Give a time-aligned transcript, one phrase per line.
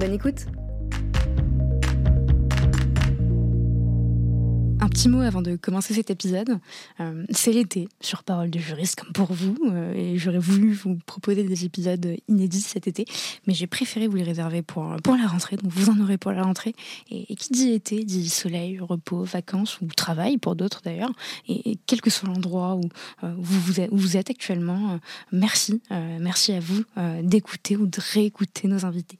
[0.00, 0.46] Bonne écoute
[4.90, 6.58] petit mot avant de commencer cet épisode.
[6.98, 10.98] Euh, c'est l'été sur Parole de juriste, comme pour vous, euh, et j'aurais voulu vous
[11.06, 13.04] proposer des épisodes inédits cet été,
[13.46, 16.32] mais j'ai préféré vous les réserver pour, pour la rentrée, donc vous en aurez pour
[16.32, 16.74] la rentrée.
[17.10, 21.12] Et, qui dit été dit soleil, repos, vacances ou travail pour d'autres d'ailleurs.
[21.48, 22.82] Et, quel que soit l'endroit où,
[23.24, 24.98] euh, vous, êtes, où vous êtes actuellement,
[25.32, 26.82] merci, merci à vous
[27.22, 29.18] d'écouter ou de réécouter nos invités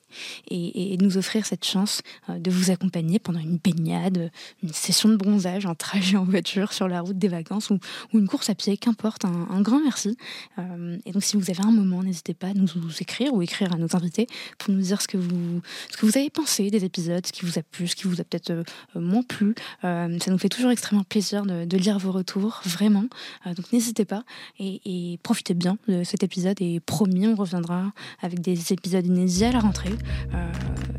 [0.49, 4.31] et, et, nous offrir cette chance de vous accompagner pendant une baignade,
[4.63, 7.79] une session de bronzage un trajet en voiture sur la route des vacances ou,
[8.15, 10.17] une course à pied, qu'importe, un, grand merci.
[10.59, 12.69] Euh, et donc si vous avez un moment, n'hésitez pas à nous,
[13.01, 14.27] écrire ou écrire à nos invités
[14.59, 17.45] pour nous dire ce que vous, ce que vous avez pensé des épisodes, ce qui
[17.45, 19.55] vous a plu, ce qui vous a peut-être euh, moins plu.
[19.85, 23.07] Euh, ça nous fait toujours extrêmement plaisir de, lire vos retours, vraiment.
[23.47, 24.25] donc n'hésitez pas
[24.59, 29.53] et, profitez bien de cet épisode et promis, on reviendra avec des épisodes inédits à
[29.53, 29.95] la rentrée.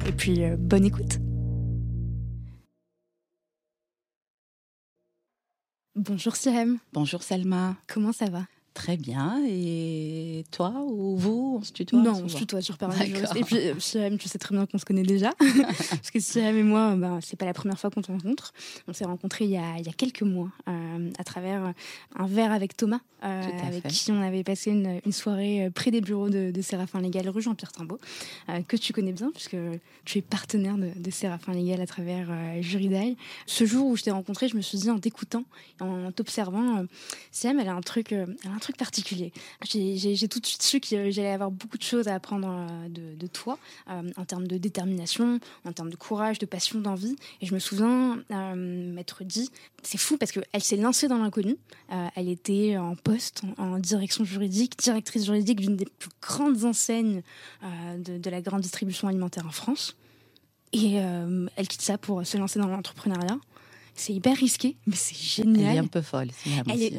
[0.08, 1.31] et puis bonne écoute.
[5.98, 6.80] Bonjour Sirem.
[6.94, 7.76] Bonjour Selma.
[7.94, 8.46] Comment ça va?
[8.74, 9.44] Très bien.
[9.50, 12.96] Et toi ou vous, on se tutoie Non, on se tutoie sur Parole
[13.36, 15.32] Et puis, Sirem, tu sais très bien qu'on se connaît déjà.
[15.90, 18.54] Parce que Sirem et moi, ben, c'est pas la première fois qu'on se rencontre.
[18.88, 21.74] On s'est rencontrés il y, a, il y a, quelques mois euh, à travers
[22.16, 25.92] un verre avec Thomas, euh, avec qui on avait passé une, une, soirée euh, près
[25.92, 28.00] des bureaux de, de Séraphin Légal, rue Jean-Pierre Timbaud,
[28.68, 29.58] que tu connais bien, puisque
[30.06, 32.30] tu es partenaire de, de Séraphin Légal à travers
[32.62, 33.18] Juridaille.
[33.46, 35.44] Ce jour où je t'ai rencontré, je me suis dit, en t'écoutant,
[35.82, 36.86] en t'observant,
[37.32, 39.34] Sirem, elle a un truc, elle a un truc particulier.
[39.66, 43.28] J'ai tout de suite su que j'allais avoir beaucoup de choses à apprendre euh, de,
[43.28, 43.58] toi,
[43.90, 47.16] euh, en termes de détermination, en termes de courage, de passion, d'envie.
[47.42, 49.50] Et je me souviens euh, m'être dit,
[49.84, 51.58] c'est fou parce qu'elle s'est lancée dans l'inconnu.
[52.16, 57.24] elle était en poste, en, direction juridique, directrice juridique d'une des plus grandes enseignes
[57.98, 59.98] de, la grande distribution alimentaire en France.
[60.74, 63.38] Et elle quitte ça pour se lancer dans l'entrepreneuriat.
[64.02, 65.64] C'est hyper risqué, mais c'est génial.
[65.64, 66.30] Elle est un peu folle,
[66.66, 66.92] elle est,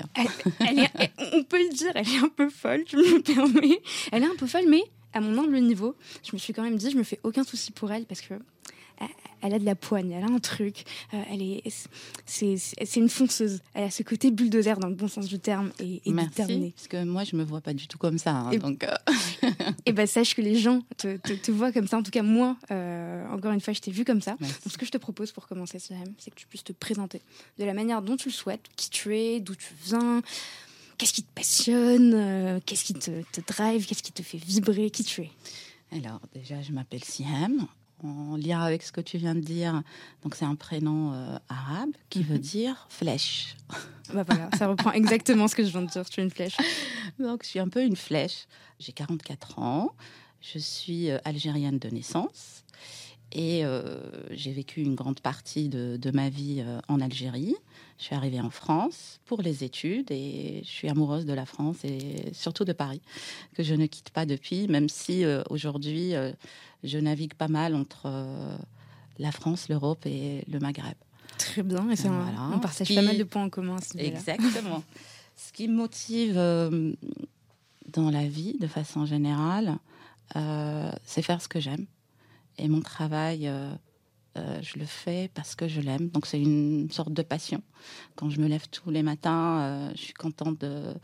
[1.35, 3.81] on peut le dire, elle est un peu folle, je me permets.
[4.13, 6.77] Elle est un peu folle, mais à mon humble niveau, je me suis quand même
[6.77, 8.35] dit, je me fais aucun souci pour elle parce que
[9.43, 11.63] elle a de la poigne, elle a un truc, euh, elle est,
[12.27, 13.61] c'est, une fonceuse.
[13.75, 16.89] Elle a ce côté bulldozer dans le bon sens du terme et, et Merci, Parce
[16.89, 18.31] que moi, je me vois pas du tout comme ça.
[18.33, 18.95] Hein, et, donc, euh.
[19.87, 21.99] et ben sache que les gens te, te, voient comme ça.
[21.99, 24.37] En tout cas, moi, euh, encore une fois, je t'ai vu comme ça.
[24.41, 27.21] Donc, ce que je te propose pour commencer, c'est que tu puisses te présenter
[27.59, 30.23] de la manière dont tu le souhaites, qui tu es, d'où tu viens.
[30.99, 35.03] Qu'est-ce qui te passionne Qu'est-ce qui te, te drive Qu'est-ce qui te fait vibrer Qui
[35.03, 35.31] tu es
[35.95, 37.67] alors déjà, je m'appelle Siam
[38.05, 39.83] en lien avec ce que tu viens de dire.
[40.23, 42.41] Donc c'est un prénom euh, arabe qui veut mhm.
[42.41, 43.57] dire flèche.
[44.13, 46.05] Bah voilà, ça reprend exactement ce que je viens de dire.
[46.11, 46.57] Tu es une flèche.
[47.19, 48.47] Donc je suis un peu une flèche.
[48.79, 49.95] J'ai 44 ans.
[50.43, 52.62] Je suis euh, algérienne de naissance
[53.33, 53.99] et euh,
[54.31, 57.57] j'ai vécu une grande partie de, de ma vie en Algérie.
[57.99, 61.85] Je suis arrivée en France pour les études et je suis amoureuse de la France
[61.85, 63.01] et surtout de Paris,
[63.55, 66.15] que je ne quitte pas depuis, même si aujourd'hui
[66.85, 68.57] je navigue pas mal entre euh,
[69.19, 70.95] la France, l'Europe et le Maghreb.
[71.39, 71.97] Très bien, et
[72.53, 73.77] on partage pas mal de points en commun.
[73.97, 74.83] Exactement.
[75.37, 76.93] Ce qui me motive euh,
[77.89, 79.79] dans la vie, de façon générale,
[80.37, 81.87] euh, c'est faire ce que j'aime.
[82.63, 83.51] Et mon travail,
[84.37, 86.09] je le fais parce que je l'aime.
[86.09, 87.63] Donc c'est une sorte de passion.
[88.15, 90.95] Quand je me lève tous les matins, je suis contente de,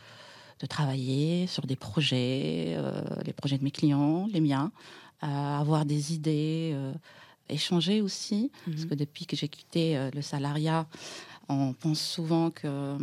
[0.61, 2.78] de travailler sur des projets,
[3.25, 4.71] les projets de mes clients, les miens
[5.21, 6.93] avoir des idées, euh,
[7.49, 8.51] échanger aussi.
[8.66, 8.89] Parce mhm.
[8.89, 10.87] que depuis que j'ai quitté euh, le salariat,
[11.49, 12.99] on pense souvent qu'un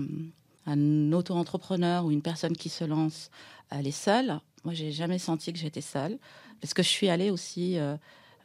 [0.68, 3.30] euh, auto-entrepreneur ou une personne qui se lance,
[3.70, 4.40] elle est seule.
[4.64, 6.18] Moi, j'ai jamais senti que j'étais seule.
[6.62, 7.78] Parce que je suis allée aussi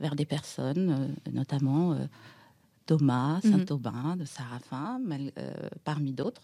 [0.00, 1.96] vers des personnes, notamment
[2.86, 3.52] Thomas, mhm.
[3.52, 5.00] Saint-Aubin, de Sarafin,
[5.84, 6.42] parmi d'autres.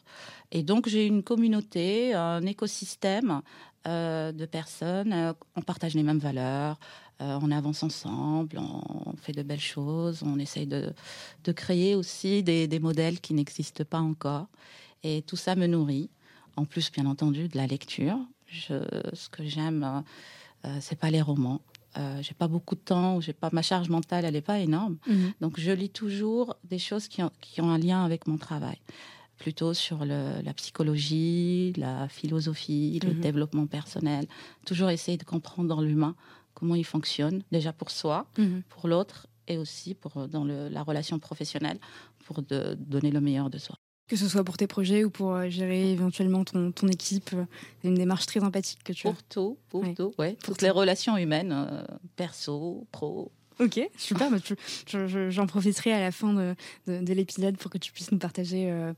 [0.53, 3.43] Et donc, j'ai une communauté, un écosystème
[3.85, 5.35] de personnes.
[5.56, 6.79] on partage les mêmes valeurs,
[7.23, 10.93] euh, on avance ensemble, on fait de belles choses, on essaye de,
[11.52, 14.49] créer aussi des, modèles qui n'existent pas encore.
[15.02, 16.11] Et tout ça me nourrit.
[16.56, 18.19] En plus, bien entendu, de la lecture.
[18.50, 21.62] ce que j'aime, euh, euh, c'est pas les romans.
[21.99, 24.99] Euh, j'ai pas beaucoup de temps, j'ai pas ma charge mentale, elle n'est pas énorme.
[25.07, 25.33] Mhm.
[25.41, 28.79] Donc je lis toujours des choses qui ont, qui ont un lien avec mon travail,
[29.39, 33.21] plutôt sur le- la psychologie, la philosophie, le Mhm.
[33.21, 34.27] développement personnel.
[34.67, 36.15] Toujours essayer de comprendre dans l'humain
[36.55, 38.63] comment il fonctionne, déjà pour soi, Mhm.
[38.69, 41.79] pour l'autre et aussi pour euh, dans le- la relation professionnelle,
[42.25, 43.77] pour de, donner le meilleur de soi.
[44.08, 47.44] Que ce soit pour tes projets ou pour euh, gérer éventuellement ton, ton équipe, euh,
[47.82, 49.12] c'est une démarche très empathique que tu as.
[49.12, 49.94] Pour tout, pour Oui.
[49.94, 51.82] tout, ouais, Pour toutes les relations humaines, euh,
[52.14, 53.32] perso, pro.
[53.58, 54.31] Ok, super.
[54.31, 54.55] bah, tu-
[54.87, 56.55] je- je- J'en profiterai à la fin de,
[56.87, 58.93] de- de l'épisode pour que tu puisses nous partager euh,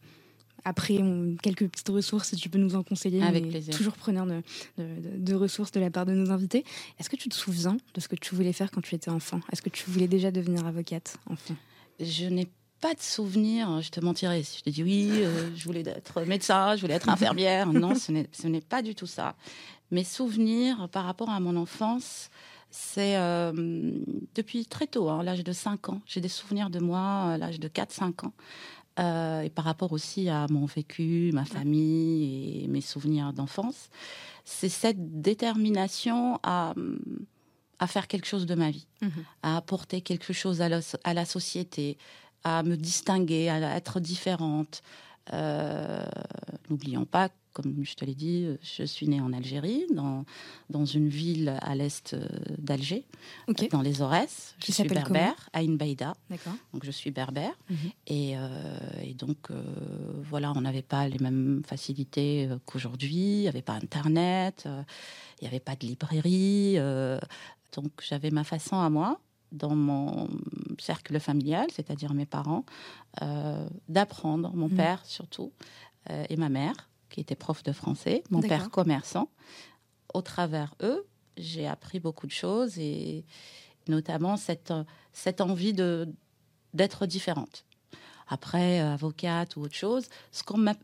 [0.65, 3.23] après on- quelques petites ressources si tu peux nous en conseiller.
[3.23, 3.75] Avec plaisir.
[3.75, 4.43] Toujours preneur de,
[4.77, 6.65] de- de- de ressources de la part de nos invités.
[6.99, 9.41] Est-ce que tu te souviens de ce que tu voulais faire quand tu étais enfant?
[9.53, 11.55] Est-ce que tu voulais déjà devenir avocate enfant?
[12.01, 12.49] Je n'ai
[12.81, 16.23] pas de souvenir, je te mentirais si je te dis oui, euh, je voulais être
[16.23, 17.73] médecin, je voulais être infirmière.
[17.73, 19.35] Non, ce n'est pas du tout ça.
[19.91, 22.31] Mes souvenirs par rapport à mon enfance,
[22.71, 23.53] c'est euh,
[24.35, 26.01] depuis très tôt, hein, à l'âge de 5 ans.
[26.07, 28.33] J'ai des souvenirs de moi à l'âge de 4-5 ans.
[28.99, 33.91] Euh, et par rapport aussi à mon vécu, ma famille et mes souvenirs d'enfance,
[34.45, 36.75] c'est cette détermination à,
[37.79, 38.87] à faire quelque chose de ma vie
[39.43, 41.97] à apporter quelque chose à la, à la société,
[42.45, 44.83] à me distinguer, à être différente.
[45.33, 46.05] Euh,
[46.71, 50.25] N'oublions pas, comme je te l'ai dit, je suis née en Algérie, dans,
[50.69, 52.27] dans une ville à l'est euh,
[52.59, 53.05] d'Alger,
[53.71, 54.55] dans les Aurès.
[54.61, 56.15] Qui s'appelle berbère, Aïn Baïda,
[56.73, 57.55] donc je suis berbère.
[57.71, 57.77] Mhm.
[58.07, 59.63] Et, euh, et donc, euh,
[60.23, 63.17] voilà, on n'avait pas les mêmes facilités qu'aujourd'hui.
[63.17, 64.69] Il n'y avait pas Internet,
[65.41, 66.77] il n'y avait pas de librairie.
[67.75, 69.21] donc, j'avais ma façon à moi,
[69.53, 70.29] dans mon
[70.81, 72.65] cercle familial, c'est-à-dire mes parents,
[73.23, 74.77] euh, d'apprendre, mon Mhm.
[74.77, 75.53] père surtout,
[76.11, 79.29] euh, et ma mère, qui était prof de français, mon père commerçant.
[80.15, 83.25] Au travers eux, j'ai appris beaucoup de choses et
[83.89, 84.73] notamment cette,
[85.13, 86.09] cette envie de
[86.75, 87.65] d'être différente.
[88.29, 90.75] Après, euh, avocate ou autre chose, ce qu'on m'a...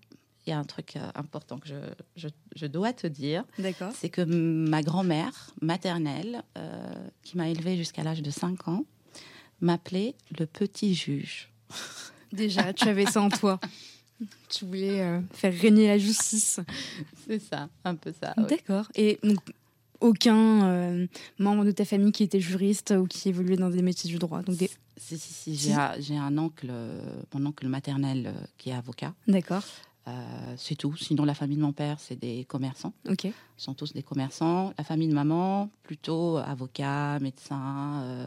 [0.46, 1.74] Il y a un truc important que je,
[2.16, 3.92] je, je dois te dire, D'accord.
[3.94, 8.84] c'est que ma grand-mère maternelle, euh, qui m'a élevée jusqu'à l'âge de 5 ans,
[9.64, 11.50] m'appelait le petit juge.
[12.32, 13.60] Déjà, tu avais ça en toi.
[14.48, 16.60] Tu voulais euh, faire régner la justice.
[17.26, 18.34] C'est ça, un peu ça.
[18.36, 18.86] D'accord.
[18.94, 19.40] Et donc,
[20.00, 21.06] aucun euh,
[21.38, 24.42] membre de ta famille qui était juriste ou qui évoluait dans des métiers du droit.
[24.42, 24.70] Donc des...
[24.96, 27.00] Si, si, si, j'ai un, oncle, euh,
[27.34, 29.12] mon oncle maternel qui est avocat.
[29.26, 29.64] D'accord.
[30.06, 30.94] Euh, c'est tout.
[30.96, 32.92] Sinon, la famille de mon père, c'est des commerçants.
[33.08, 33.26] Ok.
[33.56, 34.72] Ils sont tous des commerçants.
[34.76, 38.26] La famille de maman, plutôt avocat, médecin, euh,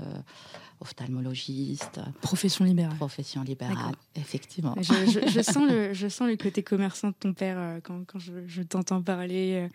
[0.80, 2.96] ophtalmologiste, Profession libérale.
[2.98, 3.94] profession libérale.
[4.16, 4.74] Effectivement.
[4.80, 8.06] Je, je- je sens le, je sens le côté commerçant de ton père euh, quand,
[8.06, 9.68] quand je, je t'entends parler,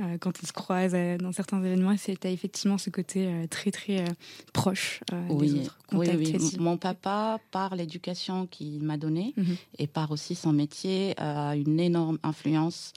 [0.00, 1.94] euh, euh, quand on se croise euh, dans certains événements.
[1.98, 4.08] C'est t'as effectivement ce côté euh, très très euh,
[4.52, 5.78] proche euh, des Oui, autres.
[5.92, 6.56] oui, Contact oui.
[6.58, 9.56] Mon papa, par l'éducation qu'il m'a donnée Mhm.
[9.78, 12.92] et par aussi son métier, a une énorme influence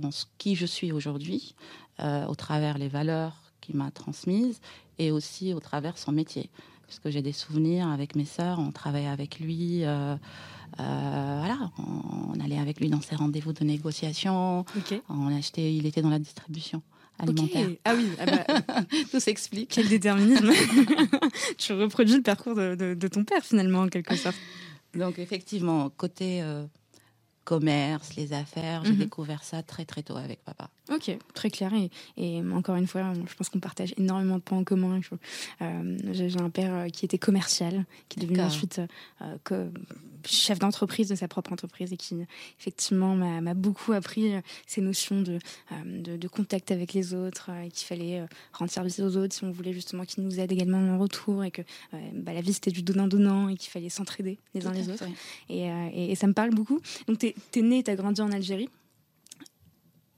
[0.00, 1.54] dans ce qui je suis aujourd'hui,
[2.00, 4.60] euh, au travers les valeurs qu'il m'a transmises
[4.98, 6.50] et aussi au travers son métier.
[6.86, 10.16] Parce que j'ai des souvenirs avec mes sœurs, on travaillait avec lui, euh,
[10.80, 15.00] euh, voilà, on, on allait avec lui dans ses rendez-vous de négociation, Ok.
[15.08, 16.82] on achetait, il était dans la distribution
[17.18, 17.68] alimentaire.
[17.84, 18.08] Ah oui.
[18.20, 19.70] ah bah, Tout s'explique.
[19.72, 20.50] quel déterminisme.
[21.58, 24.36] tu reproduis le parcours de, de- de ton père finalement en quelque sorte.
[24.94, 26.66] Donc effectivement, côté euh,
[27.44, 28.98] commerce, les affaires, j'ai Mhm.
[28.98, 30.68] découvert ça très très tôt avec papa.
[30.92, 31.72] Ok, très clair.
[31.72, 35.00] Et, et encore une fois, je pense qu'on partage énormément de points en commun.
[35.62, 38.80] Euh, J'ai un père euh, qui était commercial, qui est devenu ensuite
[39.22, 39.54] euh, co-
[40.26, 42.16] chef d'entreprise de sa propre entreprise et qui,
[42.58, 45.38] effectivement, m'a beaucoup appris euh, ces notions de,
[45.72, 49.16] euh, de, de contact avec les autres, euh, et qu'il fallait euh, rendre service aux
[49.16, 51.62] autres si on voulait justement qu'ils nous aident également en retour et que
[51.94, 55.04] euh, bah, la vie c'était du donnant-donnant et qu'il fallait s'entraider les uns les autres.
[55.48, 56.80] Et, euh, et- et ça me parle beaucoup.
[57.06, 58.68] Donc, t'es es né, t'as grandi en Algérie,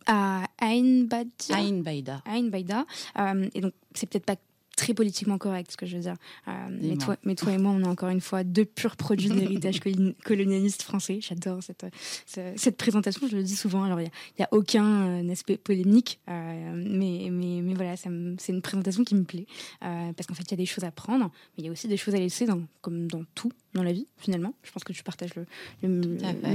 [0.06, 2.22] à Ain Baïda.
[2.26, 2.86] Ain.
[3.18, 4.36] Euh, et donc, c'est peut-être pas
[4.76, 6.16] très politiquement correct ce que je veux dire.
[6.48, 9.30] Euh, mais, toi, mais toi et moi, on est encore une fois deux purs produits
[9.30, 11.18] de l'héritage coloni- colonialiste français.
[11.22, 11.86] J'adore cette,
[12.26, 13.84] ce- cette présentation, je le dis souvent.
[13.84, 14.84] Alors, il n'y a, aucun
[15.24, 18.08] euh, aspect polémique, euh, mais, mais, mais voilà, c'est
[18.52, 19.46] une présentation qui me plaît.
[19.82, 21.24] euh, parce qu'en fait, il y a des choses à prendre,
[21.56, 23.92] mais il y a aussi des choses à laisser, dans, comme dans tout dans la
[23.92, 24.52] vie, finalement.
[24.62, 25.46] Je pense que tu partages le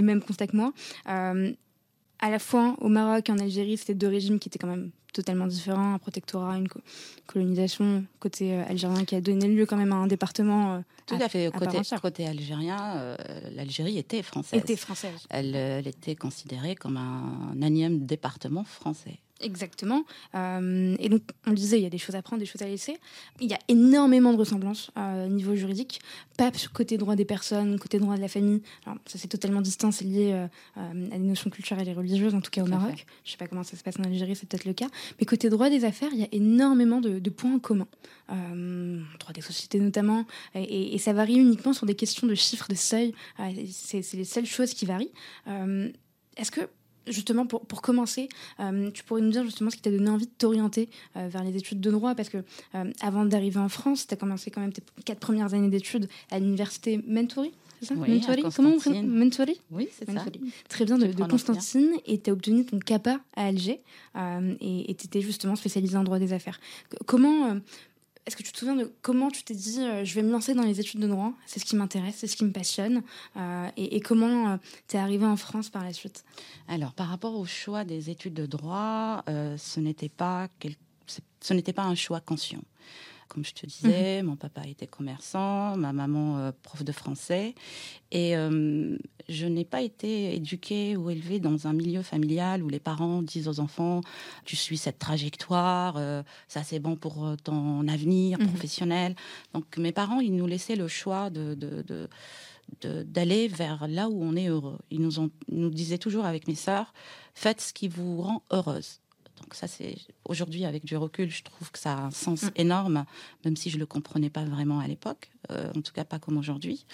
[0.03, 0.73] même constat que moi.
[2.21, 4.91] À la fois au Maroc et en Algérie, c'était deux régimes qui étaient quand même
[5.13, 6.79] totalement différents, un protectorat, une co-
[7.27, 11.15] colonisation côté euh, algérien qui a donné lieu quand même à un département euh, Tout
[11.15, 11.51] à- à fait.
[11.51, 13.17] Côté, côté algérien, euh,
[13.53, 14.59] l'Algérie était française.
[14.61, 15.19] était française.
[15.29, 19.19] Elle, euh, elle était considérée comme un énième département français.
[19.41, 20.03] Exactement.
[20.35, 22.61] Euh, et donc, on le disait, il y a des choses à prendre, des choses
[22.61, 22.97] à laisser.
[23.39, 25.99] Il y a énormément de ressemblances euh, au niveau juridique.
[26.37, 28.61] Pas côté droit des personnes, côté droit de la famille.
[28.85, 32.41] Alors, ça, c'est totalement distinct, c'est lié euh, à des notions culturelles et religieuses, en
[32.41, 33.05] tout cas au Maroc.
[33.23, 34.87] Je ne sais pas comment ça se passe en Algérie, c'est peut-être le cas.
[35.19, 37.87] Mais côté droit des affaires, il y a énormément de, points communs.
[38.27, 40.25] droit des sociétés notamment.
[40.55, 43.13] Et, et, ça varie uniquement sur des questions de chiffres, de seuils.
[43.69, 45.11] c'est les seules choses qui varient.
[46.37, 46.61] Est-ce que
[47.07, 48.29] justement, pour, pour commencer,
[48.59, 51.43] euh, tu pourrais nous dire justement ce qui t'a donné envie de t'orienter euh, vers
[51.43, 52.15] les études de droit?
[52.15, 52.37] Parce que
[52.75, 56.07] euh, avant d'arriver en France, tu as commencé quand même tes quatre premières années d'études
[56.29, 57.51] à l'université Mentori.
[57.81, 57.95] C'est ça?
[57.97, 58.23] Oui,
[58.55, 59.59] Comment on Mentori?
[59.71, 60.23] Oui, c'est ça.
[60.69, 61.91] Très bien, de, de Constantine.
[62.05, 63.81] Et tu as obtenu ton CAPA à Alger.
[64.15, 66.59] et tu étais justement spécialisé en droit des affaires.
[67.07, 67.59] Comment
[68.25, 70.53] est-ce que tu te souviens de comment tu t'es dit euh, je vais me lancer
[70.53, 71.33] dans les études de droit?
[71.45, 73.01] C'est ce qui m'intéresse, c'est ce qui me passionne.
[73.37, 76.23] Euh, et, comment euh, tu es arrivé en France par la suite?
[76.67, 80.47] Alors, par rapport au choix des études de droit, ce n'était pas,
[81.39, 82.61] ce n'était pas un choix conscient.
[83.31, 84.27] Comme je te disais, mhm.
[84.31, 87.55] mon papa était commerçant, ma maman euh, prof de français.
[88.11, 88.97] Et euh,
[89.29, 93.47] je n'ai pas été éduquée ou élevée dans un milieu familial où les parents disent
[93.47, 94.01] aux enfants
[94.43, 98.47] Tu suis cette trajectoire, euh, ça c'est bon pour ton avenir mhm.
[98.49, 99.15] professionnel.
[99.53, 101.57] Donc mes parents, ils nous laissaient le choix de,
[102.81, 104.79] d'aller vers là où on est heureux.
[104.89, 106.93] Ils nous, ont, nous disaient toujours avec mes sœurs,
[107.33, 108.99] faites ce qui vous rend heureuse.
[109.41, 109.95] Donc ça, c'est
[110.25, 112.51] aujourd'hui avec du recul, je trouve que ça a un sens mm.
[112.55, 113.05] énorme,
[113.43, 116.37] même si je le comprenais pas vraiment à l'époque, euh, en tout cas pas comme
[116.37, 116.85] aujourd'hui.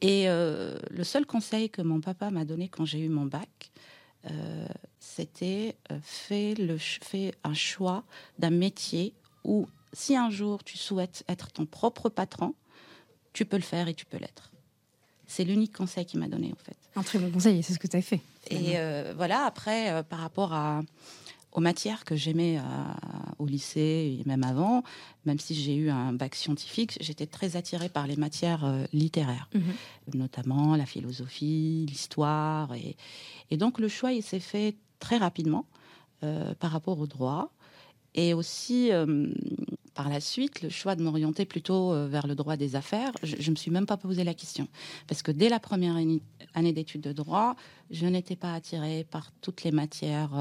[0.00, 3.70] Et euh, le seul conseil que mon papa m'a donné quand j'ai eu mon bac,
[4.30, 4.66] euh,
[4.98, 8.04] c'était fais le fais un choix
[8.38, 9.14] d'un métier
[9.44, 12.54] où si un jour tu souhaites être ton propre patron,
[13.32, 14.52] tu peux le faire et tu peux l'être.
[15.26, 16.76] C'est l'unique conseil qu'il m'a donné en fait.
[16.96, 18.20] Un très bon conseil, c'est ce que tu as fait.
[18.50, 18.76] Et
[19.14, 20.82] voilà, après, par rapport à,
[21.52, 22.62] aux matières que j'aimais euh,
[23.38, 24.84] au lycée et même avant,
[25.24, 29.48] même si j'ai eu un bac scientifique, j'étais très attirée par les matières euh, littéraires,
[29.54, 30.18] mhm.
[30.18, 32.72] notamment la philosophie, l'histoire.
[32.74, 32.96] Et,
[33.50, 35.66] et, donc le choix, il s'est fait très rapidement
[36.22, 37.50] euh, par rapport au droit.
[38.14, 38.90] Et aussi,
[39.94, 43.50] par la suite, le choix de m'orienter plutôt vers le droit des affaires, je ne
[43.50, 44.66] me suis même pas posé la question.
[45.06, 45.94] Parce que dès la première
[46.54, 47.54] année d'études de droit,
[47.92, 50.32] je n'étais pas attirée par toutes les matières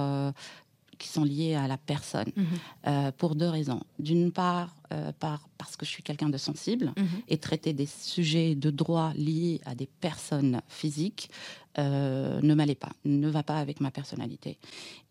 [1.00, 2.46] qui sont liées à la personne mhm.
[2.88, 3.82] euh, pour deux raisons.
[3.98, 7.08] D'une part, euh, par, parce que je suis quelqu'un de sensible mhm.
[7.28, 11.32] et traiter des sujets de droit liés à des personnes physiques
[11.80, 14.60] euh, ne m'allait pas, ne va pas avec ma personnalité.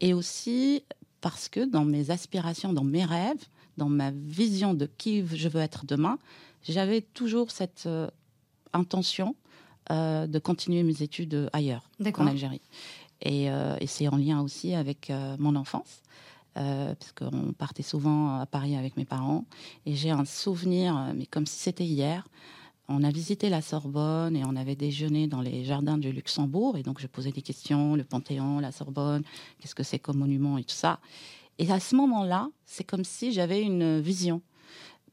[0.01, 0.85] Et aussi
[1.21, 3.45] parce que dans mes aspirations, dans mes rêves,
[3.77, 6.19] dans ma vision de qui je veux être demain,
[6.63, 7.89] j'avais toujours cette
[8.73, 9.35] intention
[9.91, 12.61] de continuer mes études ailleurs, en Algérie.
[13.27, 16.03] Euh, et, c'est en lien aussi avec euh, mon enfance.
[16.57, 19.45] Euh, parce qu'on partait souvent à Paris avec mes parents.
[19.87, 22.27] Et j'ai un souvenir, mais comme si c'était hier.
[22.91, 26.79] On a visité la Sorbonne et on avait déjeuné dans les jardins du Luxembourg.
[26.79, 29.23] Et donc, je posais des questions, le Panthéon, la Sorbonne,
[29.61, 30.99] qu'est-ce que c'est comme monument et tout ça.
[31.59, 34.41] Et à ce moment-là, c'est comme si j'avais une vision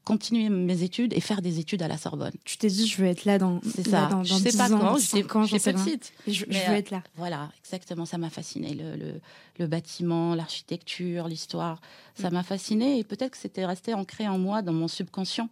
[0.06, 2.32] continuer mes études et faire des études à la Sorbonne.
[2.44, 3.60] Tu t'es dit, je veux être là dans.
[3.74, 4.06] C'est ça.
[4.06, 6.12] Dans, je sais pas quand, j'étais petite.
[6.28, 7.02] Je, veux être là.
[7.16, 8.06] Voilà, exactement.
[8.06, 8.72] Ça m'a fasciné.
[8.72, 9.20] Le, le,
[9.58, 11.80] le bâtiment, l'architecture, l'histoire,
[12.14, 12.34] ça mm.
[12.34, 15.48] m'a fasciné et peut-être que c'était resté ancré en moi, dans mon subconscient.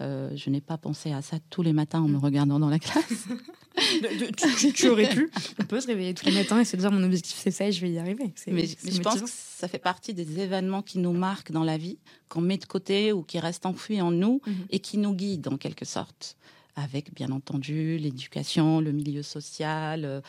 [0.00, 2.78] Euh, je n'ai pas pensé à ça tous les matins en me regardant dans la
[2.80, 3.26] classe.
[4.74, 5.30] tu, aurais pu.
[5.60, 7.72] On peut se réveiller tous les matins et se dire mon objectif c'est ça et
[7.72, 8.34] je vais y arriver.
[8.48, 11.98] Mais, je pense que ça fait partie des événements qui nous marquent dans la vie,
[12.28, 14.66] qu'on met de côté ou qui restent enfouis en nous mhm.
[14.70, 16.36] et qui nous guident en quelque sorte
[16.76, 20.20] avec bien entendu l'éducation, le milieu social, euh,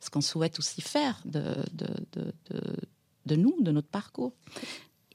[0.00, 2.32] ce qu'on souhaite aussi faire de, de, de,
[3.24, 4.34] de, nous, de notre parcours.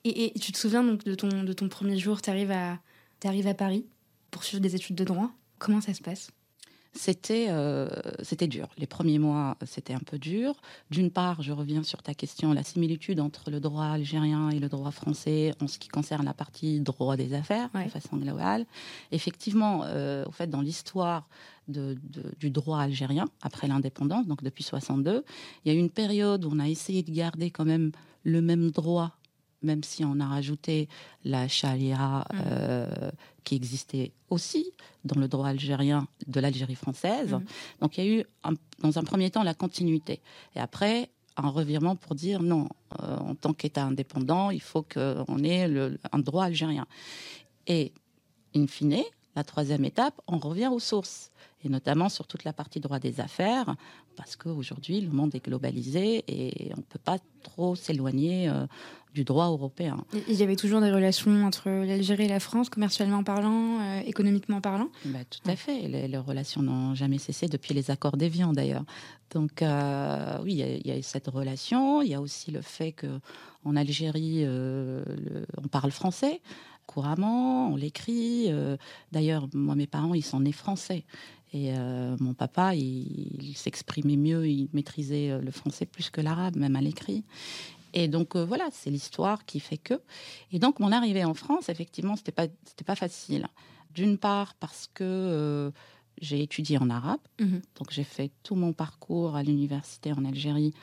[0.04, 2.80] Et, et, tu te souviens donc de ton, de ton premier jour, tu arrives, à,
[3.24, 3.86] arrives à Paris?
[4.32, 5.32] Pour suivre des études de droit.
[5.58, 6.32] Comment ça se passe?
[6.94, 7.88] C'était euh,
[8.24, 8.68] c'était dur.
[8.78, 10.56] Les premiers mois, c'était un peu dur.
[10.90, 14.70] D'une part, je reviens sur ta question, la similitude entre le droit algérien et le
[14.70, 18.66] droit français en ce qui concerne la partie droit des affaires, de façon globale.
[19.12, 21.30] Effectivement, euh, au fait, dans l'histoire
[21.68, 21.96] de,
[22.40, 25.24] du droit algérien après l'indépendance, donc depuis 62,
[25.64, 27.92] il y a eu une période où on a essayé de garder quand même
[28.24, 29.19] le même droit
[29.62, 30.88] même si on a rajouté
[31.24, 32.38] la charia mm.
[32.46, 33.12] euh,
[33.44, 34.72] qui existait aussi
[35.04, 37.34] dans le droit algérien de l'Algérie française.
[37.34, 37.44] Mm.
[37.82, 38.24] Donc il y a eu,
[38.80, 40.22] dans un premier temps, la continuité.
[40.56, 42.68] Et après, un revirement pour dire non,
[43.02, 46.86] euh, en tant qu'État indépendant, il faut qu'on ait le, un droit algérien.
[47.68, 47.94] Et
[48.56, 49.04] in fine,
[49.36, 51.32] la troisième étape, on revient aux sources,
[51.64, 53.76] et notamment sur toute la partie droit des affaires,
[54.16, 58.66] parce qu'aujourd'hui, le monde est globalisé et on ne peut pas trop s'éloigner euh,
[59.14, 60.04] du droit européen.
[60.28, 64.62] Il y avait toujours des relations entre l'Algérie et la France, commercialement parlant, euh, économiquement
[64.62, 64.90] parlant?
[65.06, 65.88] Bah, Tout à fait.
[65.88, 68.84] Les, relations n'ont jamais cessé depuis les accords d'Évian, d'ailleurs.
[69.32, 72.02] Donc, euh, oui, il y, a cette relation.
[72.02, 76.42] Il y a aussi le fait qu'en Algérie, on parle français
[76.92, 78.52] couramment, on l'écrit.
[79.12, 81.06] D'ailleurs, moi, mes parents, ils sont nés français.
[81.52, 86.56] Et euh, mon papa, il, s'exprimait mieux, il maîtrisait euh, le français plus que l'arabe,
[86.56, 87.24] même à l'écrit.
[87.94, 90.00] Et donc euh, voilà, c'est l'histoire qui fait que.
[90.52, 93.48] Et donc mon arrivée en France, effectivement, c'était pas c'était pas facile.
[93.96, 95.72] D'une part parce que
[96.22, 97.62] j'ai étudié en arabe, mhm.
[97.76, 100.76] donc j'ai fait tout mon parcours à l'université en Algérie,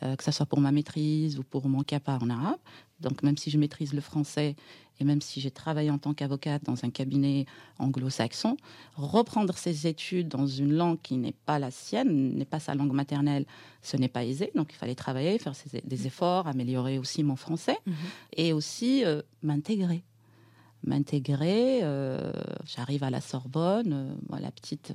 [0.00, 2.58] que ce soit pour ma maîtrise ou pour mon CAPA en arabe.
[3.04, 4.56] Donc même si je maîtrise le français
[5.00, 7.46] et même si j'ai travaillé en tant qu'avocate dans un cabinet
[7.78, 8.56] anglo-saxon,
[8.96, 12.92] reprendre ses études dans une langue qui n'est pas la sienne, n'est pas sa langue
[12.92, 13.44] maternelle,
[13.82, 14.50] ce n'est pas aisé.
[14.54, 17.94] Donc il fallait travailler, faire des efforts, améliorer aussi mon français mhm.
[18.36, 20.02] et aussi euh, m'intégrer
[20.86, 21.80] m'intégrer.
[21.82, 22.32] Euh,
[22.64, 24.92] j'arrive à la Sorbonne, euh, la petite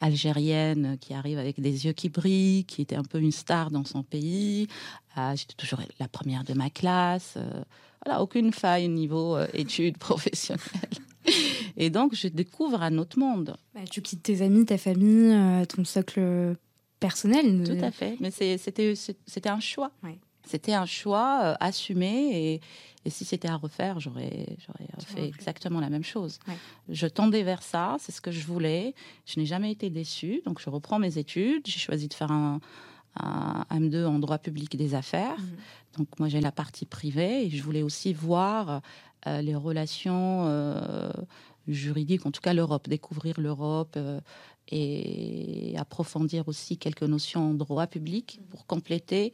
[0.00, 3.84] algérienne qui arrive avec des yeux qui brillent, qui était un peu une star dans
[3.84, 4.68] son pays.
[5.16, 7.36] Ah, j'étais toujours la première de ma classe
[8.04, 10.62] voilà, aucune faille au niveau euh, études professionnelles.
[11.76, 13.56] Et donc, je découvre un autre monde.
[13.74, 16.56] Bah, tu quittes tes amis, ta famille, euh, ton socle
[17.00, 17.64] personnel.
[17.64, 18.16] Tout à fait.
[18.20, 19.90] Mais c'était un choix.
[20.44, 22.60] C'était un choix euh, assumé et,
[23.10, 24.56] si c'était à refaire, j'aurais
[24.98, 26.38] fait exactement la même chose.
[26.88, 28.94] Je tendais vers ça, c'est ce que je voulais.
[29.26, 31.66] Je n'ai jamais été déçue, donc je reprends mes études.
[31.66, 32.60] J'ai choisi de faire un,
[33.16, 35.38] un M2 en droit public des affaires.
[35.38, 35.56] Mhm.
[35.98, 38.82] Donc moi j'ai la partie privée et je voulais aussi voir
[39.26, 41.10] euh, les relations euh,
[41.68, 44.20] juridiques, en tout cas l'Europe, découvrir l'Europe euh,
[44.68, 49.32] et approfondir aussi quelques notions en droit public pour compléter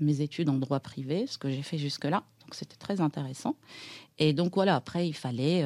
[0.00, 2.24] mes études en droit privé, ce que j'ai fait jusque-là.
[2.40, 3.54] Donc c'était très intéressant.
[4.18, 5.64] Et donc voilà, après il fallait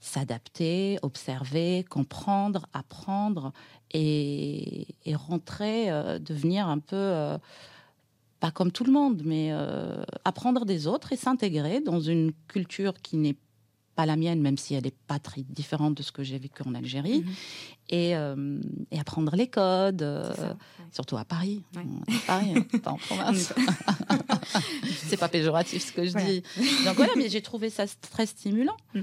[0.00, 3.52] s'adapter, observer, comprendre, apprendre
[3.92, 7.38] et, rentrer, euh, devenir un peu, euh,
[8.40, 12.94] pas comme tout le monde, mais euh, apprendre des autres et s'intégrer dans une culture
[12.94, 13.36] qui n'est
[13.98, 16.62] pas la mienne, même si elle n'est pas très différente de ce que j'ai vécu
[16.64, 17.32] en Algérie, mhm.
[17.90, 18.10] et,
[18.92, 20.06] et, apprendre les codes,
[20.92, 21.64] surtout à Paris.
[21.74, 21.80] À
[22.26, 23.52] Paris, hein, pas en province.
[25.08, 26.42] c'est pas péjoratif ce que je dis.
[26.84, 28.76] Donc voilà, mais j'ai trouvé ça très stimulant.
[28.94, 29.00] Mm.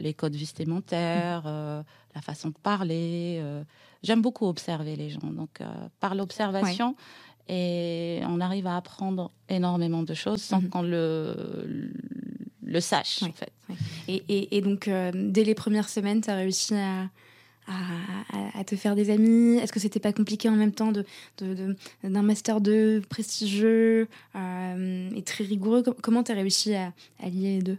[0.00, 3.42] les codes vestimentaires, la façon de parler.
[4.04, 5.30] J'aime beaucoup observer les gens.
[5.32, 5.64] Donc, euh,
[5.98, 6.94] par l'observation,
[7.48, 10.68] et on arrive à apprendre énormément de choses sans mhm.
[10.68, 11.34] qu'on le,
[11.66, 11.90] le
[12.80, 13.52] sache, en fait.
[14.08, 17.08] Et, et, donc, euh, dès les premières semaines, tu as réussi à,
[18.54, 19.56] à, te faire des amis?
[19.56, 21.04] Est-ce que c'était pas compliqué en même temps de,
[22.02, 25.82] d'un master 2 prestigieux euh, et très rigoureux?
[26.02, 27.78] Comment tu as réussi à, à lier les deux?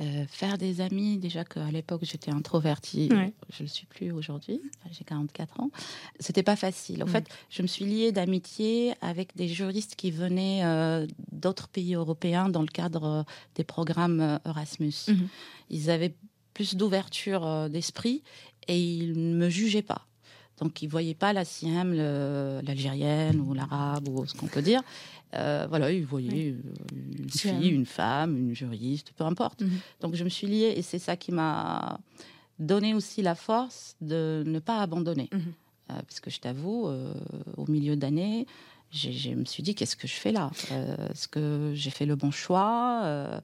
[0.00, 3.30] Euh, faire des amis, déjà qu'à l'époque j'étais introvertie, je ne
[3.60, 5.70] le suis plus aujourd'hui, j'ai 44 ans,
[6.20, 7.02] c'était pas facile.
[7.02, 11.94] En fait, je me suis liée d'amitié avec des juristes qui venaient euh, d'autres pays
[11.94, 13.22] européens dans le cadre euh,
[13.54, 14.94] des programmes Erasmus.
[15.08, 15.28] Mhm.
[15.70, 16.14] Ils avaient
[16.52, 18.22] plus d'ouverture d'esprit
[18.68, 20.06] et ils ne me jugeaient pas.
[20.58, 24.82] Donc ils voyaient pas la siam, l'algérienne ou l'arabe ou ce qu'on peut dire.
[25.34, 29.62] Euh, voilà, ils voyaient euh, une fille, une femme, une juriste, peu importe.
[29.62, 29.78] Mhm.
[30.00, 32.00] Donc je me suis liée et c'est ça qui m'a
[32.58, 35.28] donné aussi la force de ne pas abandonner.
[35.32, 35.38] Euh,
[35.88, 36.88] parce que je t'avoue,
[37.56, 38.46] au milieu d'année,
[38.90, 40.50] je me suis dit qu'est-ce que je fais là?
[41.10, 43.40] Est-ce que j'ai fait le bon choix?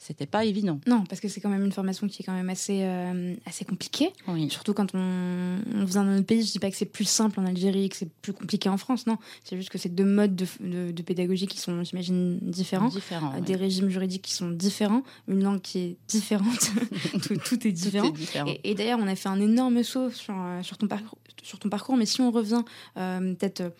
[0.00, 0.80] C'était pas évident.
[0.86, 3.64] Non, parce que c'est quand même une formation qui est quand même assez, euh, assez
[3.64, 4.12] compliquée.
[4.48, 6.46] Surtout quand on, vient dans notre pays.
[6.46, 9.08] Je dis pas que c'est plus simple en Algérie, que c'est plus compliqué en France,
[9.08, 9.18] non.
[9.42, 12.88] C'est juste que c'est deux modes de, de, pédagogie qui sont, j'imagine, différents.
[12.88, 13.40] Différents.
[13.40, 15.02] Des régimes juridiques qui sont différents.
[15.26, 16.70] Une langue qui est différente.
[17.44, 18.12] tout, est différent.
[18.62, 21.68] Et, d'ailleurs, on a fait un énorme saut sur, euh, sur, ton, parcours, sur ton
[21.68, 21.96] parcours.
[21.96, 22.62] Mais si on revient
[22.98, 23.72] euh, peut-être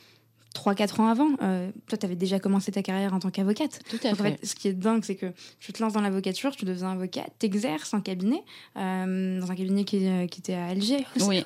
[0.58, 3.80] 3-4 ans avant, euh, toi, tu avais déjà commencé ta carrière en tant qu'avocate.
[3.88, 4.44] Tout à fait.
[4.44, 7.94] Ce qui est dingue, c'est que tu te lances dans l'avocature, tu deviens avocate, t'exerces
[7.94, 8.42] en cabinet,
[8.76, 11.06] euh, dans un cabinet qui, euh, qui, était à Alger.
[11.20, 11.42] Oui,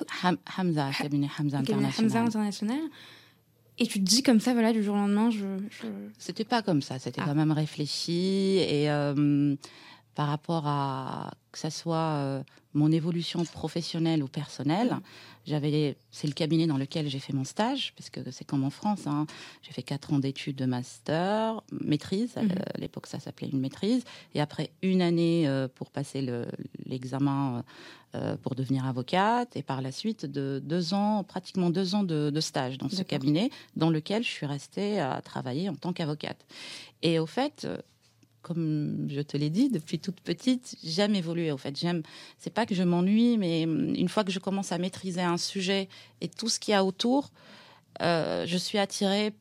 [0.57, 2.05] Hamza, cabinet Hamza International.
[2.05, 2.81] Hamza International.
[3.79, 5.45] Et tu te dis comme ça, voilà, du jour au lendemain, je.
[6.17, 7.25] C'était pas comme ça, c'était ah.
[7.27, 8.57] quand même réfléchi.
[8.59, 8.87] Et
[10.15, 14.97] par rapport à que ce soit euh, mon évolution professionnelle ou personnelle.
[15.45, 18.69] J'avais, c'est le cabinet dans lequel j'ai fait mon stage, parce que c'est comme en
[18.69, 19.07] France.
[19.07, 19.27] Hein.
[19.61, 22.35] J'ai fait quatre ans d'études de master, maîtrise.
[22.37, 22.51] Mhm.
[22.73, 24.03] À l'époque, ça s'appelait une maîtrise.
[24.33, 26.25] Et après une année euh, pour passer
[26.85, 27.63] l'examen
[28.15, 29.55] euh, pour devenir avocate.
[29.55, 33.03] Et par la suite, de deux ans, pratiquement deux ans de, de stage dans ce
[33.03, 36.45] cabinet, dans lequel je suis restée à travailler en tant qu'avocate.
[37.01, 37.67] Et au fait,
[38.43, 41.51] comme je te l'ai dit, depuis toute petite, j'aime évoluer.
[41.51, 42.03] Au fait, j'aime.
[42.37, 45.37] C'est pas que je m'ennuie, mais hum, une fois que je commence à maîtriser un
[45.37, 45.89] sujet
[46.21, 47.31] et tout ce qu'il y a autour,
[48.01, 49.33] euh, je suis attirée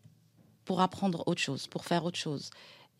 [0.65, 2.51] pour apprendre autre chose, pour faire autre chose.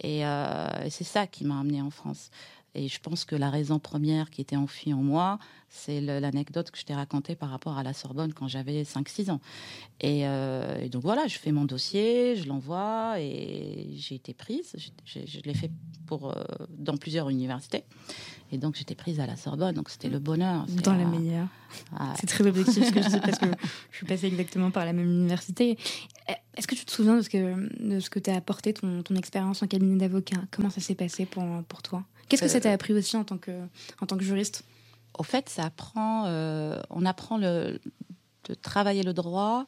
[0.01, 2.31] Et, euh, et c'est ça qui m'a amenée en France.
[2.75, 5.39] Et je pense que la raison première qui était enfuie en moi,
[5.69, 9.41] c'est l'anecdote que je t'ai racontée par rapport à la Sorbonne quand j'avais 5-6 ans.
[10.05, 14.75] Euh, et, donc voilà, je fais mon dossier, je l'envoie et j'ai été prise.
[15.05, 15.71] Je, l'ai fait
[16.07, 17.85] pour, euh, dans plusieurs universités.
[18.51, 20.67] Et donc j'étais prise à la Sorbonne, donc c'était le bonheur.
[20.85, 21.49] Dans la meilleure.
[22.21, 23.47] C'est très objectif ce que je dis parce que
[23.91, 25.79] je suis passée exactement par la même université.
[26.55, 29.63] Est-ce que tu te souviens de ce que, de ce que apporté ton, ton expérience
[29.63, 30.37] en cabinet d'avocat?
[30.51, 32.05] Comment ça s'est passé pour, pour toi?
[32.29, 33.53] Qu'est-ce que ça t'a euh, appris aussi en tant que,
[34.01, 34.65] en tant que juriste?
[35.19, 37.79] Au fait, ça apprend, euh, on apprend le,
[38.49, 39.67] de travailler le droit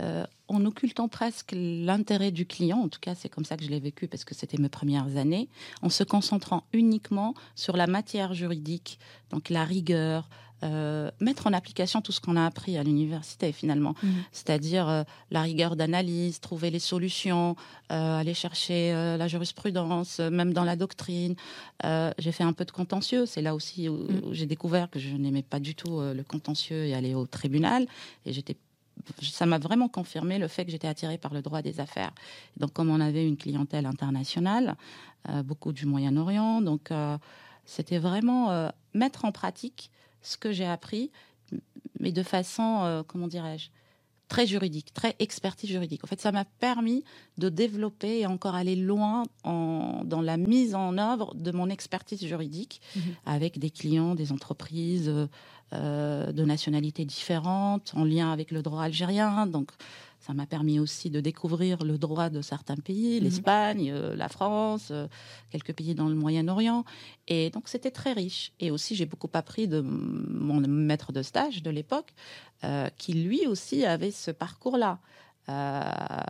[0.00, 2.78] euh, en occultant presque l'intérêt du client.
[2.78, 5.16] En tout cas, c'est comme ça que je l'ai vécu parce que c'était mes premières
[5.16, 5.48] années,
[5.82, 8.98] en se concentrant uniquement sur la matière juridique,
[9.30, 10.28] donc la rigueur,
[10.62, 14.12] euh, mettre en application tout ce qu'on a appris à l'université finalement, mhm.
[14.30, 17.56] c'est-à-dire euh, la rigueur d'analyse, trouver les solutions,
[17.90, 21.34] euh, aller chercher la jurisprudence, même dans la doctrine.
[22.18, 24.20] j'ai fait un peu de contentieux, c'est là aussi où, mhm.
[24.24, 27.86] où j'ai découvert que je n'aimais pas du tout le contentieux et aller au tribunal,
[28.26, 28.56] et j'étais
[29.22, 32.12] ça m'a vraiment confirmé le fait que j'étais attirée par le droit des affaires.
[32.56, 34.76] Donc, comme on avait une clientèle internationale,
[35.44, 36.90] beaucoup du Moyen-Orient, donc
[37.64, 39.90] c'était vraiment mettre en pratique
[40.22, 41.10] ce que j'ai appris,
[41.98, 43.70] mais de façon, euh, comment dirais-je,
[44.30, 46.04] très juridique, très expertise juridique.
[46.04, 47.04] En fait, ça m'a permis
[47.36, 52.80] de développer et encore aller loin dans la mise en œuvre de mon expertise juridique
[52.96, 53.02] mhm.
[53.26, 55.12] avec des clients, des entreprises
[55.72, 59.46] euh, de nationalités différentes, en lien avec le droit algérien.
[59.46, 59.70] Donc,
[60.20, 63.24] ça m'a permis aussi de découvrir le droit de certains pays, mhm.
[63.24, 65.08] l'Espagne, euh, la France, euh,
[65.50, 66.84] quelques pays dans le Moyen-Orient.
[67.26, 68.52] Et donc c'était très riche.
[68.60, 72.12] Et aussi j'ai beaucoup appris de mon maître de stage de l'époque,
[72.64, 74.98] euh, qui lui aussi avait ce parcours-là.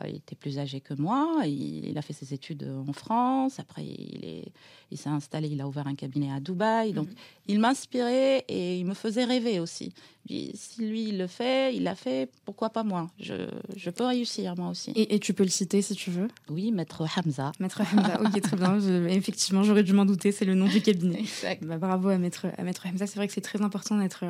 [0.06, 1.42] Il était plus âgé que moi.
[1.46, 3.58] Il, a fait ses études en France.
[3.58, 4.52] Après, il est,
[4.90, 6.92] il s'est installé, il a ouvert un cabinet à Dubaï.
[6.92, 7.14] Donc, mhm.
[7.48, 9.92] il m'inspirait et il me faisait rêver aussi.
[10.28, 13.08] si lui, il le fait, il l'a fait, pourquoi pas moi?
[13.18, 14.92] Je, je, peux réussir moi aussi.
[14.96, 16.28] Et, tu peux le citer si tu veux?
[16.48, 17.52] Oui, Maître Hamza.
[17.60, 18.78] Maître Hamza, ok, très bien.
[19.08, 21.18] effectivement, j'aurais dû m'en douter, c'est le nom du cabinet.
[21.20, 21.64] Exact.
[21.64, 23.06] Bah, bravo à Maître, à Maître Hamza.
[23.06, 24.24] C'est vrai que c'est très important d'être,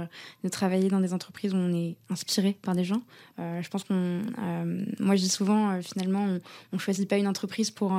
[0.45, 3.03] de travailler dans des entreprises où on est inspiré par des gens.
[3.39, 4.23] Euh, je pense qu'on.
[4.39, 6.25] Euh, moi, je dis souvent, euh, finalement,
[6.73, 7.93] on ne choisit pas une entreprise pour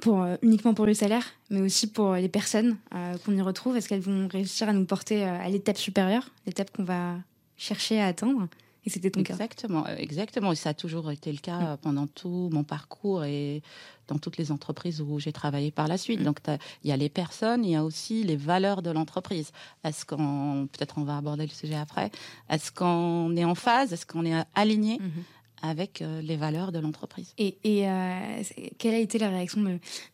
[0.00, 3.76] pour, euh, uniquement pour le salaire, mais aussi pour les personnes euh, qu'on y retrouve.
[3.76, 7.16] Est-ce qu'elles vont réussir à nous porter euh, à l'étape supérieure, l'étape qu'on va
[7.56, 8.48] chercher à atteindre?
[8.86, 9.96] Et c'était ton exactement, cas.
[9.96, 10.52] Exactement.
[10.52, 13.62] Et ça a toujours été le cas pendant tout mon parcours et
[14.08, 16.20] dans toutes les entreprises où j'ai travaillé par la suite.
[16.20, 16.24] Mm.
[16.24, 16.38] Donc,
[16.82, 19.52] il y a les personnes, il y a aussi les valeurs de l'entreprise.
[19.84, 22.10] Est-ce qu'on, peut-être on va aborder le sujet après,
[22.50, 24.98] est-ce qu'on est en phase, est-ce qu'on est aligné?
[24.98, 25.22] Mm-hmm
[25.64, 27.32] avec euh, les valeurs de l'entreprise.
[27.38, 28.42] Et, euh,
[28.78, 29.62] quelle a été la réaction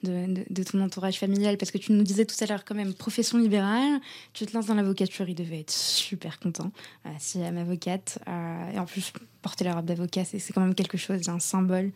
[0.02, 1.56] de, ton entourage familial?
[1.56, 4.00] Parce que tu nous disais tout à l'heure quand même profession libérale,
[4.32, 6.70] tu te lances dans l'avocature, ils devaient être super contents.
[7.06, 8.18] Euh, si à avocate,
[8.72, 11.90] et en plus porter la robe d'avocat, c'est quand même quelque chose, un symbole.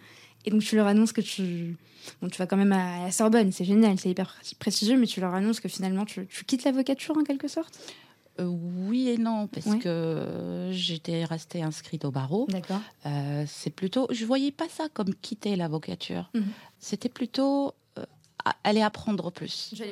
[0.44, 1.76] Et donc tu leur annonces que tu,
[2.20, 5.20] bon, tu vas quand même à la Sorbonne, c'est génial, c'est hyper prestigieux, mais tu
[5.20, 7.78] leur annonces que finalement tu quittes l'avocature en quelque sorte?
[8.40, 12.46] Euh, oui et non, parce que j'étais restée inscrite au barreau.
[12.48, 12.80] D'accord.
[13.06, 16.30] Euh, c'est plutôt, je voyais pas ça comme quitter l'avocature.
[16.34, 16.44] Mhm.
[16.80, 18.04] C'était plutôt euh,
[18.64, 19.70] aller apprendre plus.
[19.72, 19.84] Je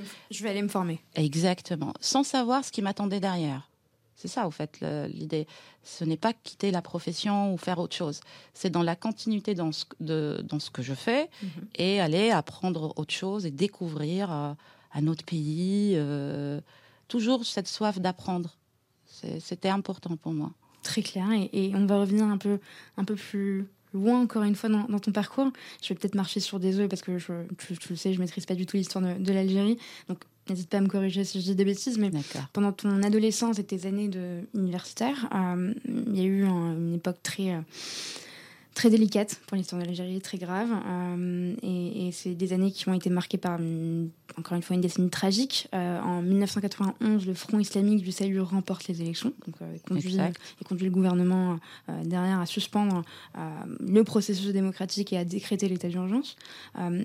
[0.42, 1.00] vais, aller, me former.
[1.14, 3.68] Exactement, sans savoir ce qui m'attendait derrière.
[4.16, 4.78] C'est ça, au fait,
[5.08, 5.48] l'idée.
[5.82, 8.20] Ce n'est pas quitter la profession ou faire autre chose.
[8.54, 11.48] C'est dans la continuité dans ce, de, dans ce que je fais mhm.
[11.76, 15.96] et aller apprendre autre chose et découvrir un autre pays
[17.12, 18.56] toujours cette soif d'apprendre.
[19.38, 20.50] C'était important pour moi.
[20.82, 21.26] Très clair.
[21.52, 22.58] Et, on va revenir un peu,
[22.96, 25.52] un peu plus loin encore une fois dans, ton parcours.
[25.82, 28.46] Je vais peut-être marcher sur des œufs parce que je, tu, le sais, je maîtrise
[28.46, 29.76] pas du tout l'histoire de, l'Algérie.
[30.08, 31.98] Donc n'hésite pas à me corriger si je dis des bêtises.
[31.98, 32.10] Mais
[32.54, 37.22] pendant ton adolescence et tes années de universitaire, euh, il y a eu une époque
[37.22, 37.60] très euh,
[38.74, 40.68] très délicate pour l'histoire de l'Algérie, très grave.
[40.86, 43.58] Euh, et, c'est des années qui ont été marquées par,
[44.38, 45.68] encore une fois, une décennie tragique.
[45.74, 50.16] Euh, en 1991, le Front islamique du Salut remporte les élections donc, euh, et, conduit,
[50.16, 51.58] et, conduit, le gouvernement
[52.04, 53.04] derrière à suspendre
[53.80, 56.36] le processus démocratique et à décréter l'état d'urgence.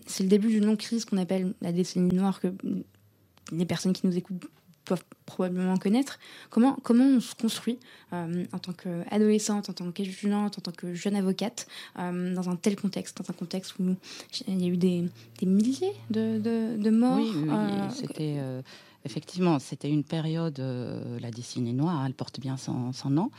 [0.05, 2.47] c'est le début d'une longue crise qu'on appelle la décennie noire que
[3.51, 4.45] les personnes qui nous écoutent
[4.87, 6.19] doivent probablement connaître.
[6.49, 7.77] Comment, comment on se construit
[8.13, 11.67] euh, en tant qu'adolescente, en tant qu'étudiante, en tant que jeune avocate,
[11.99, 13.95] euh, dans un tel contexte, dans un contexte où
[14.47, 15.05] il y a eu des,
[15.39, 18.37] des milliers de, de, morts Oui, euh, c'était...
[19.05, 23.31] Effectivement, c'était une période, la décennie noire, elle porte bien son, son nom.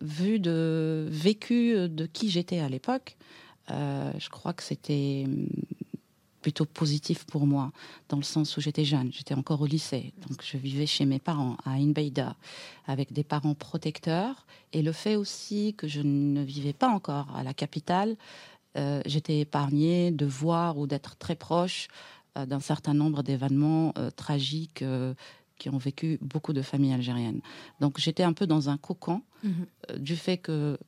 [0.00, 3.16] vu de vécu de qui j'étais à l'époque,
[3.68, 5.26] je crois que c'était
[6.42, 7.72] plutôt positif pour moi,
[8.08, 11.18] dans le sens où j'étais jeune, j'étais encore au lycée, donc je vivais chez mes
[11.18, 12.36] parents à Inbeida,
[12.86, 17.42] avec des parents protecteurs, et le fait aussi que je ne vivais pas encore à
[17.42, 18.16] la capitale,
[18.76, 21.88] euh, j'étais épargnée de voir ou d'être très proche
[22.38, 24.84] euh, d'un certain nombre d'événements euh, tragiques
[25.58, 27.40] qui ont vécu beaucoup de familles algériennes.
[27.80, 29.50] Donc j'étais un peu dans un cocon mmh
[29.98, 30.78] du fait que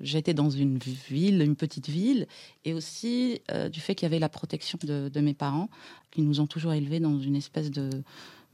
[0.00, 2.26] j'étais dans une ville, une petite ville,
[2.64, 5.68] et aussi euh, du fait qu'il y avait la protection de, mes parents,
[6.10, 7.90] qui nous ont toujours élevés dans une espèce de,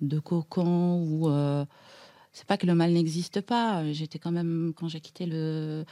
[0.00, 1.64] de cocon où euh,
[2.32, 3.90] c'est pas que le mal n'existe pas.
[3.92, 5.84] J'étais quand même, quand j'ai quitté le,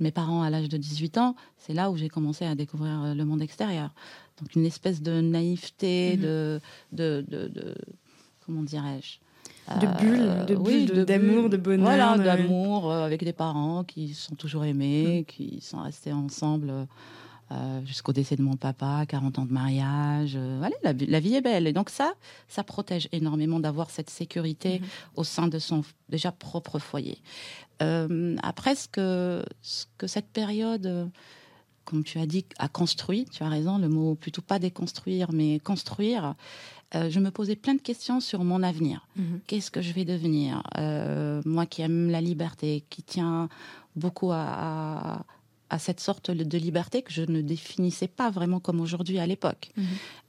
[0.00, 3.24] mes parents à l'âge de 18 ans, c'est là où j'ai commencé à découvrir le
[3.24, 3.94] monde extérieur.
[4.40, 6.60] Donc une espèce de naïveté, mmh de,
[6.92, 7.74] de, de
[8.44, 9.21] comment dirais-je
[9.68, 11.86] de bulles, de bulles, d'amour, de, bonheur.
[11.86, 15.24] Voilà, d'amour euh, avec des parents qui sont toujours aimés, mm.
[15.24, 16.86] qui sont restés ensemble
[17.50, 20.34] euh, jusqu'au décès de mon papa, 40 ans de mariage.
[20.36, 21.66] Euh, voilà, la, vie est belle.
[21.66, 22.14] Et donc ça,
[22.48, 25.16] ça protège énormément d'avoir cette sécurité mm-hmm.
[25.16, 27.18] au sein de son déjà propre foyer.
[28.42, 31.10] après, ce que, ce que cette période
[31.84, 35.58] comme tu as dit, a construit, tu as raison, le mot plutôt pas déconstruire, mais
[35.58, 36.34] construire,
[36.94, 39.06] euh, je me posais plein de questions sur mon avenir.
[39.16, 39.40] Mhm.
[39.46, 40.62] Qu'est-ce que je vais devenir?
[40.78, 43.48] Euh, Moi qui aime la liberté, qui tient
[43.96, 45.24] beaucoup à,
[45.78, 49.70] cette sorte de liberté que je ne définissais pas vraiment comme aujourd'hui à l'époque.
[49.76, 49.86] Mhm.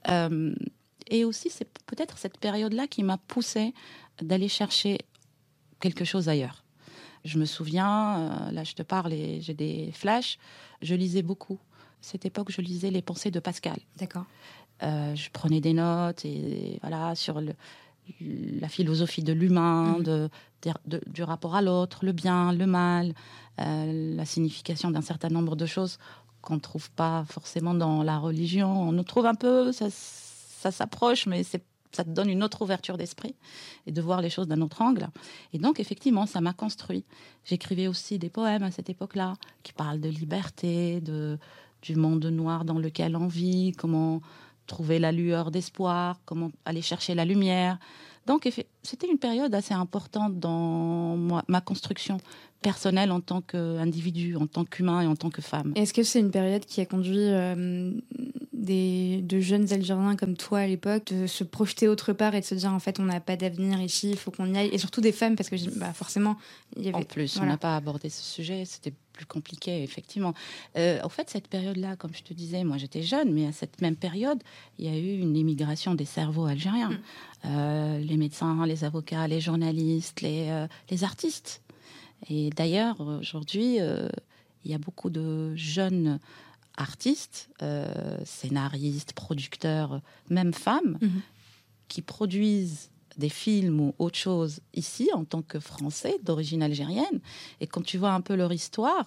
[0.08, 0.54] Euh,
[1.08, 3.74] et aussi, c'est peut-être cette période-là qui m'a poussée
[4.22, 5.00] d'aller chercher
[5.80, 6.63] quelque chose ailleurs.
[7.24, 10.38] Je me souviens, là je te parle et j'ai des flashs,
[10.82, 11.58] je lisais beaucoup.
[12.00, 13.78] Cette époque, je lisais les pensées de Pascal.
[13.96, 14.26] D'accord.
[14.82, 20.02] Euh, je prenais des notes et voilà sur la philosophie de l'humain, mhm.
[20.02, 20.30] de,
[21.06, 23.14] du rapport à l'autre, le bien, le mal,
[23.60, 25.98] euh, la signification d'un certain nombre de choses
[26.42, 28.88] qu'on ne trouve pas forcément dans la religion.
[28.88, 31.42] On nous trouve un peu, ça, ça s'approche, mais
[31.94, 33.34] ça te donne une autre ouverture d'esprit
[33.86, 35.08] et de voir les choses d'un autre angle.
[35.52, 37.04] Et donc, effectivement, ça m'a construit.
[37.44, 41.38] J'écrivais aussi des poèmes à cette époque-là qui parlent de liberté, de,
[41.82, 44.20] du monde noir dans lequel on vit, comment
[44.66, 47.78] trouver la lueur d'espoir, comment aller chercher la lumière.
[48.26, 48.50] Donc
[48.82, 52.16] c'était une période assez importante dans ma construction
[52.62, 55.72] personnelle en tant qu'individu, en tant qu'humain et en tant que femme.
[55.76, 57.92] Est-ce que c'est une période qui a conduit euh,
[58.64, 62.44] des, de jeunes Algériens comme toi à l'époque de se projeter autre part et de
[62.44, 64.78] se dire en fait on n'a pas d'avenir ici, il faut qu'on y aille Et
[64.78, 66.36] surtout des femmes parce que bah, forcément
[66.76, 66.98] il y avait...
[66.98, 70.34] En plus, on n'a pas abordé ce sujet, c'était plus compliqué, effectivement.
[70.76, 73.80] Euh, en fait, cette période-là, comme je te disais, moi j'étais jeune, mais à cette
[73.80, 74.42] même période,
[74.78, 76.90] il y a eu une émigration des cerveaux algériens.
[76.90, 76.98] Mm.
[77.46, 81.62] Euh, les médecins, les avocats, les journalistes, les, euh, les artistes.
[82.28, 86.18] Et d'ailleurs, aujourd'hui, il y a beaucoup de jeunes
[86.76, 87.48] artistes,
[88.24, 91.20] scénaristes, producteurs, même femmes, mm-hmm.
[91.88, 97.20] qui produisent des films ou autre chose ici en tant que Français d'origine algérienne.
[97.60, 99.06] Et quand tu vois un peu leur histoire,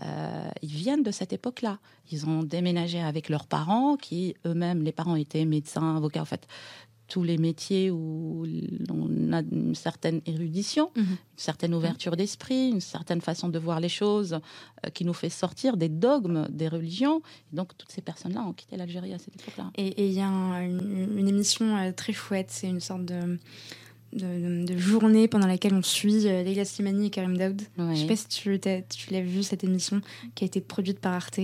[0.00, 1.78] euh, ils viennent de cette époque-là.
[2.10, 6.22] Ils ont déménagé avec leurs parents, qui eux-mêmes, les parents étaient médecins, avocats.
[6.22, 6.46] En fait,
[7.12, 8.46] tous les métiers où
[8.88, 11.04] on a une certaine érudition, mhm.
[11.04, 14.32] une certaine ouverture d'esprit, une certaine façon de voir les choses
[14.86, 17.20] euh, qui nous fait sortir des dogmes des religions.
[17.52, 19.70] Et donc toutes ces personnes-là ont quitté l'Algérie à cette époque-là.
[19.76, 23.38] Et il y a une, émission euh, très chouette, c'est une sorte de,
[24.14, 27.60] de, journée pendant laquelle on suit euh, Leila Slimani et Karim Daoud.
[27.76, 30.00] Je ne sais pas si tu, tu l'as vu cette émission
[30.34, 31.40] qui a été produite par Arte.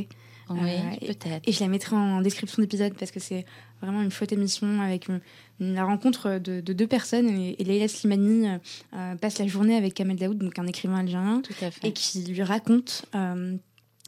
[0.50, 1.46] Oui, peut-être.
[1.46, 3.44] Et, je la mettrai en description d'épisode parce que c'est
[3.80, 5.06] vraiment une chouette émission avec
[5.60, 7.28] la rencontre de, deux personnes.
[7.28, 8.48] Et, Leila Slimani
[8.94, 11.42] euh, passe la journée avec Kamel Daoud, donc un écrivain algérien,
[11.82, 13.56] et qui lui raconte euh,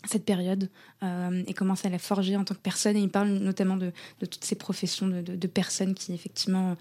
[0.04, 0.70] cette période
[1.02, 2.96] euh, et comment ça l'a forgé en tant que personne.
[2.96, 6.76] Et il parle notamment de, toutes ces professions de, personnes qui, effectivement,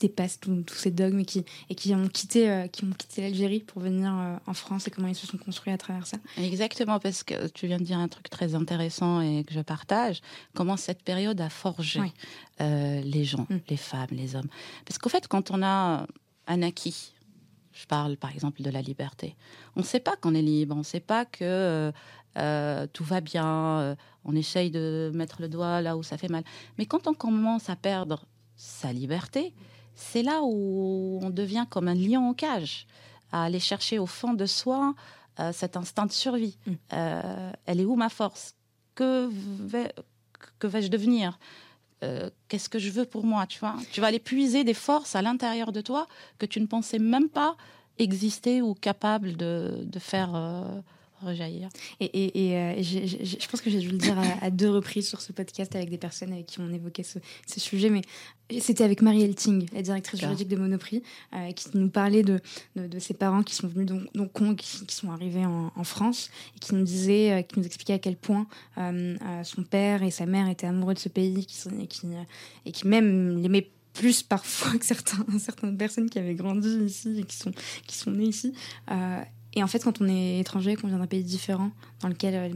[0.00, 3.60] dépassent tous ces dogmes et qui, et qui ont quitté, euh, qui ont quitté l'Algérie
[3.60, 6.16] pour venir euh, en France et comment ils se sont construits à travers ça.
[6.38, 10.20] Exactement, parce que tu viens de dire un truc très intéressant et que je partage,
[10.54, 12.00] comment cette période a forgé
[12.60, 13.58] euh, les gens, mm.
[13.68, 14.48] les femmes, les hommes.
[14.86, 16.06] Parce qu'au fait, quand on a
[16.46, 17.12] un acquis,
[17.72, 19.36] je parle par exemple de la liberté,
[19.76, 21.92] on ne sait pas qu'on est libre, on ne sait pas que...
[22.92, 26.44] tout va bien, on essaye de mettre le doigt là où ça fait mal.
[26.78, 29.54] Mais quand on commence à perdre sa liberté,
[30.00, 32.86] c'est là où on devient comme un lion en cage,
[33.32, 34.94] à aller chercher au fond de soi
[35.38, 36.56] euh, cet instinct de survie.
[36.66, 36.72] Mm.
[36.92, 38.54] Euh, elle est où ma force?
[38.94, 39.92] Que, vais,
[40.58, 41.38] que vais-je devenir?
[42.02, 43.76] Euh, Qu'est-ce que je veux pour moi Tu vois?
[43.92, 46.06] Tu vas aller puiser des forces à l'intérieur de toi
[46.38, 47.56] que tu ne pensais même pas
[47.98, 50.34] exister ou capable de, de faire
[51.22, 51.68] rejaillir.
[52.00, 55.32] Et, et, euh, je pense que j'ai dû le dire à, deux reprises sur ce
[55.32, 57.18] podcast avec des personnes avec qui on évoquait ce,
[57.60, 58.02] sujet, mais
[58.58, 61.02] c'était avec Marie Elting, la directrice juridique de Monoprix,
[61.34, 62.40] euh, qui nous parlait de,
[62.76, 66.58] de, ses parents qui sont venus donc, donc qui, qui, sont arrivés en, France et
[66.58, 68.46] qui nous disait, euh, qui nous expliquait à quel point
[69.44, 72.06] son père et sa mère étaient amoureux de ce pays qui, et, qui,
[72.66, 77.24] et qui même l'aimaient plus parfois que certains, certaines personnes qui avaient grandi ici et
[77.24, 77.52] qui sont,
[77.86, 78.52] qui sont nées ici.
[79.54, 82.48] Et en fait, quand on est étranger, qu'on vient d'un pays différent, dans lequel euh,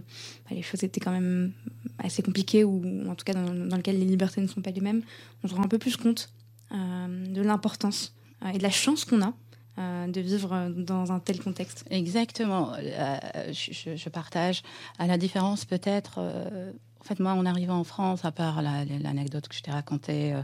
[0.49, 1.53] bah, les choses étaient quand même
[1.99, 5.03] assez compliquées, ou en tout cas dans, lequel les libertés ne sont pas les mêmes,
[5.43, 6.31] on se rend un peu plus compte
[6.73, 9.33] euh, de l'importance euh, et de la chance qu'on a
[9.77, 11.85] de vivre dans un tel contexte.
[11.91, 12.75] Exactement.
[13.51, 14.63] Je, je, partage.
[15.01, 16.21] À la différence peut-être
[17.05, 20.43] en fait, moi, en arrivant en France, à part l'anecdote que je t'ai racontée euh,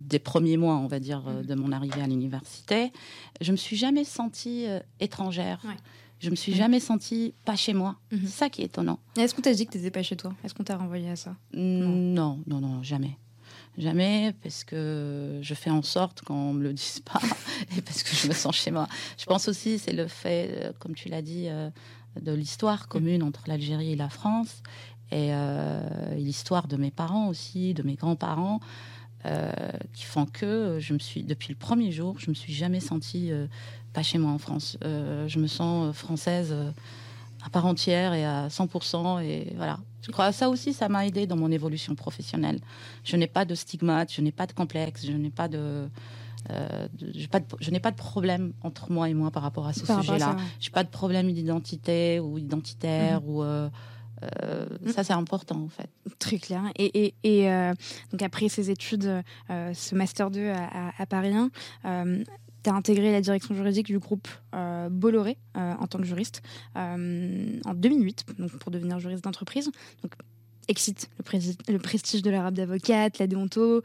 [0.00, 2.92] des premiers mois, on va dire, euh, de mon arrivée à l'université,
[3.40, 5.60] je me suis jamais sentie euh, étrangère.
[6.18, 7.94] Je me suis jamais sentie pas chez moi.
[8.10, 8.22] Mhm.
[8.24, 8.98] C'est ça qui est étonnant.
[9.16, 10.34] Est-ce qu'on t'a dit que tu n'étais pas chez toi?
[10.42, 11.36] Est-ce qu'on t'a renvoyé à ça?
[11.54, 12.40] Non.
[12.44, 13.16] non, non, jamais.
[13.78, 17.20] Jamais, parce que je fais en sorte qu'on me le dise pas
[17.76, 18.88] et parce que je me sens chez moi.
[19.16, 21.46] Je pense aussi, c'est le fait, comme tu l'as dit,
[22.20, 24.62] de l'histoire commune entre l'Algérie et la France
[25.12, 25.80] et euh,
[26.14, 28.60] l'histoire de mes parents aussi, de mes grands-parents,
[29.26, 29.52] euh,
[29.92, 33.32] qui font que je me suis, depuis le premier jour, je me suis jamais sentie
[33.32, 33.46] euh,
[33.92, 34.78] pas chez moi en France.
[34.82, 36.54] je me sens française
[37.44, 39.22] à part entière et à 100%.
[39.24, 39.80] Et voilà.
[40.02, 42.60] Je crois que ça aussi, ça m'a aidé dans mon évolution professionnelle.
[43.02, 45.88] Je n'ai pas de stigmate, je n'ai pas de complexe, je n'ai pas de.
[47.10, 50.36] je n'ai pas de problème entre moi et moi par rapport à ce sujet-là.
[50.60, 53.28] Je n'ai pas de problème d'identité ou identitaire mhm.
[53.28, 53.68] ou euh,
[54.86, 55.88] ça, c'est important, en fait.
[56.18, 56.62] Très clair.
[56.76, 57.72] Et, et, euh,
[58.10, 61.50] donc, après ces études, euh, ce Master 2 à, Paris 1,
[62.62, 64.28] tu as intégré la direction juridique du groupe
[64.90, 66.42] Bolloré en tant que juriste
[66.74, 69.70] en 2008, donc pour devenir juriste d'entreprise.
[70.02, 70.12] Donc,
[70.68, 73.82] excite le, le, prestige de l'arabe d'avocate, la déonto,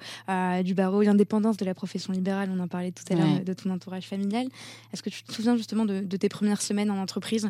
[0.63, 2.49] du barreau, l'indépendance de la profession libérale.
[2.51, 4.47] On en parlait tout à l'heure de ton entourage familial.
[4.93, 7.49] Est-ce que tu te souviens justement de, de tes premières semaines en entreprise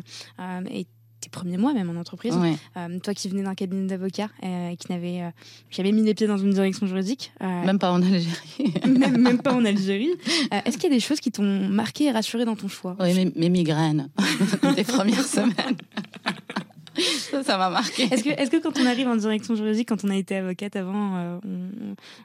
[0.70, 0.86] et
[1.20, 2.34] tes premiers mois même en entreprise.
[2.76, 5.30] Euh, toi qui venais d'un cabinet d'avocat, euh, qui n'avait euh,
[5.70, 7.32] jamais mis les pieds dans une direction juridique.
[7.40, 8.74] même pas en Algérie.
[8.86, 10.12] même, pas en Algérie.
[10.64, 12.96] Est-ce qu'il y a des choses qui t'ont marqué et rassuré dans ton choix?
[13.00, 14.08] Oui, mes, migraines
[14.76, 15.76] des premières semaines.
[17.44, 18.04] ça, m'a marqué.
[18.04, 20.76] Est-ce que, est que quand on arrive en direction juridique, quand on a été avocate
[20.76, 21.40] avant,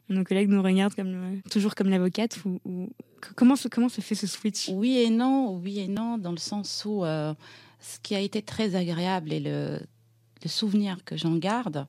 [0.10, 2.90] nos collègues nous regardent comme, toujours comme l'avocate ou,
[3.36, 4.70] comment, se, comment se fait ce switch?
[4.74, 7.04] Oui et non, oui et non, dans le sens où
[7.82, 9.80] ce qui a été très agréable et le,
[10.46, 11.86] souvenir que j'en garde,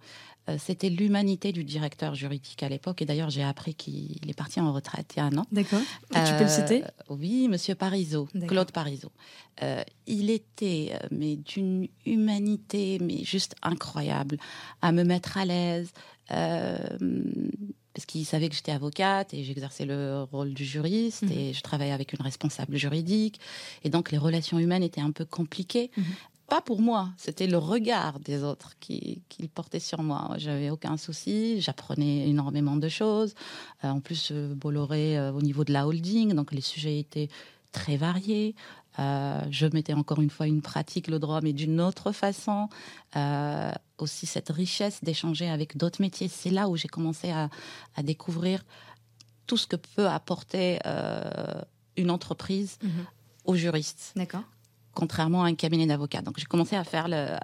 [0.48, 3.00] euh, c'était l'humanité du directeur juridique à l'époque.
[3.00, 5.46] Et d'ailleurs, j'ai appris qu'il est parti en retraite il y a un an.
[5.52, 5.80] D'accord.
[6.10, 6.84] tu peux le citer?
[6.84, 9.12] Euh, Oui, Monsieur Parisot, Claude Parisot.
[9.62, 14.36] Euh, il était mais d'une humanité mais juste incroyable,
[14.82, 15.92] à me mettre à l'aise
[17.94, 21.32] parce qu'il savait que j'étais avocate et j'exerçais le rôle du juriste mhm.
[21.32, 23.40] et je travaillais avec une responsable juridique.
[23.84, 25.90] Et donc les relations humaines étaient un peu compliquées.
[25.96, 26.04] Mhm.
[26.48, 30.34] Pas pour moi, c'était le regard des autres qui, qui portait sur moi.
[30.36, 33.34] J'avais aucun souci, j'apprenais énormément de choses.
[33.84, 37.30] Euh, en plus, euh, Bolloré euh, au niveau de la holding, donc les sujets étaient
[37.72, 38.54] très variés.
[38.98, 42.68] Euh, je mettais encore une fois une pratique, le droit, mais d'une autre façon.
[43.16, 46.26] Euh, aussi cette richesse d'échanger avec d'autres métiers.
[46.26, 47.48] C'est là où j'ai commencé à,
[48.02, 48.64] découvrir
[49.46, 51.62] tout ce que peut apporter euh,
[51.96, 52.90] une entreprise mhm.
[53.44, 54.12] aux juristes.
[54.16, 54.42] D'accord.
[54.92, 56.22] Contrairement à un cabinet d'avocats.
[56.22, 57.36] Donc j'ai commencé à faire le,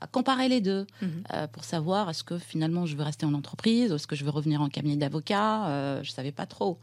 [0.00, 1.48] à comparer les deux mhm.
[1.52, 4.30] pour savoir est-ce que finalement je veux rester en entreprise, ou est-ce que je veux
[4.30, 6.02] revenir en cabinet d'avocat.
[6.02, 6.78] je savais pas trop.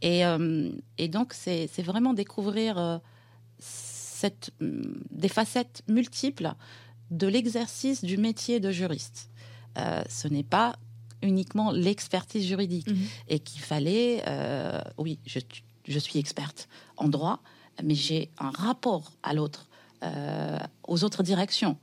[0.00, 0.22] Et,
[0.96, 3.00] et donc c'est vraiment découvrir
[3.58, 6.52] cette, mm, des facettes multiples
[7.10, 9.30] de l'exercice du métier de juriste.
[9.78, 10.76] Euh, ce n'est pas
[11.22, 13.06] uniquement l'expertise juridique Mhm.
[13.28, 15.40] et qu'il fallait, euh, oui, je,
[15.86, 17.40] je suis experte en droit,
[17.82, 19.68] mais j'ai un rapport à l'autre,
[20.04, 21.76] euh, aux autres directions,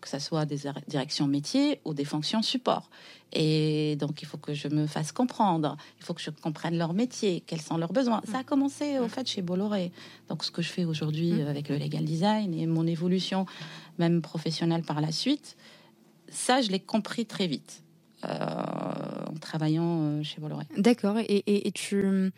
[0.00, 2.88] que ce soit des directions métiers ou des fonctions support.
[3.32, 6.94] Et donc, il faut que je me fasse comprendre, il faut que je comprenne leur
[6.94, 8.22] métier, quels sont leurs besoins.
[8.30, 9.92] Ça a commencé, au fait, chez Bolloré.
[10.28, 11.46] Donc, ce que je fais aujourd'hui Mm.
[11.48, 13.44] avec le legal design et mon évolution,
[13.98, 15.56] même professionnelle par la suite,
[16.30, 17.82] ça, je l'ai compris très vite
[18.24, 20.64] euh, en travaillant euh, chez Bolloré.
[20.76, 21.18] D'accord.
[21.18, 22.32] Et, et, et tu.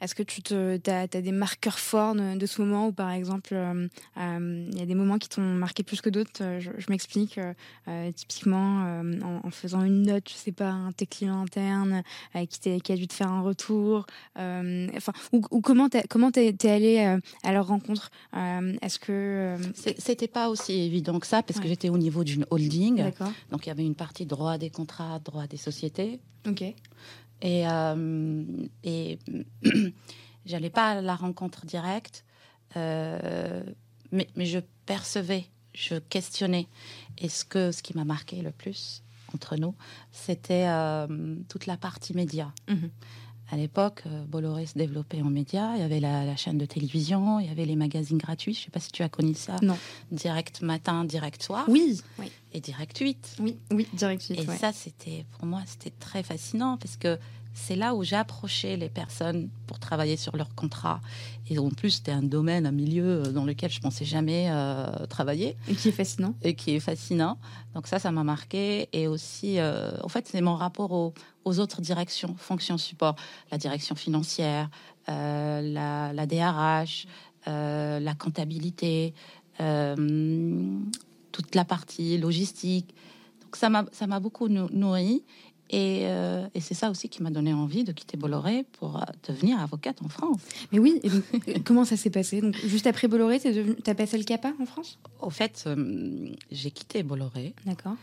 [0.00, 3.50] Est-ce que tu te, as, des marqueurs forts de, de, ce moment où, par exemple,
[3.52, 6.70] euh, euh, il y a des moments qui t'ont marqué plus que d'autres euh, Je,
[6.78, 7.40] je m'explique.
[8.14, 8.82] typiquement,
[9.22, 12.02] en, en, faisant une note, je sais pas, un tes clients interne
[12.36, 14.06] euh, qui, qui, a dû te faire un retour.
[14.36, 20.48] Enfin, ou, ou, comment t'es comment es allé à leur rencontre Est-ce que c'était pas
[20.48, 21.64] aussi évident que ça parce ouais.
[21.64, 23.04] que j'étais au niveau d'une holding.
[23.50, 26.20] Donc il y avait une partie droit des contrats, droit des sociétés.
[26.46, 26.64] Ok.
[27.42, 28.44] Et, euh,
[28.84, 29.18] et
[30.46, 32.24] j'allais pas à la rencontre directe,
[32.76, 33.62] euh,
[34.12, 36.66] mais, mais, je percevais, je questionnais.
[37.18, 39.02] Et ce, que, ce qui m'a marqué le plus
[39.34, 39.74] entre nous,
[40.10, 42.52] c'était euh, toute la partie média.
[42.68, 42.90] Mm -hmm.
[43.50, 45.74] À l'époque, Bolloré se développait en médias.
[45.76, 48.52] Il y avait la, la, chaîne de télévision, il y avait les magazines gratuits.
[48.52, 49.56] Je ne sais pas si tu as connu ça.
[49.62, 49.78] Non.
[50.12, 51.64] Direct matin, direct soir.
[51.68, 52.00] Oui.
[52.18, 52.30] oui.
[52.52, 53.36] Et direct 8.
[53.40, 54.40] Oui, oui, direct 8.
[54.40, 54.56] Et ouais.
[54.56, 57.18] ça, c'était pour moi, c'était très fascinant parce que
[57.58, 61.00] c'est là où j'approchais les personnes pour travailler sur leur contrat.
[61.50, 65.56] Et en plus, c'était un domaine, un milieu dans lequel je pensais jamais euh, travailler.
[65.68, 66.34] Et qui est fascinant.
[66.42, 67.38] Et qui est fascinant.
[67.74, 68.88] Donc ça, ça m'a marqué.
[68.92, 73.16] Et aussi, euh, en fait, c'est mon rapport aux, aux, autres directions, fonctions support,
[73.50, 74.70] la direction financière,
[75.08, 77.06] euh, la, la, DRH,
[77.48, 79.14] euh, la comptabilité,
[79.60, 80.78] euh,
[81.32, 82.94] toute la partie logistique.
[83.42, 85.24] Donc ça m'a beaucoup nourri.
[85.70, 89.02] Et, euh, et c'est ça aussi qui m'a donné envie de quitter Bolloré pour euh,
[89.28, 90.40] devenir avocate en France.
[90.72, 91.24] Mais oui, et donc,
[91.64, 92.40] comment ça s'est passé?
[92.40, 94.98] Donc, Juste après Bolloré, tu as passé le CAPA en France?
[95.20, 97.54] Au fait, euh, j'ai quitté Bolloré.
[97.66, 97.96] D'accord.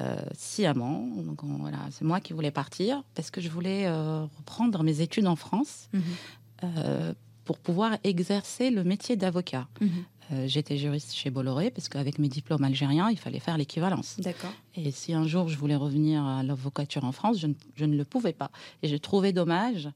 [0.00, 1.06] Euh, sciemment.
[1.28, 5.00] Donc on, voilà, c'est moi qui voulais partir parce que je voulais euh, reprendre mes
[5.00, 7.14] études en France mm -hmm.
[7.44, 9.66] pour pouvoir exercer le métier d'avocat.
[9.80, 9.88] -hmm.
[10.32, 14.16] Euh, j'étais juriste chez Bolloré parce qu'avec mes diplômes algériens, il fallait faire l'équivalence.
[14.18, 14.52] D'accord.
[14.74, 17.96] Et si un jour je voulais revenir à l'avocature en France, je ne, je ne,
[17.96, 18.50] le pouvais pas.
[18.82, 19.90] Et je trouvais dommage,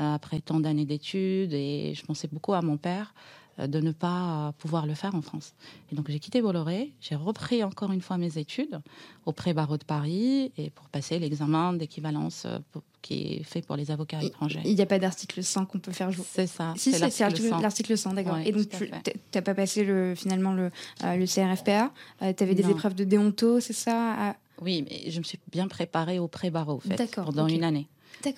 [0.00, 3.14] euh, après tant d'années d'études, et je pensais beaucoup à mon père,
[3.58, 5.54] de ne pas pouvoir le faire en France.
[5.90, 8.80] Et donc j'ai quitté Bolloré, j'ai repris encore une fois mes études
[9.26, 12.46] au pré-barreau de Paris et pour passer l'examen d'équivalence
[13.02, 14.62] qui est fait pour les avocats étrangers.
[14.64, 16.24] Il n'y a pas d'article 100 qu'on peut faire jouer.
[16.28, 16.72] C'est ça.
[16.76, 18.34] Si, c'est l'article 100, d'accord.
[18.34, 18.90] Ouais, et donc, tu
[19.34, 20.70] n'as pas passé le, finalement le,
[21.04, 21.92] euh, le CRFPA
[22.22, 22.70] euh, Tu avais des non.
[22.70, 24.36] épreuves de déonto, c'est ça à...
[24.60, 27.56] Oui, mais je me suis bien préparée au pré-barreau, en fait, pendant okay.
[27.56, 27.88] une année.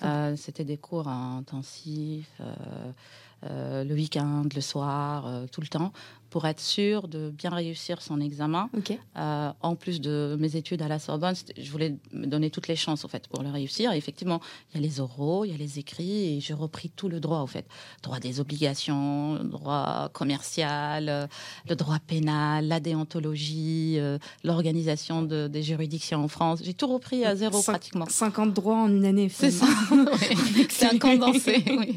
[0.03, 2.91] Euh, C'était des cours intensifs, euh,
[3.49, 5.91] le week-end, le soir, euh, tout le temps,
[6.35, 8.69] pour être sûr de bien réussir son examen.
[8.77, 8.99] Okay.
[9.15, 12.75] Euh, en plus de mes études à la Sorbonne, je voulais me donner toutes les
[12.75, 13.93] chances, en fait, pour le réussir.
[13.93, 14.41] Et effectivement,
[14.73, 17.21] il y a les oraux, il y a les écrits, et j'ai repris tout le
[17.21, 17.65] droit, en fait.
[18.03, 21.25] Droit des obligations, droit commercial, euh,
[21.69, 26.59] le droit pénal, la déontologie, euh, l'organisation de, des juridictions en France.
[26.65, 28.07] J'ai tout repris à zéro, Cin pratiquement.
[28.09, 29.29] 50 droits en une année.
[29.29, 29.67] C'est ça.
[30.69, 31.63] C'est un condensé.
[31.69, 31.95] oui.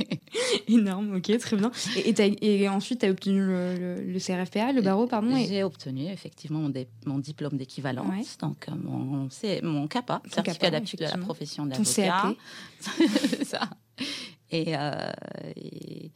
[0.68, 1.72] Énorme, ok, très bien.
[1.96, 5.46] Et, et, et ensuite, tu as obtenu le, le, le, CRFPA, le barreau, pardon et...
[5.46, 6.72] J'ai obtenu effectivement mon,
[7.06, 8.24] mon diplôme d'équivalence, ouais.
[8.40, 9.28] donc mon,
[9.62, 12.34] mon CAPA, Ton certificat d'aptitude à la profession d'avocat.
[13.42, 13.70] Ça.
[14.50, 15.10] Et, euh,
[15.56, 16.10] et,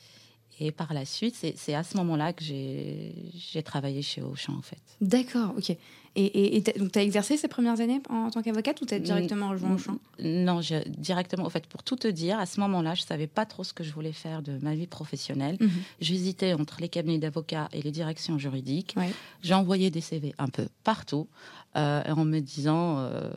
[0.61, 4.82] et, par la suite, c'est à ce moment-là que j'ai travaillé chez Auchan, en fait.
[5.00, 5.76] D'accord, ok.
[6.14, 8.98] Et, et, donc, tu as exercé ces premières années en, tant qu'avocate ou tu as
[8.98, 9.96] directement rejoint Auchan?
[10.22, 11.46] Non, je, directement.
[11.46, 13.72] En fait, pour tout te dire, à ce moment-là, je ne savais pas trop ce
[13.72, 15.57] que je voulais faire de ma vie professionnelle.
[15.59, 15.70] Mm -hmm.
[16.00, 18.94] J'hésitais entre les cabinets d'avocats et les directions juridiques.
[18.96, 19.12] Ouais.
[19.42, 21.28] J'envoyais des CV un peu partout
[21.76, 23.30] euh, en me disant euh,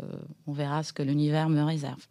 [0.45, 2.05] on verra ce que l'univers me réserve.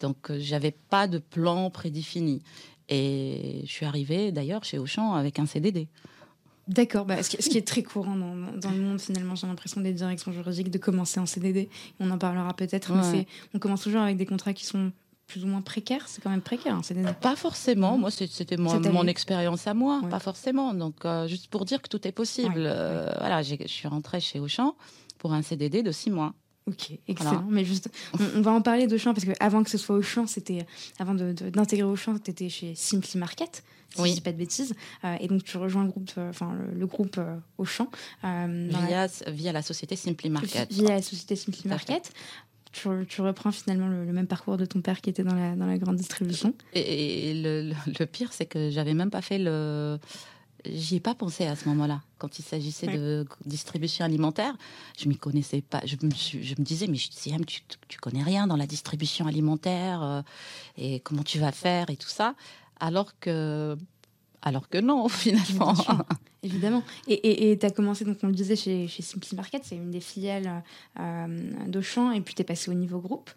[0.00, 2.40] Donc, euh, j'avais pas de plan prédéfini.
[2.88, 5.88] Et je suis arrivée d'ailleurs chez Auchan avec un CDD.
[6.68, 9.94] D'accord, bah, ce, qui, est très courant dans, dans le monde finalement, j'ai l'impression des
[9.94, 11.70] directions juridiques de commencer en CDD.
[11.98, 13.12] On en parlera peut-être, ouais.
[13.12, 14.92] mais on commence toujours avec des contrats qui sont
[15.26, 16.08] plus ou moins précaires.
[16.08, 17.08] C'est quand même précaire un CDD.
[17.22, 17.96] Pas forcément.
[17.96, 20.10] Moi, c'était mon, mon expérience à moi, ouais.
[20.10, 20.74] pas forcément.
[20.74, 22.58] Donc, euh, juste pour dire que tout est possible.
[22.58, 22.66] Ouais.
[22.66, 24.74] Euh, voilà, je suis rentrée chez Auchan
[25.16, 26.34] pour un CDD de six mois.
[26.68, 27.30] Ok, excellent.
[27.30, 27.46] Voilà.
[27.48, 30.26] Mais juste, on, on, va en parler d'Auchan parce que avant que ce soit Auchan,
[30.26, 30.66] c'était
[30.98, 33.64] avant d'intégrer de, de, Auchan, tu étais chez Simply Market,
[33.94, 34.10] si oui.
[34.10, 34.74] je dis pas de bêtises.
[35.04, 37.88] Euh, et donc tu rejoins le groupe, enfin le, le, groupe euh, Auchan
[38.22, 39.30] via, la...
[39.30, 40.70] via la société Simply Market.
[40.70, 42.12] Via la société Simply Market.
[42.72, 45.66] tu, tu, reprends finalement le, même parcours de ton père qui était dans la, dans
[45.66, 46.52] la grande distribution.
[46.74, 49.98] Et, le, le, pire, c'est que j'avais même pas fait le.
[50.64, 52.02] J'y ai pas pensé à ce moment-là.
[52.18, 54.56] Quand il s'agissait de distribution alimentaire,
[54.98, 55.80] je m'y connaissais pas.
[55.84, 60.02] Je me, je me disais, mais Siam, tu, tu connais rien dans la distribution alimentaire
[60.02, 60.22] euh,
[60.76, 62.34] et comment tu vas faire et tout ça.
[62.80, 63.76] Alors que
[64.42, 65.74] alors que non, finalement.
[66.42, 66.82] Évidemment.
[67.08, 70.00] Et tu as commencé, donc on le disait, chez, chez Simply Market, c'est une des
[70.00, 70.62] filiales
[71.00, 73.30] euh, d'Auchan, et puis tu es passé au niveau groupe.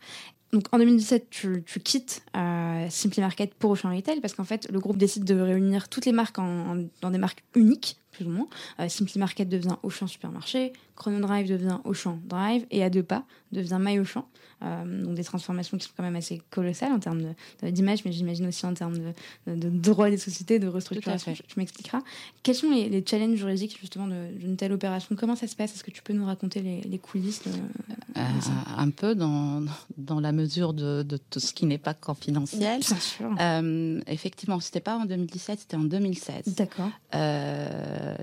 [0.52, 4.80] Donc en 2017, tu, quittes euh, Simply Market pour Auchan Retail parce qu'en fait, le
[4.80, 8.48] groupe décide de réunir toutes les marques dans des marques uniques, plus ou moins.
[8.80, 13.24] Euh, Simply Market devient Auchan Supermarché, Chrono Drive devient Auchan Drive et à deux pas
[13.52, 14.28] devient My Auchan.
[14.64, 17.34] Euh, donc des transformations qui sont quand même assez colossales en termes
[17.64, 18.98] d'image, mais j'imagine aussi en termes
[19.48, 21.34] de, de, droit des sociétés, de restructuration.
[21.34, 22.02] Tu, m'expliqueras.
[22.44, 25.16] Quels sont les, challenges juridiques justement d'une telle opération?
[25.16, 25.74] Comment ça se passe?
[25.74, 28.22] Est-ce que tu peux nous raconter les, coulisses euh,
[28.78, 29.64] Un peu dans,
[29.98, 32.82] dans la mesure de, tout ce qui n'est pas confidentiel.
[32.82, 33.36] Bien sûr.
[34.06, 36.54] Effectivement, c'était pas en 2017, c'était en 2016.
[36.56, 36.90] D'accord.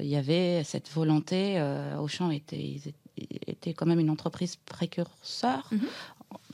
[0.00, 1.62] Il y avait cette volonté.
[1.98, 2.80] Auchan était,
[3.16, 5.68] était quand même une entreprise précurseur.
[5.70, 5.80] Mhm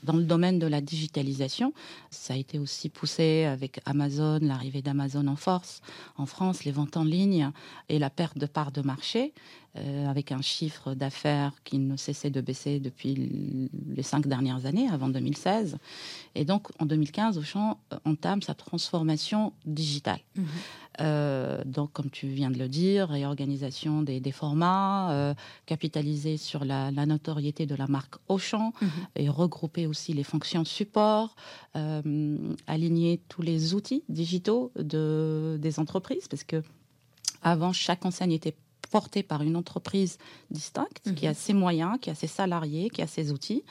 [0.05, 1.73] dans le domaine de la digitalisation.
[2.09, 5.81] Ça a été aussi poussé avec Amazon, l'arrivée d'Amazon en force
[6.17, 7.51] en France, les ventes en ligne
[7.89, 9.33] et la perte de parts de marché,
[9.77, 14.87] euh, avec un chiffre d'affaires qui ne cessait de baisser depuis les cinq dernières années,
[14.89, 15.77] avant 2016.
[16.35, 20.19] Et donc, en 2015, Auchan entame sa transformation digitale.
[20.35, 20.43] Mmh.
[21.01, 25.33] Euh, donc, comme tu viens de le dire, réorganisation des, des formats, euh,
[25.65, 28.87] capitaliser sur la, notoriété de la marque Auchan mmh.
[29.17, 31.35] et regrouper aussi les fonctions support,
[31.75, 36.61] euh, aligner tous les outils digitaux de, des entreprises, parce que
[37.41, 38.55] avant, chaque enseigne était
[38.95, 40.17] portée par une entreprise
[40.51, 41.35] distincte qui a mhm.
[41.35, 43.63] ses moyens, qui a ses salariés, qui a ses outils.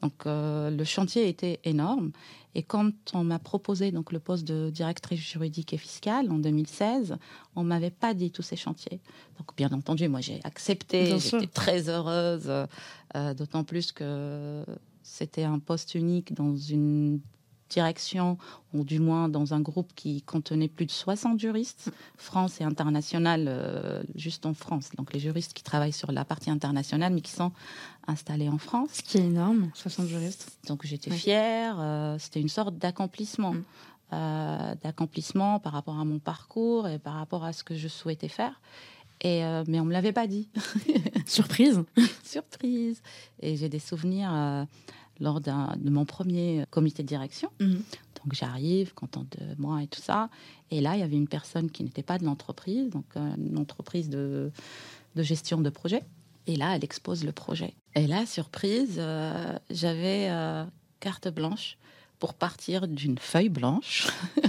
[0.00, 2.10] Donc euh, le chantier était énorme.
[2.54, 7.16] Et quand on m'a proposé donc le poste de directrice juridique et fiscale en 2016,
[7.56, 9.00] on m'avait pas dit tous ces chantiers.
[9.38, 12.50] Donc bien entendu, moi j'ai accepté, j'étais très heureuse,
[13.16, 14.64] euh, d'autant plus que
[15.12, 17.20] c'était un poste unique dans une
[17.72, 18.38] direction,
[18.72, 23.46] ou du moins dans un groupe qui contenait plus de 60 juristes, France et international,
[23.48, 24.90] euh, juste en France.
[24.96, 27.52] Donc les juristes qui travaillent sur la partie internationale, mais qui sont
[28.06, 28.90] installés en France.
[28.92, 30.58] Ce qui est énorme, 60 juristes.
[30.66, 33.54] Donc j'étais fière, euh, c'était une sorte d'accomplissement.
[33.54, 33.64] Mm.
[34.14, 38.28] Euh, d'accomplissement par rapport à mon parcours et par rapport à ce que je souhaitais
[38.28, 38.60] faire.
[39.22, 40.50] Et mais on me l'avait pas dit.
[41.26, 41.82] Surprise.
[42.24, 43.00] Surprise.
[43.40, 44.66] Et j'ai des souvenirs
[45.22, 47.50] lors de mon premier comité de direction.
[47.60, 47.82] Mhm.
[48.22, 50.28] Donc j'arrive, contente de moi et tout ça.
[50.70, 54.08] Et là, il y avait une personne qui n'était pas de l'entreprise, donc une entreprise
[54.08, 54.50] de,
[55.16, 56.02] gestion de projet.
[56.46, 57.74] Et là, elle expose le projet.
[57.94, 60.64] Et là, surprise, euh, j'avais euh,
[60.98, 61.78] carte blanche
[62.18, 64.08] pour partir d'une feuille blanche,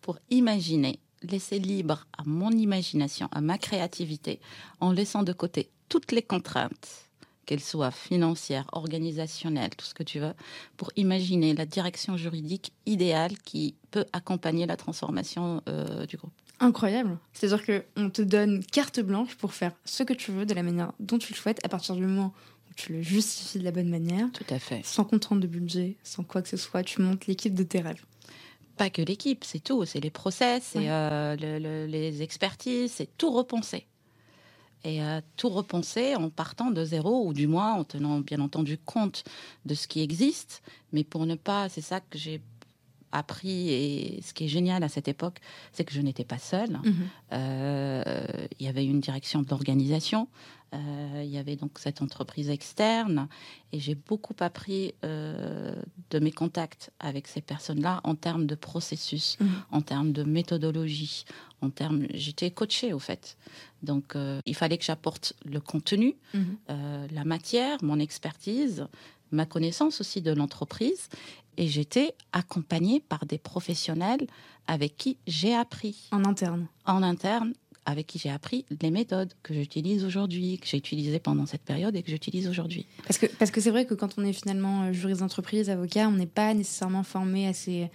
[0.00, 4.40] pour imaginer, laisser libre à mon imagination, à ma créativité,
[4.80, 7.07] en laissant de côté toutes les contraintes
[7.48, 10.34] qu'elle soit financière, organisationnelle, tout ce que tu veux,
[10.76, 16.34] pour imaginer la direction juridique idéale qui peut accompagner la transformation euh, du groupe.
[16.60, 17.16] Incroyable.
[17.32, 20.92] C'est-à-dire qu'on te donne carte blanche pour faire ce que tu veux de la manière
[21.00, 22.34] dont tu le souhaites à partir du moment
[22.70, 24.30] où tu le justifies de la bonne manière.
[24.32, 24.84] Tout à fait.
[24.84, 28.04] Sans contrainte de budget, sans quoi que ce soit, tu montes l'équipe de tes rêves
[28.76, 33.88] pas que l'équipe, c'est tout, c'est les process, c'est euh, les expertises, c'est tout repensé
[34.84, 38.78] et à tout repenser en partant de zéro, ou du moins en tenant bien entendu
[38.78, 39.24] compte
[39.64, 40.62] de ce qui existe,
[40.92, 42.40] mais pour ne pas, c'est ça que j'ai
[43.12, 45.38] appris et ce qui est génial à cette époque,
[45.72, 46.80] c'est que je n'étais pas seule.
[46.84, 46.94] Mhm.
[47.32, 48.24] Euh,
[48.58, 50.28] il y avait une direction d'organisation,
[50.74, 53.28] euh, il y avait donc cette entreprise externe
[53.72, 55.74] et j'ai beaucoup appris euh,
[56.10, 59.48] de mes contacts avec ces personnes-là en termes de processus, mhm.
[59.70, 61.24] en termes de méthodologie,
[61.62, 62.06] en termes.
[62.12, 63.38] J'étais coachée au fait,
[63.82, 66.56] donc il fallait que j'apporte le contenu, mhm.
[67.12, 68.86] la matière, mon expertise,
[69.30, 71.08] ma connaissance aussi de l'entreprise
[71.58, 74.26] et j'étais accompagnée par des professionnels
[74.66, 76.08] avec qui j'ai appris.
[76.12, 77.52] En interne En interne,
[77.84, 81.96] avec qui j'ai appris les méthodes que j'utilise aujourd'hui, que j'ai utilisées pendant cette période
[81.96, 82.86] et que j'utilise aujourd'hui.
[83.04, 86.06] Parce que parce que c'est vrai que quand on est finalement euh, juriste d'entreprise, avocat,
[86.08, 87.90] on n'est pas nécessairement formé à ces,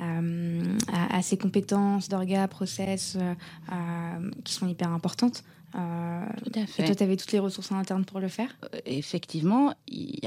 [0.00, 5.42] euh, à, ces compétences d'orga, process euh, qui sont hyper importantes.
[5.74, 6.82] Euh, Tout à fait.
[6.82, 8.56] Et toi, tu avais toutes les ressources en interne pour le faire?
[8.74, 10.20] Euh, Effectivement, il,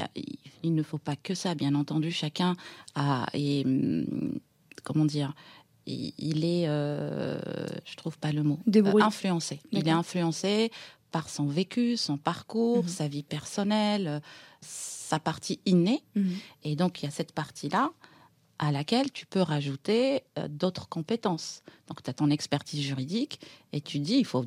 [0.64, 2.12] il, ne faut pas que ça, bien entendu.
[2.12, 2.56] Chacun
[2.96, 3.26] a.
[3.34, 4.40] Et, hum,
[4.84, 5.34] comment dire
[5.88, 7.40] il, est, euh,
[7.86, 8.60] je trouve pas le mot,
[9.02, 9.60] influencé.
[9.72, 10.72] Il est influencé
[11.12, 12.88] par son vécu, son parcours, mhm.
[12.88, 14.22] sa vie personnelle,
[14.62, 16.04] sa partie innée.
[16.16, 16.36] Mhm.
[16.64, 17.92] Et donc, il y a cette partie-là
[18.62, 21.64] à laquelle tu peux rajouter euh, d'autres compétences.
[21.88, 23.42] Donc, tu as ton expertise juridique
[23.74, 24.46] et tu dis, il faut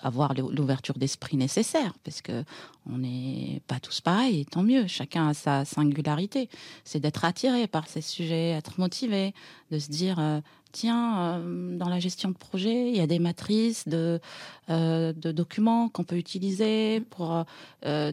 [0.00, 2.42] avoir l'ou- l'ouverture d'esprit nécessaire parce que
[2.90, 4.86] on n'est pas tous pareils, et tant mieux.
[4.86, 6.48] Chacun a sa singularité.
[6.84, 9.34] C'est d'être attiré par ces sujets, être motivé,
[9.70, 10.40] de se dire, euh,
[10.72, 14.20] tiens, euh, dans la gestion de projet, il y a des matrices de,
[14.68, 17.44] de documents qu'on peut utiliser pour,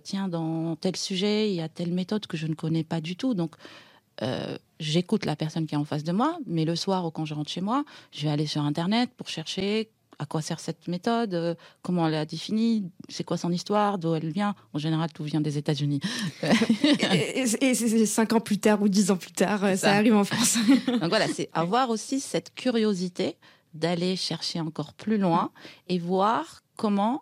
[0.03, 3.15] tiens, dans tel sujet, il y a telle méthode que je ne connais pas du
[3.15, 3.33] tout.
[3.33, 3.55] Donc,
[4.21, 7.25] euh, j'écoute la personne qui est en face de moi, mais le soir ou quand
[7.25, 9.89] je rentre chez moi, je vais aller sur Internet pour chercher
[10.19, 11.53] à quoi sert cette méthode, euh,
[11.83, 14.55] comment elle a définie, c'est quoi son histoire, d'où elle vient.
[14.73, 15.99] En général, tout vient des États-Unis.
[17.13, 19.93] Et, et- cinq ans plus tard ou dix ans plus tard, euh, ça ça.
[19.93, 20.57] arrive en France.
[20.87, 23.35] Donc voilà, c'est avoir aussi cette curiosité
[23.75, 25.51] d'aller chercher encore plus loin
[25.87, 27.21] et voir comment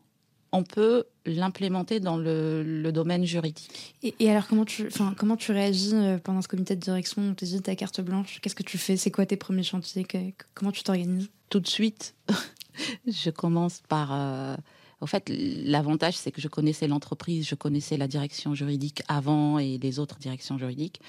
[0.56, 3.94] on peut l'implémenter dans le, le domaine juridique.
[4.04, 7.34] Et, et alors, comment tu, comment tu réagis euh, pendant ce comité de direction On
[7.34, 8.96] te dit ta carte blanche, qu'est-ce que tu fais?
[8.98, 10.04] C'est quoi tes premiers chantiers?
[10.04, 10.18] Que-
[10.54, 11.30] Comment tu t'organises?
[11.50, 12.16] Tout de suite,
[13.08, 14.10] je commence par...
[14.14, 14.56] euh,
[15.02, 19.78] au fait, l'avantage, c'est que je connaissais l'entreprise, je connaissais la direction juridique avant et
[19.78, 21.02] les autres directions juridiques.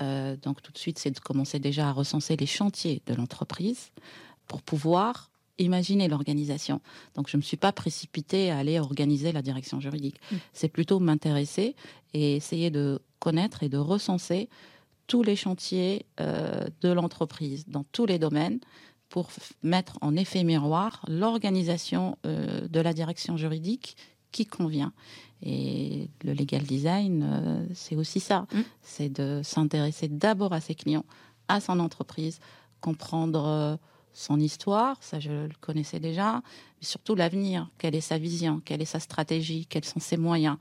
[0.00, 3.92] Euh, donc tout de suite, c'est de commencer déjà à recenser les chantiers de l'entreprise
[4.48, 5.29] pour pouvoir
[5.60, 6.80] imaginer l'organisation.
[7.14, 10.20] Donc je ne me suis pas précipitée à aller organiser la direction juridique.
[10.30, 10.36] Mm.
[10.52, 11.76] C'est plutôt m'intéresser
[12.14, 14.48] et essayer de connaître et de recenser
[15.06, 18.60] tous les chantiers euh, de l'entreprise dans tous les domaines
[19.08, 19.28] pour
[19.62, 23.96] mettre en effet miroir l'organisation euh, de la direction juridique
[24.30, 24.92] qui convient.
[25.42, 28.46] Et le legal design, euh, c'est aussi ça.
[28.52, 28.60] Mm.
[28.82, 31.04] C'est de s'intéresser d'abord à ses clients,
[31.48, 32.38] à son entreprise,
[32.80, 33.78] comprendre
[34.20, 36.42] son histoire, ça je le connaissais déjà,
[36.80, 40.56] mais surtout l'avenir, quelle est sa vision, quelle est sa stratégie, quels sont ses moyens,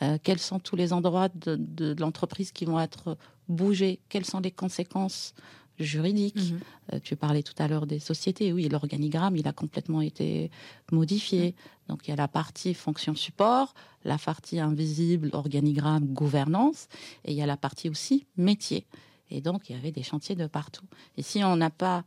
[0.00, 3.16] euh, quels sont tous les endroits de, de- de l'entreprise qui vont être
[3.48, 5.34] bougés, quelles sont les conséquences
[5.78, 6.36] juridiques.
[6.52, 6.60] Mhm.
[6.92, 8.52] Euh, tu parlais tout à l'heure des sociétés.
[8.52, 10.50] Oui, l'organigramme, il a complètement été
[10.90, 11.54] modifié.
[11.88, 16.88] Donc, il y a la partie fonction support, la partie invisible, organigramme, gouvernance,
[17.24, 18.86] et il y a la partie aussi métier.
[19.30, 20.84] Et donc, il y avait des chantiers de partout.
[21.16, 22.04] Et si on n'a pas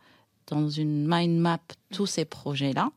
[0.48, 1.60] dans une mind map
[1.92, 2.90] tous ces projets-là,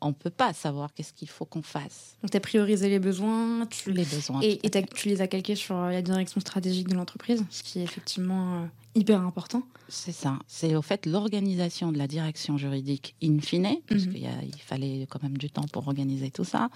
[0.00, 2.16] on peut pas savoir qu'est-ce qu'il faut qu'on fasse.
[2.22, 4.40] Donc, tu as priorisé les besoins, tu, Les besoins.
[4.42, 4.58] et,
[4.94, 8.62] tu les as calqués sur euh, la direction stratégique de l'entreprise, ce qui est effectivement
[8.62, 9.64] euh, hyper important.
[9.88, 10.38] C'est ça.
[10.46, 14.12] C'est au fait l'organisation de la direction juridique in fine, parce Mhm.
[14.14, 16.68] qu'il fallait quand même du temps pour organiser tout ça,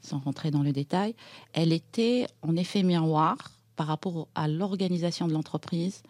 [0.00, 1.14] sans rentrer dans le détail.
[1.52, 3.36] Elle était en effet miroir
[3.76, 6.02] par rapport à l'organisation de l'entreprise,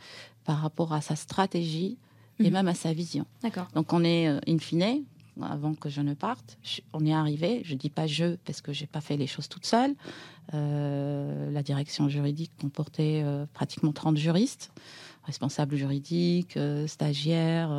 [0.44, 1.98] par rapport à sa stratégie
[2.38, 2.52] et Mhm.
[2.52, 3.26] même à sa vision.
[3.42, 3.68] D'accord.
[3.74, 5.04] Donc on est euh, in fine,
[5.40, 7.62] avant que je ne parte, je- on est arrivé.
[7.64, 9.94] Je dis pas je parce que j'ai pas fait les choses toute seule.
[10.54, 14.72] Euh, la direction juridique comportait euh, pratiquement 30 juristes,
[15.24, 17.70] responsables juridiques, euh, stagiaires,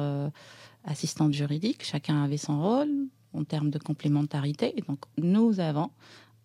[0.85, 1.83] assistantes juridiques.
[1.83, 2.89] Chacun avait son rôle
[3.33, 4.73] en termes de complémentarité.
[4.77, 5.89] Et donc nous avons,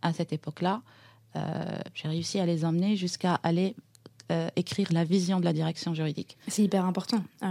[0.03, 0.83] à cette époque-là,
[1.95, 3.77] j'ai réussi à les emmener jusqu'à aller
[4.31, 6.37] euh, écrire la vision de la direction juridique.
[6.49, 7.25] C'est hyper important.
[7.43, 7.47] Euh,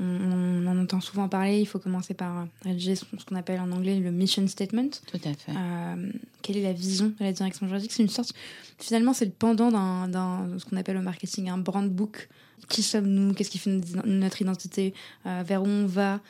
[0.00, 1.60] on, on en entend souvent parler.
[1.60, 4.88] Il faut commencer par rédiger ce qu'on appelle en anglais le mission statement.
[5.10, 5.52] Tout à fait.
[5.56, 6.12] Euh,
[6.42, 7.92] quelle est la vision de la direction juridique?
[7.92, 8.32] C'est une sorte.
[8.78, 12.28] Finalement, c'est le pendant d'un, d'un- ce qu'on appelle au marketing un brand book.
[12.68, 13.32] Qui sommes-nous?
[13.34, 13.70] Qu'est-ce qui fait
[14.04, 14.94] notre- identité?
[15.24, 16.20] Vers où on va?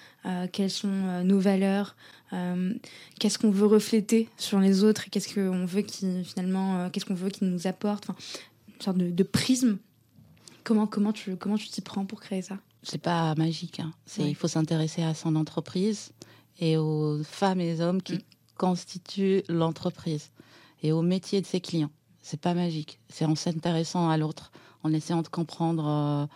[0.52, 1.96] Quelles sont nos valeurs?
[2.32, 2.72] Euh,
[3.18, 5.10] Qu'est-ce qu'on veut refléter sur les autres?
[5.10, 8.04] Qu'est-ce qu'on veut qui finalement euh, Qu'est-ce qu'on veut qui nous apporte?
[8.08, 8.16] Enfin,
[8.82, 9.78] sorte de, de prisme.
[10.64, 12.58] Comment comment tu comment tu t'y prends pour créer ça?
[12.82, 13.80] C'est pas magique.
[13.80, 13.92] hein.
[14.06, 14.30] C'est, Ouais.
[14.30, 16.12] Il faut s'intéresser à son entreprise
[16.60, 18.20] et aux femmes et aux hommes qui Mm.
[18.56, 20.30] constituent l'entreprise
[20.82, 21.90] et au métier de ses clients.
[22.22, 22.98] C'est pas magique.
[23.08, 24.50] C'est en s'intéressant à l'autre,
[24.82, 26.26] en essayant de comprendre euh,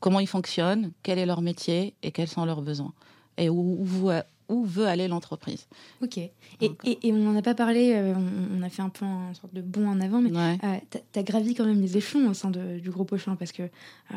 [0.00, 2.92] comment ils fonctionnent, quel est leur métier et quels sont leurs besoins
[3.38, 4.10] et où, où,
[4.52, 5.66] où veut aller l'entreprise.
[6.02, 6.18] Ok.
[6.18, 6.30] Et,
[6.60, 7.92] et, et on n'en a pas parlé.
[7.94, 10.58] euh, on, on a fait un peu une sorte de bond en avant, mais Ouais.
[10.62, 13.52] Euh, t'as- T'as gravi quand même les échelons au sein de- du groupe Auchan parce
[13.52, 14.14] que euh,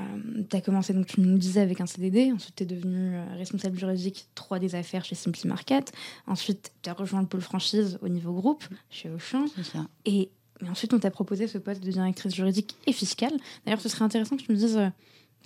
[0.50, 2.32] t'as commencé, donc tu nous disais, avec un CDD.
[2.32, 5.92] Ensuite, t'es devenu euh, responsable juridique 3 des affaires chez Simply Market.
[6.28, 9.46] Ensuite, t'as rejoint le pôle franchise au niveau groupe chez Auchan.
[9.64, 9.86] Ça.
[10.06, 10.30] Et,
[10.62, 13.34] et ensuite, on t'a proposé ce poste de directrice juridique et fiscale.
[13.66, 14.88] D'ailleurs, ce serait intéressant que tu me dises euh,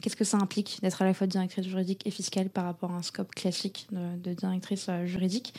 [0.01, 2.95] qu'est-ce que ça implique d'être à la fois directrice juridique et fiscale par rapport à
[2.95, 5.53] un scope classique de, de directrice euh, juridique?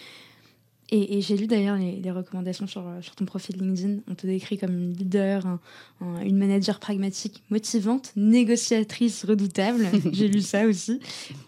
[0.93, 4.01] Et, et j'ai lu d'ailleurs les, les recommandations sur, euh, sur ton profil LinkedIn.
[4.09, 5.61] On te décrit comme une leader, un-
[6.01, 9.87] un- une manager pragmatique, motivante, négociatrice redoutable.
[10.13, 10.99] j'ai lu ça aussi.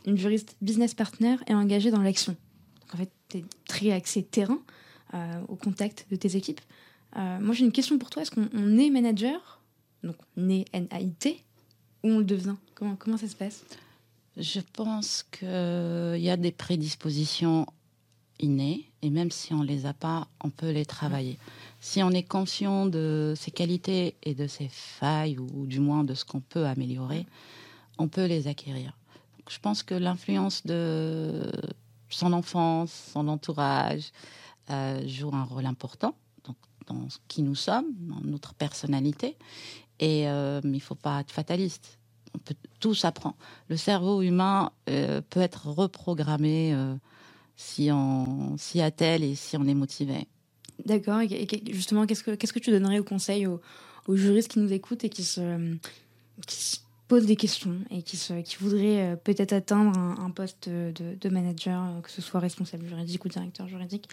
[0.06, 2.36] Une juriste business partner et engagée dans l'action.
[2.94, 4.60] En fait, tu es très axé terrain,
[5.14, 6.60] euh, au contact de tes équipes.
[7.16, 8.22] Euh, moi, j'ai une question pour toi.
[8.22, 9.60] Est-ce qu'on on est manager?
[10.04, 11.36] Donc né N-A-I-T,
[12.02, 12.56] on le devient?
[12.74, 13.64] Comment, comment ça se passe?
[14.36, 17.66] Je pense qu'il y a des prédispositions
[18.38, 21.38] innées, et même si on ne les a pas, on peut les travailler.
[21.80, 26.14] Si on est conscient de ses qualités et de ses failles, ou, du moins de
[26.14, 27.26] ce qu'on peut améliorer,
[27.98, 28.96] on peut les acquérir.
[29.48, 31.50] je pense que l'influence de
[32.08, 34.12] son enfance, son entourage,
[34.70, 36.14] euh, joue un rôle important
[36.86, 39.36] dans qui nous sommes, dans notre personnalité.
[40.02, 41.96] Et euh, il ne faut pas être fataliste.
[42.34, 43.36] On peut, tout s'apprend.
[43.68, 46.76] Le cerveau humain euh, peut être reprogrammé
[47.54, 50.26] si on s'y attelle et si on est motivé.
[50.84, 51.20] D'accord.
[51.20, 53.60] Et, justement, qu'est-ce que, qu'est-ce que tu donnerais au conseil aux,
[54.08, 55.68] juristes qui nous écoutent et qui se,
[57.06, 58.18] posent des questions et qui,
[58.58, 64.08] voudraient peut-être atteindre un, poste de, manager, que ce soit responsable juridique ou directeur juridique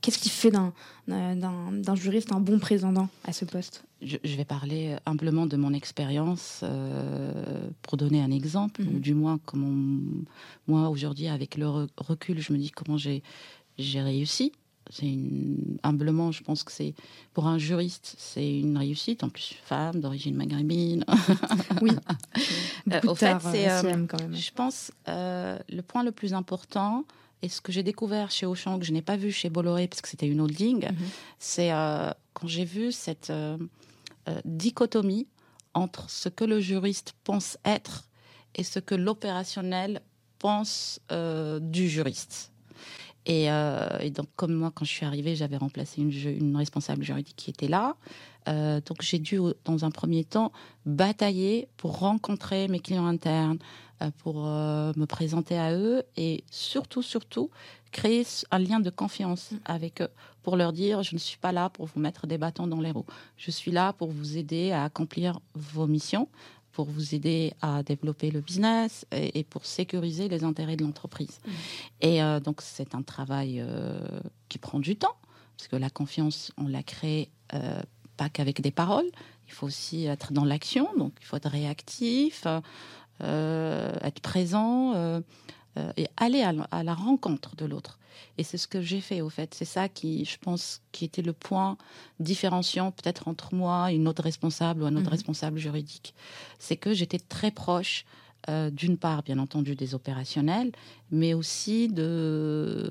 [0.00, 3.84] Qu'est-ce qui fait d'un juriste un bon président à ce poste?
[4.00, 9.00] Je, vais parler humblement de mon expérience euh, pour donner un exemple, ou mhm.
[9.00, 9.74] du moins comment
[10.68, 13.22] moi aujourd'hui avec le recul, je me dis comment j'ai
[13.78, 14.52] réussi.
[14.90, 15.18] C'est
[15.82, 16.94] humblement, je pense que c'est
[17.34, 19.22] pour un juriste, c'est une réussite.
[19.22, 21.04] En plus, femme d'origine maghrébine.
[21.82, 21.90] oui.
[22.90, 27.04] Euh, au fait, c'est, euh, je pense, le point le plus important,
[27.42, 30.00] et ce que j'ai découvert chez Auchan, que je n'ai pas vu chez Bolloré, parce
[30.00, 30.96] que c'était une holding, mhm.
[31.38, 33.56] c'est euh, quand j'ai vu cette euh,
[34.28, 35.28] euh, dichotomie
[35.74, 38.08] entre ce que le juriste pense être
[38.54, 40.00] et ce que l'opérationnel
[40.38, 41.00] pense
[41.60, 42.52] du juriste.
[43.26, 43.48] Et,
[44.10, 47.68] donc, comme moi, quand je suis arrivée, j'avais remplacé une, une, responsable juridique qui était
[47.68, 47.96] là.
[48.46, 50.50] donc, j'ai dû, dans un premier temps,
[50.86, 53.58] batailler pour rencontrer mes clients internes,
[54.18, 57.50] pour euh, me présenter à eux et surtout, surtout,
[57.90, 59.56] créer un lien de confiance mm.
[59.64, 60.08] avec eux
[60.42, 62.90] pour leur dire je ne suis pas là pour vous mettre des bâtons dans les
[62.90, 63.06] roues.
[63.36, 66.28] Je suis là pour vous aider à accomplir vos missions,
[66.72, 71.40] pour vous aider à développer le business et, pour sécuriser les intérêts de l'entreprise.
[71.44, 71.50] Mm.
[72.02, 73.64] Et euh, donc c'est un travail
[74.48, 75.16] qui prend du temps
[75.56, 77.30] parce que la confiance, on la crée
[78.16, 79.10] pas qu'avec des paroles.
[79.46, 82.46] Il faut aussi être dans l'action, donc il faut être réactif.
[83.24, 85.20] Euh, être présent euh,
[85.76, 87.98] euh, et aller à, la rencontre de l'autre.
[88.36, 89.54] Et c'est ce que j'ai fait au fait.
[89.54, 91.76] C'est ça qui, je pense, qui était le point
[92.20, 95.12] différenciant peut-être entre moi et une autre responsable ou un autre mhm.
[95.12, 96.14] responsable juridique.
[96.60, 98.04] C'est que j'étais très proche
[98.72, 100.72] d'une part, bien entendu, des opérationnels,
[101.10, 102.88] mais aussi de,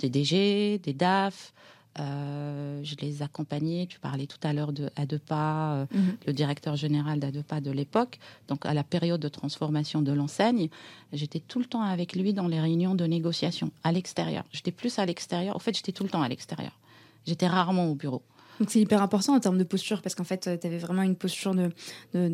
[0.00, 1.54] des DG, des DAF,
[1.98, 3.86] euh, je les accompagnais.
[3.88, 6.16] Tu parlais tout à l'heure de Adepa, euh, mhm.
[6.26, 8.18] le directeur général d'Adepa de l'époque.
[8.48, 10.68] Donc, à la période de transformation de l'enseigne,
[11.12, 14.44] j'étais tout le temps avec lui dans les réunions de négociation à l'extérieur.
[14.52, 15.56] J'étais plus à l'extérieur.
[15.56, 16.78] En fait, j'étais tout le temps à l'extérieur.
[17.26, 18.22] J'étais rarement au bureau.
[18.60, 21.16] Donc, c'est hyper important en termes de posture parce qu'en fait, tu avais vraiment une
[21.16, 21.70] posture de,
[22.14, 22.28] de,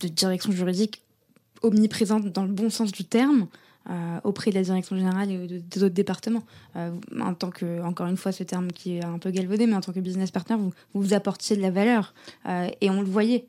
[0.00, 1.02] de direction juridique
[1.62, 3.46] omniprésente dans le bon sens du terme.
[3.88, 6.42] Euh, auprès de la direction générale et des autres départements.
[6.76, 9.74] Euh, en tant que, encore une fois, ce terme qui est un peu galvaudé, mais
[9.74, 12.12] en tant que business partner, vous vous, apportiez de la valeur
[12.46, 13.46] euh, et on le voyait.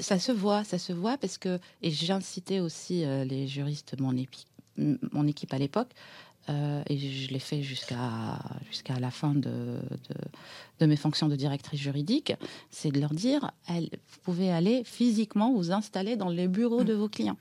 [0.00, 4.12] Ça se voit, ça se voit parce que, et j'incitais aussi les juristes, mon,
[4.76, 5.90] mon équipe à l'époque,
[6.48, 7.96] et je l'ai fait jusqu'à
[8.68, 9.78] jusqu'à la fin de,
[10.80, 12.32] de, mes fonctions de directrice juridique,
[12.70, 17.08] c'est de leur dire, vous pouvez aller physiquement vous installer dans les bureaux de vos
[17.08, 17.38] clients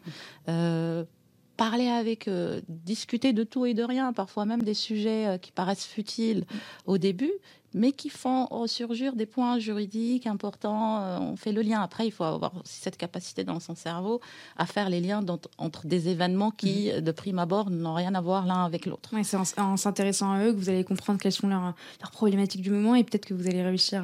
[1.60, 5.52] parler avec eux, discuter de tout et de rien, parfois même des sujets euh, qui
[5.52, 6.46] paraissent futiles
[6.86, 7.34] au début,
[7.74, 11.02] mais qui font ressurgir des points juridiques importants.
[11.02, 11.82] Euh, on fait le lien.
[11.82, 14.22] Après, il faut avoir aussi cette capacité dans son cerveau
[14.58, 15.24] à faire les liens
[15.58, 17.02] entre des événements qui, mhm.
[17.02, 19.12] de prime abord, n'ont rien à voir l'un avec l'autre.
[19.24, 21.74] c'est en, s'intéressant à eux que vous allez comprendre quelles sont leurs,
[22.14, 24.04] problématiques du moment et peut-être que vous allez réussir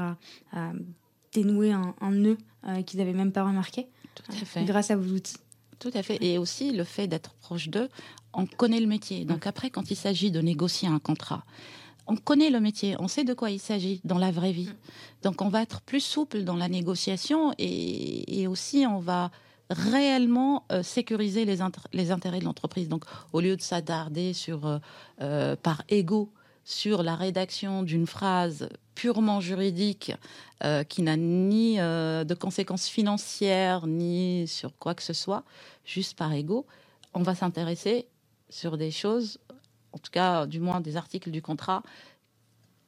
[0.51, 0.71] à,
[1.33, 2.37] dénouer un, nœud
[2.67, 3.87] euh, qu'ils n'avaient même pas remarqué.
[4.15, 4.63] Tout à fait.
[4.63, 5.35] grâce à vos outils.
[5.79, 6.17] Tout à fait.
[6.23, 7.89] Et aussi le fait d'être proche d'eux,
[8.33, 9.25] on connaît le métier.
[9.25, 11.43] Donc après, quand il s'agit de négocier un contrat,
[12.07, 14.69] on connaît le métier, on sait de quoi il s'agit dans la vraie vie.
[15.23, 19.31] Donc on va être plus souple dans la négociation et, aussi on va
[19.71, 21.57] réellement euh, sécuriser les,
[21.93, 22.87] les, intérêts de l'entreprise.
[22.87, 24.77] Donc au lieu de s'attarder sur euh,
[25.21, 26.31] euh, par ego
[26.65, 30.11] sur la rédaction d'une phrase purement juridique
[30.63, 35.43] euh, qui n'a ni euh, de conséquences financières ni sur quoi que ce soit,
[35.85, 36.65] juste par ego,
[37.13, 38.07] on va s'intéresser
[38.49, 39.37] sur des choses,
[39.91, 41.83] en tout cas du moins des articles du contrat,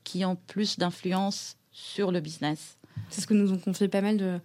[0.04, 2.78] qui ont plus d'influence sur le business.
[3.10, 4.40] C'est ce que nous ont confié pas mal de,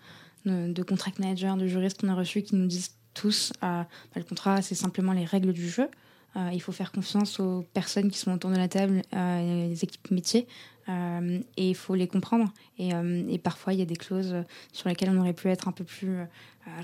[0.44, 4.24] de, contract managers, de juristes qu'on a reçus qui nous disent tous, euh, bah, le
[4.24, 5.88] contrat c'est simplement les règles du jeu.
[6.34, 10.46] Il faut faire confiance aux personnes qui sont autour de la table, les équipes métiers,
[10.88, 12.52] et il faut les comprendre.
[12.78, 12.92] Et,
[13.38, 14.34] parfois, il y a des clauses
[14.72, 16.18] sur lesquelles on aurait pu être un peu plus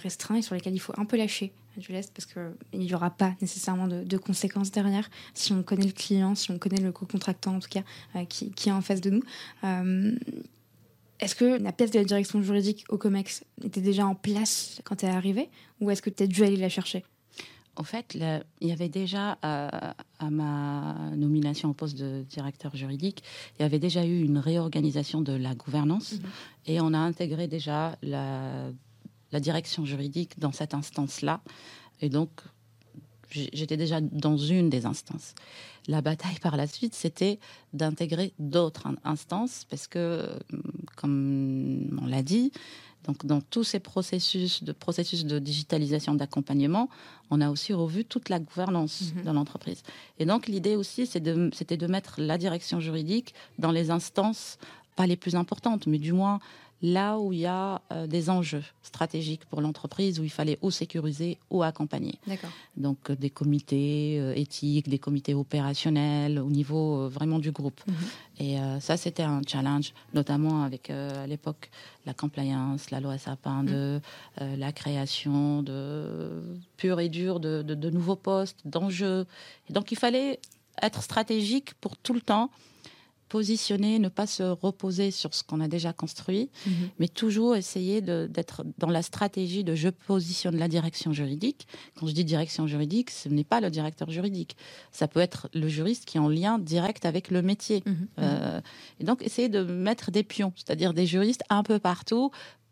[0.02, 3.10] restreint et sur lesquelles il faut un peu lâcher du lest parce qu'il n'y aura
[3.10, 7.56] pas nécessairement de, conséquences derrière si on connaît le client, si on connaît le co-contractant
[7.56, 7.82] en tout cas
[8.28, 9.22] qui, est en face de nous.
[11.20, 14.96] Est-ce que la pièce de la direction juridique au COMEX était déjà en place quand
[14.96, 15.48] tu es arrivé
[15.80, 17.04] ou est-ce que tu as dû aller la chercher?
[17.78, 18.18] En fait,
[18.60, 19.94] il y avait déjà, à,
[20.30, 23.22] ma nomination au poste de directeur juridique,
[23.56, 26.20] il y avait déjà eu une réorganisation de la gouvernance mhm.
[26.66, 28.70] et on a intégré déjà la,
[29.30, 31.40] la direction juridique dans cette instance-là.
[32.00, 32.30] Et donc,
[33.30, 35.34] j'étais déjà dans une des instances.
[35.86, 37.38] La bataille par la suite, c'était
[37.72, 40.36] d'intégrer d'autres instances parce que,
[40.96, 42.50] comme on l'a dit,
[43.04, 46.88] donc dans tous ces processus de processus de digitalisation d'accompagnement,
[47.30, 49.24] on a aussi revu toute la gouvernance mhm.
[49.24, 49.82] de l'entreprise.
[50.18, 54.58] Et donc l'idée aussi, c'était de mettre la direction juridique dans les instances
[54.96, 56.40] pas les plus importantes, mais du moins
[56.82, 60.70] là où il y a euh, des enjeux stratégiques pour l'entreprise, où il fallait ou
[60.70, 62.18] sécuriser ou accompagner.
[62.76, 67.80] Donc euh, des comités euh, éthiques, des comités opérationnels au niveau vraiment du groupe.
[67.86, 67.94] Mhm.
[68.40, 71.70] Et ça, c'était un challenge, notamment avec à l'époque
[72.06, 74.00] la compliance, la loi Sapin 2,
[74.40, 74.54] mhm.
[74.56, 76.40] la création de
[76.76, 79.26] pur et dur de, de nouveaux postes, d'enjeux.
[79.70, 80.38] Donc il fallait
[80.80, 82.48] être stratégique pour tout le temps
[83.28, 86.72] positionner, ne pas se reposer sur ce qu'on a déjà construit, mhm.
[86.98, 91.66] mais toujours essayer d'être dans la stratégie de je positionne la direction juridique.
[91.96, 94.56] Quand je dis direction juridique, ce n'est pas le directeur juridique.
[94.92, 97.82] Ça peut être le juriste qui est en lien direct avec le métier.
[97.84, 98.08] Mhm.
[98.18, 98.60] Euh,
[99.00, 102.30] et donc essayer de mettre des pions, c'est-à-dire des juristes un peu partout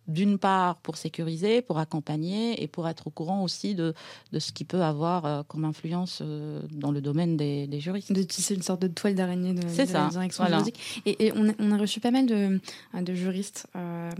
[0.09, 3.95] d'une part pour sécuriser, pour accompagner et pour être au courant aussi de,
[4.33, 8.13] de ce qui peut avoir euh, comme influence euh, dans le domaine des, des, juristes.
[8.13, 11.03] De tisser une sorte de toile d'araignée de, de ça, la direction juridique.
[11.07, 12.61] Et, et on, a, on, a, reçu pas mal de,
[13.01, 14.11] de juristes euh,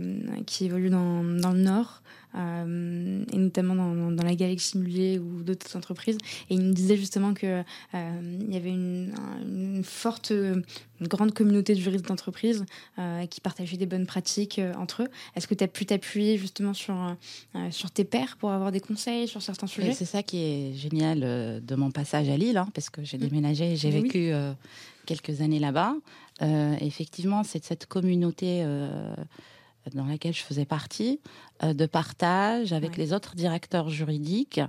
[0.45, 2.01] qui évoluent dans, dans le Nord,
[2.35, 6.17] euh, et notamment dans, dans, la Galaxie Simulée ou d'autres entreprises.
[6.49, 7.63] Et il me disait justement qu'il
[7.93, 10.63] euh, y avait une, une, forte, une
[11.07, 12.65] grande communauté de juristes d'entreprise
[12.99, 15.07] euh, qui partageaient des bonnes pratiques entre eux.
[15.35, 16.95] Est-ce que tu as pu t'appuyer justement sur,
[17.71, 19.93] sur tes pairs pour avoir des conseils sur certains sujets?
[19.93, 21.19] C'est ça qui est génial
[21.63, 23.21] de mon passage à Lille, hein, parce que j'ai mmh.
[23.21, 24.31] déménagé, j'ai vécu
[25.05, 25.95] quelques années là-bas.
[26.81, 28.65] effectivement, c'est cette communauté
[29.93, 31.19] dans laquelle je faisais partie,
[31.63, 34.61] euh, de partage avec les autres directeurs juridiques,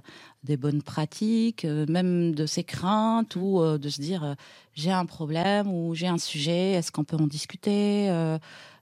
[0.45, 4.37] des bonnes pratiques, euh, même de ses craintes ou euh, de se dire
[4.75, 8.09] j'ai un problème ou j'ai un sujet, est-ce qu'on peut en discuter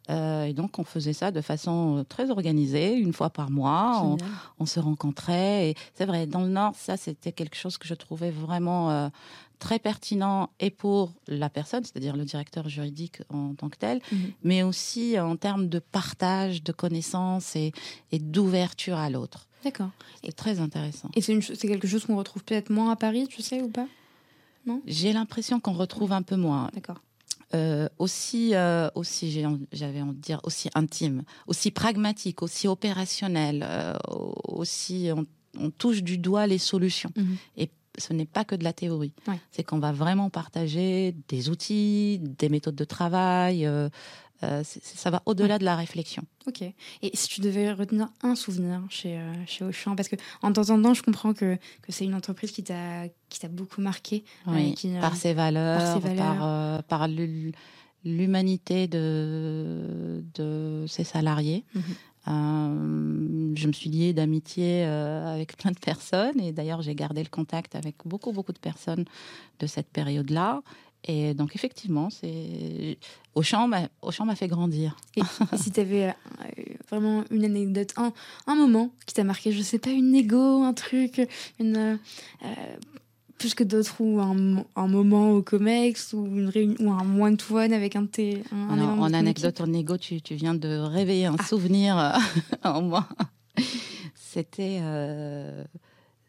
[0.09, 4.16] et donc on faisait ça de façon très organisée, une fois par mois, on,
[4.61, 5.70] on, se rencontrait.
[5.70, 9.11] Et c'est vrai, dans le Nord, ça c'était quelque chose que je trouvais vraiment
[9.59, 14.32] très pertinent et pour la personne, c'est-à-dire le directeur juridique en tant que tel, mhm.
[14.42, 17.72] mais aussi en termes de partage de connaissances et,
[18.12, 19.46] et d'ouverture à l'autre.
[19.64, 19.90] D'accord.
[20.22, 21.11] C'est très intéressant.
[21.14, 23.86] Et c'est quelque chose qu'on retrouve peut-être moins à Paris, tu sais, ou pas?
[24.66, 24.80] Non?
[24.86, 26.70] J'ai l'impression qu'on retrouve un peu moins.
[26.72, 27.00] D'accord.
[27.54, 29.30] Euh, aussi, euh, aussi
[29.72, 33.94] j'avais envie de dire, aussi intime, aussi pragmatique, aussi opérationnel, euh,
[34.44, 35.26] aussi on,
[35.59, 37.11] on, touche du doigt les solutions.
[37.16, 37.36] Mhm.
[37.57, 39.12] Et ce n'est pas que de la théorie.
[39.51, 43.66] C'est qu'on va vraiment partager des outils, des méthodes de travail.
[43.66, 43.88] Euh,
[44.42, 46.22] euh, ça va au-delà de la réflexion.
[46.47, 46.61] Ok.
[46.61, 50.92] Et si tu devais retenir un souvenir chez, euh, chez Auchan, parce que en temps
[50.92, 53.09] je comprends que, que c'est une entreprise qui t'a
[53.49, 54.24] beaucoup marqué.
[55.01, 57.09] par, ses valeurs, par par,
[58.05, 61.64] l'humanité de, de ses salariés.
[61.74, 61.82] Mhm.
[62.29, 67.22] Euh, je me suis liée d'amitié euh, avec plein de personnes et d'ailleurs j'ai gardé
[67.22, 69.05] le contact avec beaucoup beaucoup de personnes
[69.61, 70.62] de cette période-là.
[71.05, 72.99] Et donc effectivement, c'est
[73.35, 74.97] Auchan m'a fait grandir.
[75.16, 75.22] Et,
[75.57, 76.12] si tu avais euh,
[76.91, 78.12] vraiment une anecdote, un,
[78.49, 81.29] un moment qui t'a marqué, je sais pas, une égo, un truc,
[81.61, 81.99] une
[83.39, 87.72] plus que d'autres ou un, un, moment au COMEX ou, une réunion, ou un one-to-one
[87.72, 88.43] avec un thé.
[88.53, 91.45] en anecdote, en égo, tu, tu, viens de réveiller un ah.
[91.45, 92.12] souvenir euh,
[92.64, 93.09] en moi.
[94.14, 95.64] C'était euh,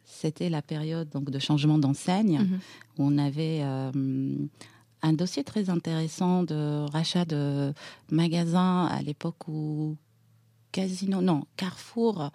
[0.03, 2.59] c'était la période donc de changement d'enseigne mhm.
[2.97, 3.91] où on avait euh,
[5.01, 7.73] un dossier très intéressant de rachat de
[8.09, 9.95] magasins à l'époque où
[10.71, 12.31] Casino, non, Carrefour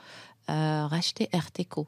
[0.48, 1.86] rachetait RTCO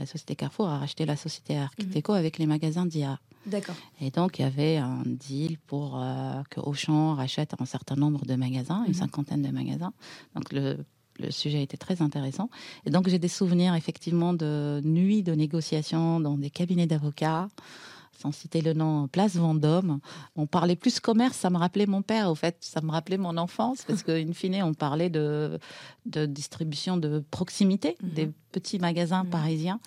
[0.00, 3.20] la société Carrefour a racheté la société Arquiteco avec les magasins d'IA.
[3.46, 3.74] D'accord.
[4.00, 8.24] Et donc, il y avait un deal pour euh, que Auchan rachète un certain nombre
[8.24, 8.94] de magasins, une mhm.
[8.94, 9.92] cinquantaine de magasins.
[10.34, 10.78] Donc, le
[11.18, 12.48] le sujet était très intéressant.
[12.86, 17.48] Et donc j'ai des souvenirs effectivement de nuits de négociations dans des cabinets d'avocats
[18.20, 20.00] sans citer le nom, Place Vendôme.
[20.36, 23.36] On parlait plus commerce, ça me rappelait mon père, au fait, ça me rappelait mon
[23.36, 25.58] enfance, parce qu'in fine, on parlait de,
[26.06, 28.10] de distribution de proximité, mhm.
[28.10, 29.30] des petits magasins mhm.
[29.30, 29.80] parisiens.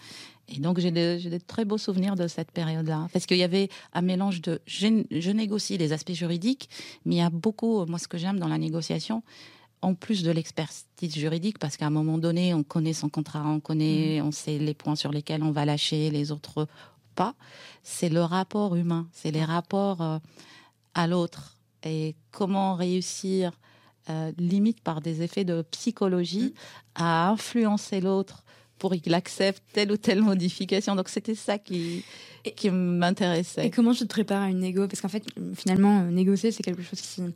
[0.50, 3.08] Et donc, j'ai des, très beaux souvenirs de cette période-là.
[3.14, 4.60] Parce qu'il y avait un mélange de.
[4.66, 6.70] Je, négocie les aspects juridiques,
[7.06, 7.86] mais il y a beaucoup.
[7.86, 9.24] Moi, ce que j'aime dans la négociation,
[9.82, 13.62] en plus de l'expertise juridique, parce qu'à un moment donné, on connaît son contrat, on
[13.62, 14.28] connaît, mhm.
[14.28, 16.68] on sait les points sur lesquels on va lâcher, les autres
[17.14, 17.36] pas,
[17.84, 20.20] c'est le rapport humain, c'est les rapports euh,
[20.94, 23.52] à l'autre et comment réussir,
[24.10, 27.02] euh, limite par des effets de psychologie, mm.
[27.04, 28.44] à influencer l'autre
[28.80, 30.96] pour qu'il accepte telle ou telle modification.
[30.96, 32.04] Donc c'était ça qui,
[32.56, 33.68] qui m'intéressait.
[33.68, 34.88] Et comment tu te prépares à une négo?
[34.88, 35.24] Parce qu'en fait,
[35.56, 37.22] finalement, négocier, c'est quelque chose qui...
[37.22, 37.32] Euh,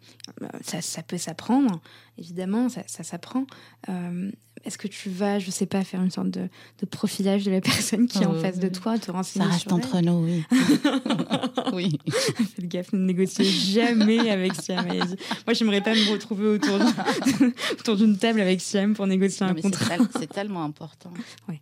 [0.61, 1.79] ça, ça peut s'apprendre,
[2.17, 3.45] évidemment, ça, ça s'apprend.
[3.87, 4.29] Euh,
[4.67, 6.49] est-ce que tu vas, je sais pas, faire une sorte de,
[6.79, 9.51] de profilage de la personne qui est en euh, face de toi, te renseigner Ça
[9.51, 10.43] reste entre nous, oui.
[11.73, 11.99] oui.
[12.11, 14.85] Faites gaffe, ne négociez jamais avec Siam.
[14.85, 16.47] Moi, j'aimerais pas me retrouver
[17.79, 19.95] autour d'une table avec Siam pour négocier un contrat.
[20.19, 21.13] C'est tellement important.
[21.47, 21.61] Oui.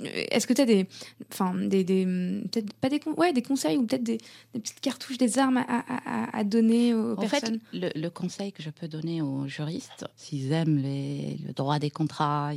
[0.00, 0.86] Euh, est-ce que tu as des,
[1.32, 4.18] enfin, des, des peut-être pas des, ouais, des conseils ou peut-être des,
[4.52, 8.70] petites cartouches, des armes à, à, donner aux personnes En fait, le, conseil que je
[8.70, 12.52] peux donner aux juristes, s'ils aiment les, le droit des contrats,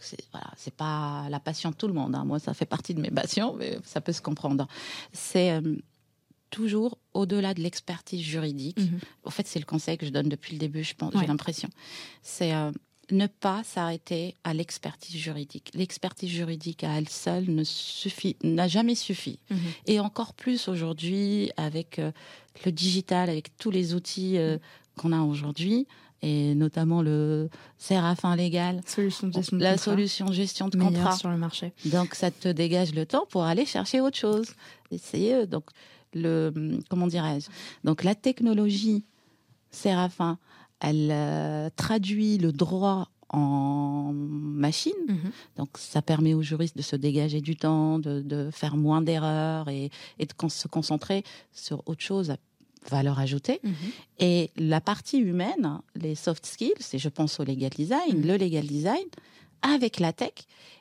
[0.00, 2.14] c'est voilà, c'est pas la passion de tout le monde.
[2.14, 2.24] Hein.
[2.24, 4.66] Moi, ça fait partie de mes passions, mais ça peut se comprendre.
[5.12, 5.76] C'est euh,
[6.50, 8.78] toujours au-delà de l'expertise juridique.
[8.78, 9.00] Mhm.
[9.24, 11.68] En fait, c'est le conseil que je donne depuis le début, je pense, j'ai l'impression.
[12.22, 12.70] C'est euh,
[13.10, 15.70] ne pas s'arrêter à l'expertise juridique.
[15.74, 19.38] L'expertise juridique à elle seule ne suffit, n'a jamais suffi.
[19.50, 19.58] Mhm.
[19.86, 22.12] Et encore plus aujourd'hui avec euh,
[22.64, 24.58] le digital, avec tous les outils euh,
[24.96, 25.86] qu'on a aujourd'hui,
[26.20, 27.48] et notamment le
[27.78, 31.72] Séraphin légal, solution de gestion de la solution de gestion de contrat sur le marché.
[31.86, 34.54] Donc ça te dégage le temps pour aller chercher autre chose.
[34.90, 35.64] Essayer euh, donc
[36.14, 37.48] le comment dirais-je?
[37.84, 39.04] Donc la technologie
[39.70, 40.38] Séraphin
[40.80, 44.92] elle euh, traduit le droit en machine.
[45.06, 45.30] Mhm.
[45.56, 49.90] Donc, ça permet aux juristes de se dégager du temps, de, faire moins d'erreurs et,
[50.18, 52.36] de se concentrer sur autre chose à
[52.90, 53.60] valeur ajoutée.
[53.62, 53.74] Mhm.
[54.20, 58.26] Et la partie humaine, les soft skills, et je pense au legal design, mhm.
[58.26, 59.04] le legal design,
[59.62, 60.32] avec la tech,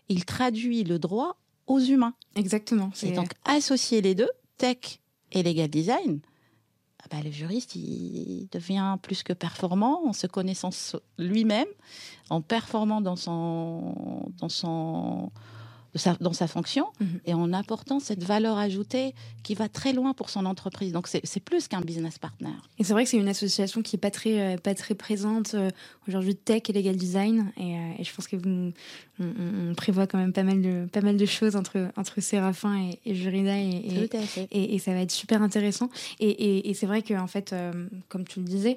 [0.08, 2.14] il traduit le droit aux humains.
[2.36, 2.92] Exactement.
[3.04, 5.00] Et donc, associer les deux, tech
[5.34, 6.20] et legal design,
[7.10, 10.70] bah, le juriste, il devient plus que performant en se connaissant
[11.18, 11.68] lui-même,
[12.30, 15.32] en performant dans son, dans son,
[16.20, 17.20] dans sa fonction mhm.
[17.26, 19.14] et en apportant cette valeur ajoutée
[19.44, 20.92] qui va très loin pour son entreprise.
[20.92, 22.54] Donc c'est plus qu'un business partner.
[22.80, 25.54] Et c'est vrai que c'est une association qui est pas très euh, pas très présente
[25.54, 25.70] euh,
[26.08, 28.74] aujourd'hui tech et legal design et, euh, je pense que vous,
[29.20, 33.00] on, prévoit quand même pas mal de pas mal de choses entre entre Séraphin et,
[33.06, 34.10] et Jurida et,
[34.52, 35.90] et, et, ça va être super intéressant.
[36.20, 37.56] Et, c'est vrai que en fait,
[38.10, 38.76] comme tu le disais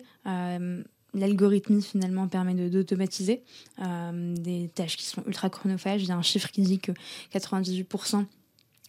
[1.14, 3.42] l'algorithme finalement permet d'automatiser
[3.80, 6.02] euh, des tâches qui sont ultra chronophages.
[6.02, 6.92] Il y a un chiffre qui dit que
[7.34, 8.24] 98%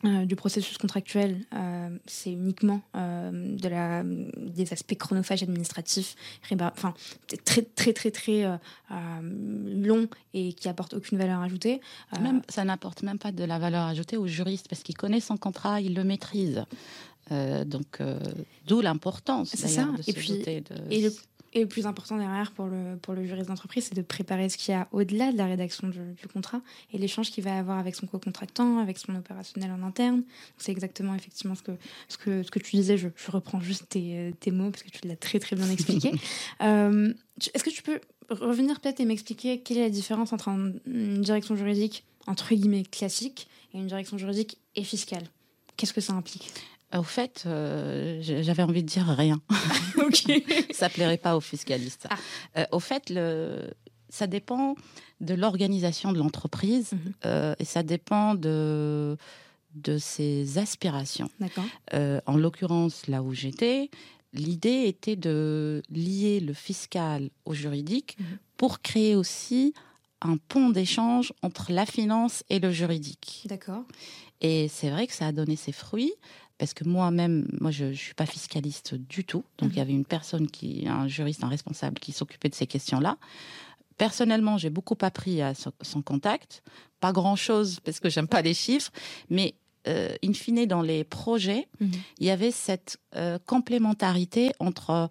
[0.04, 6.16] euh, du processus contractuel, euh, c'est uniquement de la, des aspects chronophages administratifs,
[6.60, 6.94] enfin
[7.46, 8.60] très très très très
[8.90, 11.82] long et qui apportent aucune valeur ajoutée.
[12.20, 15.38] Même, ça n'apporte même pas de la valeur ajoutée au juriste parce qu'il connaît son
[15.38, 16.66] contrat, il le maîtrise.
[17.30, 18.02] donc,
[18.66, 20.64] d'où l'importance de se et puis, de...
[20.90, 21.14] Et le
[21.68, 24.78] plus important derrière pour le, pour le juriste d'entreprise, c'est de préparer ce qu'il y
[24.78, 26.00] a au-delà de la rédaction du,
[26.32, 26.62] contrat
[26.94, 30.24] et l'échange qu'il va avoir avec son co-contractant, avec son opérationnel en interne.
[30.58, 31.72] C'est exactement effectivement ce que,
[32.08, 32.98] ce que, ce que tu disais.
[32.98, 36.12] Je, je reprends juste tes, tes, mots parce que tu l'as très très bien expliqué.
[36.62, 37.14] euh,
[37.54, 38.00] Est-ce que tu peux
[38.30, 43.48] revenir peut-être et m'expliquer quelle est la différence entre une direction juridique entre guillemets classique
[43.74, 45.24] et une direction juridique et fiscale?
[45.76, 46.52] Qu'est-ce que ça implique?
[46.94, 49.42] Au fait, euh, j'avais envie de dire rien.
[50.12, 50.44] ok.
[50.74, 52.08] ça plairait pas aux fiscalistes.
[52.10, 52.18] Ah.
[52.58, 53.72] Euh, au fait, le,
[54.10, 54.76] ça dépend
[55.20, 57.14] de l'organisation de l'entreprise mhm.
[57.26, 59.18] euh, et ça dépend de
[59.74, 61.30] de ses aspirations.
[61.40, 61.64] D'accord.
[61.94, 63.90] en l'occurrence, là où j'étais,
[64.34, 68.38] l'idée était de lier le fiscal au juridique mhm.
[68.58, 69.74] pour créer aussi
[70.22, 73.44] un pont d'échange entre la finance et le juridique.
[73.46, 73.84] D'accord.
[74.42, 76.14] Et c'est vrai que ça a donné ses fruits
[76.62, 79.44] parce que moi-même, moi, je, ne suis pas fiscaliste du tout.
[79.58, 79.82] Donc, il y mhm.
[79.82, 83.18] avait une personne qui, un juriste, un responsable, qui s'occupait de ces questions-là.
[83.98, 86.62] Personnellement, j'ai beaucoup appris à son, contact.
[87.00, 88.92] Pas grand-chose parce que j'aime pas les chiffres,
[89.32, 89.56] mais
[89.88, 91.94] euh, in fine, dans les projets, mhm.
[92.20, 95.10] il y avait cette euh, complémentarité entre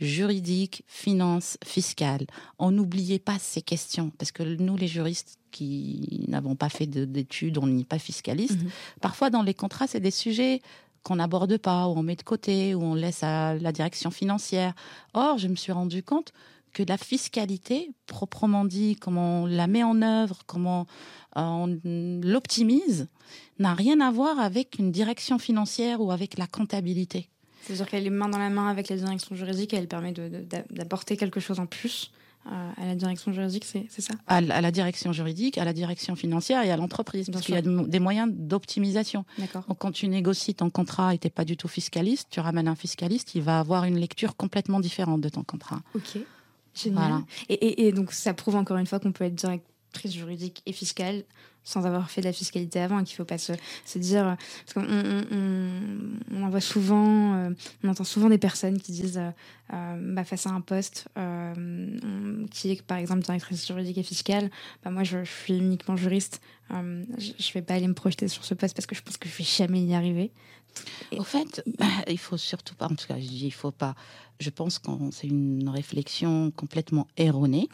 [0.00, 2.26] juridique, finance, fiscale.
[2.58, 7.58] On n'oubliait pas ces questions, parce que nous, les juristes qui n'avons pas fait d'études,
[7.58, 8.70] on n'est pas fiscaliste, mhm.
[9.00, 10.60] parfois dans les contrats, c'est des sujets
[11.02, 14.74] qu'on n'aborde pas, ou on met de côté, ou on laisse à la direction financière.
[15.14, 16.32] Or, je me suis rendu compte
[16.72, 20.86] que la fiscalité, proprement dit, comment on la met en œuvre, comment
[21.36, 21.80] euh, on
[22.22, 23.08] l'optimise,
[23.58, 27.28] n'a rien à voir avec une direction financière ou avec la comptabilité.
[27.62, 30.12] C'est-à-dire qu'elle est main dans la main avec la direction juridique et elle permet
[30.70, 32.12] d'apporter quelque chose en plus
[32.76, 34.14] à la direction juridique, c'est ça?
[34.26, 37.62] À, la direction juridique, à la direction financière et à l'entreprise, parce qu'il y a
[37.62, 39.24] des moyens d'optimisation.
[39.68, 42.68] Donc quand tu négocies ton contrat et tu n'es pas du tout fiscaliste, tu ramènes
[42.68, 45.80] un fiscaliste, il va avoir une lecture complètement différente de ton contrat.
[45.94, 46.18] Ok,
[46.74, 47.22] génial.
[47.48, 51.24] Et, et, donc ça prouve encore une fois qu'on peut être directrice juridique et fiscale
[51.68, 53.52] sans avoir fait de la fiscalité avant, qu'il ne faut pas se,
[53.84, 54.36] se dire.
[54.64, 57.50] Parce qu'on on, on, voit souvent, euh,
[57.84, 59.30] on entend souvent des personnes qui disent, euh,
[59.74, 61.08] euh, bah, face à un poste
[62.50, 64.50] qui est par exemple directrice juridique et fiscale,
[64.82, 66.40] bah, moi je, suis uniquement juriste,
[66.70, 69.28] je ne vais pas aller me projeter sur ce poste parce que je pense que
[69.28, 70.32] je ne vais jamais y arriver.
[71.16, 71.62] Au fait,
[72.08, 73.94] il faut surtout pas, en tout cas, je dis il faut pas.
[74.40, 77.68] Je pense que c'est une réflexion complètement erronée.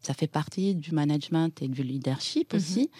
[0.00, 2.58] Ça fait partie du management et du leadership mhm.
[2.58, 2.90] aussi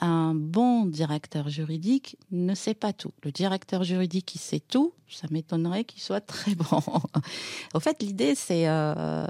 [0.00, 3.12] un bon directeur juridique ne sait pas tout.
[3.24, 6.82] Le directeur juridique qui sait tout, ça m'étonnerait qu'il soit très bon.
[7.74, 9.26] Au fait, l'idée, c'est euh,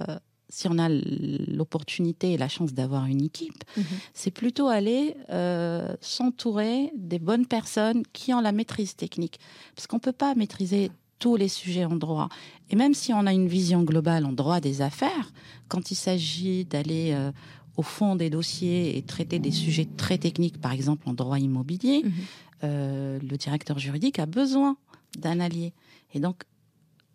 [0.49, 3.85] si on a l'opportunité et la chance d'avoir une équipe, mhm.
[4.15, 9.39] c'est plutôt aller euh, s'entourer des bonnes personnes qui ont la maîtrise technique.
[9.75, 12.29] Parce qu'on ne peut pas maîtriser tous les sujets en droit.
[12.71, 15.33] Et même si on a une vision globale en droit des affaires,
[15.69, 17.33] quand il s'agit d'aller euh,
[17.77, 22.03] au fond des dossiers et traiter des sujets très techniques, par exemple en droit immobilier,
[22.05, 22.13] mhm.
[22.65, 24.77] euh, le directeur juridique a besoin
[25.19, 25.75] d'un allié.
[26.15, 26.45] Et donc,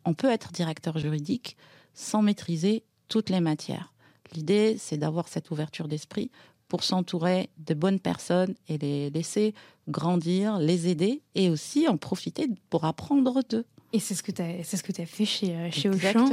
[0.06, 1.58] on peut être directeur juridique
[1.94, 2.84] sans maîtriser
[3.14, 3.94] toutes les matières.
[4.34, 6.32] L'idée, c'est d'avoir cette ouverture d'esprit
[6.68, 9.54] pour s'entourer de bonnes personnes et les laisser
[9.88, 13.66] grandir, les aider et aussi en profiter pour apprendre d'eux.
[13.92, 16.26] Et c'est ce que tu as, c'est ce que fait chez, euh, chez Auchan.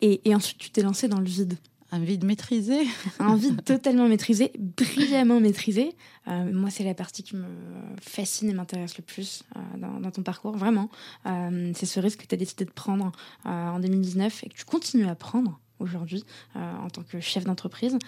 [0.00, 1.58] Et, et ensuite, tu t'es lancé dans le vide.
[1.90, 2.86] Un vide maîtrisé.
[3.18, 5.96] un vide totalement maîtrisé, brillamment maîtrisé.
[6.28, 7.48] Euh, moi, c'est la partie qui me
[8.00, 10.90] fascine et m'intéresse le plus euh, dans, ton parcours, vraiment.
[11.26, 13.10] Euh, c'est ce risque que tu as décidé de prendre
[13.44, 16.24] en 2019 et que tu continues à prendre aujourd'hui
[16.54, 17.98] en tant que chef d'entreprise.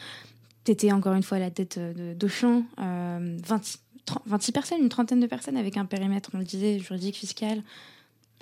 [0.65, 1.79] Tu étais encore une fois à la tête
[2.17, 7.63] d'Auchan, 26 personnes, une trentaine de personnes avec un périmètre, on le disait, juridique, fiscal,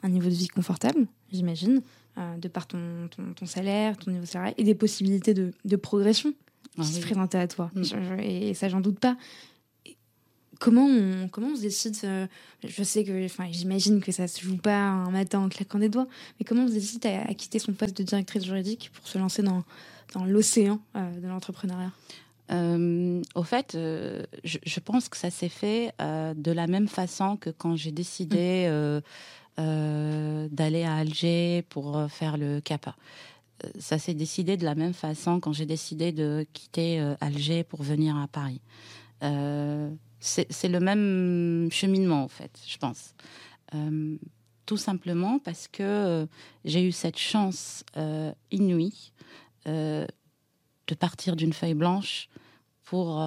[0.03, 1.83] un niveau de vie confortable, j'imagine.
[2.18, 5.76] Euh, de par ton, ton, salaire, ton niveau de salaire, et des possibilités de, de
[5.76, 6.33] progression
[6.74, 7.70] qui ah se présentaient à toi.
[7.74, 8.18] Mm.
[8.18, 9.16] et, ça, j'en doute pas.
[10.61, 12.28] Comment on, comment on se décide euh,
[12.64, 15.88] Je sais que, enfin, j'imagine que ça se joue pas un matin en claquant des
[15.88, 16.06] doigts,
[16.38, 19.42] mais comment on se décide à, quitter son poste de directrice juridique pour se lancer
[19.42, 19.64] dans,
[20.14, 21.90] dans l'océan euh, de l'entrepreneuriat?
[22.52, 27.92] Au fait, je, pense que ça s'est fait de la même façon que quand j'ai
[27.92, 29.02] décidé mm.
[29.61, 32.94] Euh, d'aller à Alger pour euh, faire le CAPA.
[33.64, 37.82] Euh, ça s'est décidé de la même façon quand j'ai décidé de quitter Alger pour
[37.82, 38.61] venir à Paris.
[40.20, 43.14] C'est le même cheminement, en fait, je pense.
[44.66, 46.28] tout simplement parce que
[46.64, 47.84] j'ai eu cette chance
[48.50, 49.12] inouïe
[49.66, 52.28] de partir d'une feuille blanche
[52.84, 53.18] pour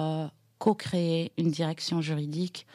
[0.58, 2.66] co-créer une direction juridique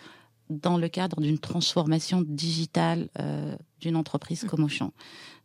[0.49, 4.91] dans le cadre d'une transformation digitale euh, d'une entreprise comme Auchan.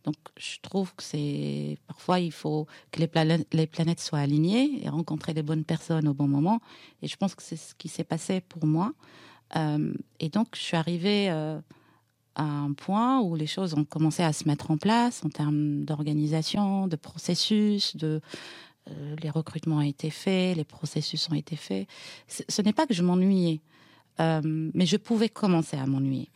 [0.04, 4.84] Donc, je trouve que c'est parfois il faut que les planètes, les planètes soient alignées
[4.84, 6.60] et rencontrer les bonnes personnes au bon moment.
[7.02, 8.92] Et je pense que c'est ce qui s'est passé pour moi.
[9.56, 11.58] Euh, et donc, je suis arrivée euh,
[12.34, 15.84] à un point où les choses ont commencé à se mettre en place en termes
[15.84, 18.20] d'organisation, de processus, de
[19.22, 21.88] les recrutements ont été faits, les processus ont été faits.
[22.28, 23.62] Ce n'est pas que je m'ennuyais.
[24.20, 24.40] Euh,
[24.74, 26.28] mais je pouvais commencer à m'ennuyer.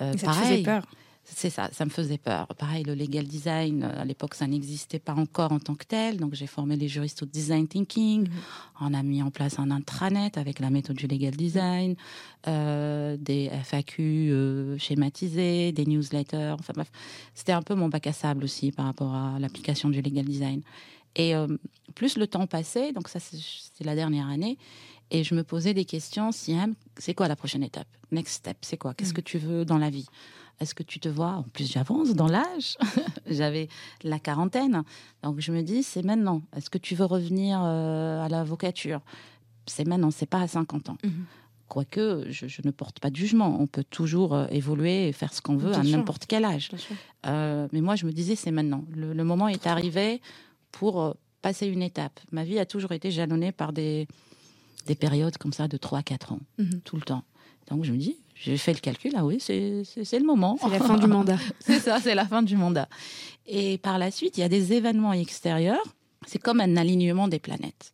[0.00, 0.84] Euh, ça pareil, faisait peur?
[1.24, 2.46] C'est ça, ça me faisait peur.
[2.58, 6.18] Pareil, le legal design, euh, à l'époque, ça n'existait pas encore en tant que tel.
[6.18, 8.28] Donc, j'ai formé les juristes au design thinking.
[8.28, 8.34] Mhm.
[8.82, 11.96] On a mis en place un intranet avec la méthode du legal design,
[12.46, 16.56] euh, des FAQ schématisés, des newsletters.
[16.58, 16.90] Enfin bref,
[17.34, 20.60] c'était un peu mon bac à sable aussi par rapport à l'application du legal design.
[21.16, 21.32] Et
[21.94, 24.58] plus le temps passait, donc ça, c'est la dernière année,
[25.10, 27.86] et je me posais des questions, Siam, c'est quoi la prochaine étape?
[28.10, 28.94] Next step, c'est quoi?
[28.94, 29.14] Qu'est-ce mm.
[29.14, 30.06] que tu veux dans la vie?
[30.60, 31.32] Est-ce que tu te vois?
[31.32, 32.76] En plus, j'avance dans l'âge.
[33.26, 33.68] J'avais
[34.02, 34.82] la quarantaine.
[35.22, 36.42] Donc je me dis, c'est maintenant.
[36.56, 39.00] Est-ce que tu veux revenir euh, à l'avocature?
[39.66, 40.98] C'est maintenant, c'est pas à 50 ans.
[41.02, 41.10] Mm-hmm.
[41.68, 43.56] Quoique, je, je, ne porte pas de jugement.
[43.60, 46.70] On peut toujours euh, évoluer et faire ce qu'on veut à n'importe quel âge.
[47.26, 48.84] Euh, mais moi, je me disais, c'est maintenant.
[48.94, 50.20] Le, moment est arrivé
[50.70, 52.20] pour passer une étape.
[52.30, 54.06] Ma vie a toujours été jalonnée par des,
[54.86, 56.80] des périodes comme ça de 3-4 ans, mhm.
[56.84, 57.24] tout le temps.
[57.68, 60.58] Donc je me dis, j'ai fait le calcul, ah oui, c'est le moment.
[60.60, 61.38] C'est la fin du mandat.
[61.60, 62.88] c'est ça, c'est la fin du mandat.
[63.46, 65.82] Et par la suite, il y a des événements extérieurs.
[66.26, 67.92] C'est comme un alignement des planètes.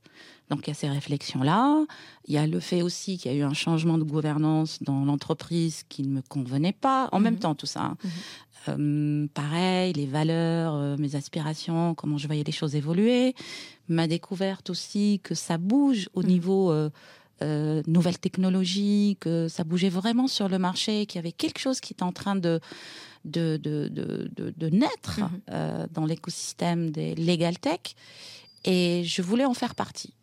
[0.51, 1.85] Donc il y a ces réflexions-là.
[2.27, 5.05] Il y a le fait aussi qu'il y a eu un changement de gouvernance dans
[5.05, 7.09] l'entreprise qui ne me convenait pas.
[7.13, 7.41] En même mhm.
[7.41, 7.83] temps, tout ça.
[7.83, 7.97] Hein.
[8.03, 8.11] Mhm.
[8.69, 13.35] Euh, pareil, les valeurs, euh, mes aspirations, comment je voyais les choses évoluer.
[13.89, 16.29] Ma découverte aussi que ça bouge au mhm.
[16.29, 16.91] niveau euh,
[17.87, 21.93] nouvelles technologies, que ça bougeait vraiment sur le marché, qu'il y avait quelque chose qui
[21.93, 22.61] était en train de
[23.27, 25.21] de, de, de, de naître
[25.93, 27.95] dans l'écosystème des legal tech.
[28.65, 30.15] Et je voulais en faire partie.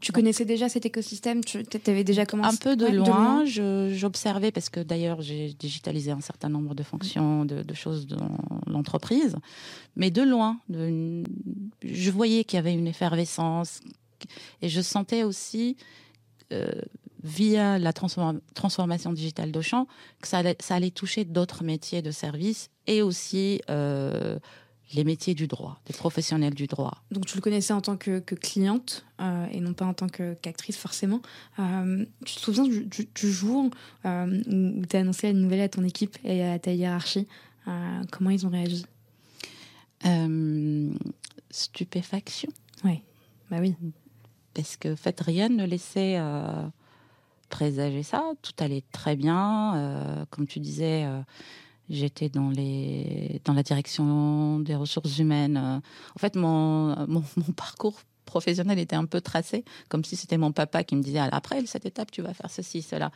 [0.00, 1.44] Tu connaissais déjà cet écosystème?
[1.44, 2.54] Tu avais déjà commencé?
[2.54, 3.44] Un peu de loin.
[3.44, 9.36] J'observais, parce que d'ailleurs, j'ai digitalisé un certain nombre de fonctions, de, choses dans l'entreprise.
[9.96, 11.22] Mais de loin, de,
[11.84, 13.80] je voyais qu'il y avait une effervescence.
[14.62, 15.84] Et je sentais aussi, euh,
[17.22, 19.86] via la transformation digitale d'Auchan,
[20.20, 24.38] que ça allait, ça allait toucher d'autres métiers de service et aussi euh,
[24.94, 27.02] les métiers du droit, des professionnels du droit.
[27.10, 30.76] Donc tu le connaissais en tant que, cliente euh, et non pas en tant qu'actrice
[30.76, 31.22] forcément.
[31.58, 33.70] Euh, tu te souviens du, jour
[34.04, 37.26] euh, où tu as annoncé la nouvelle à ton équipe et à ta hiérarchie?
[38.10, 38.84] Comment ils ont réagi?
[41.50, 42.50] Stupéfaction?
[42.84, 43.02] Oui,
[43.50, 43.76] bah oui.
[44.54, 46.20] Parce que en rien ne laissait
[47.48, 48.22] présager ça.
[48.42, 50.26] Tout allait très bien.
[50.30, 51.06] comme tu disais
[51.90, 52.50] J'étais dans
[53.44, 55.56] dans la direction des ressources humaines.
[55.58, 57.22] En fait, mon, mon,
[57.56, 61.64] parcours professionnel était un peu tracé, comme si c'était mon papa qui me disait après
[61.66, 63.10] cette étape tu vas faire ceci, cela.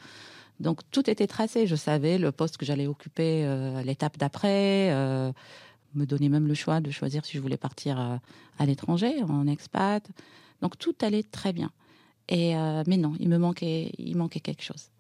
[0.61, 1.67] Donc tout était tracé.
[1.67, 4.91] Je savais le poste que j'allais occuper euh, l'étape d'après.
[4.93, 5.33] Euh,
[5.95, 8.17] me donner même le choix de choisir si je voulais partir euh,
[8.59, 10.07] à l'étranger, en expat.
[10.63, 11.71] Donc tout allait très bien.
[12.29, 12.55] Et
[12.89, 14.91] mais non, il me manquait, il manquait quelque chose.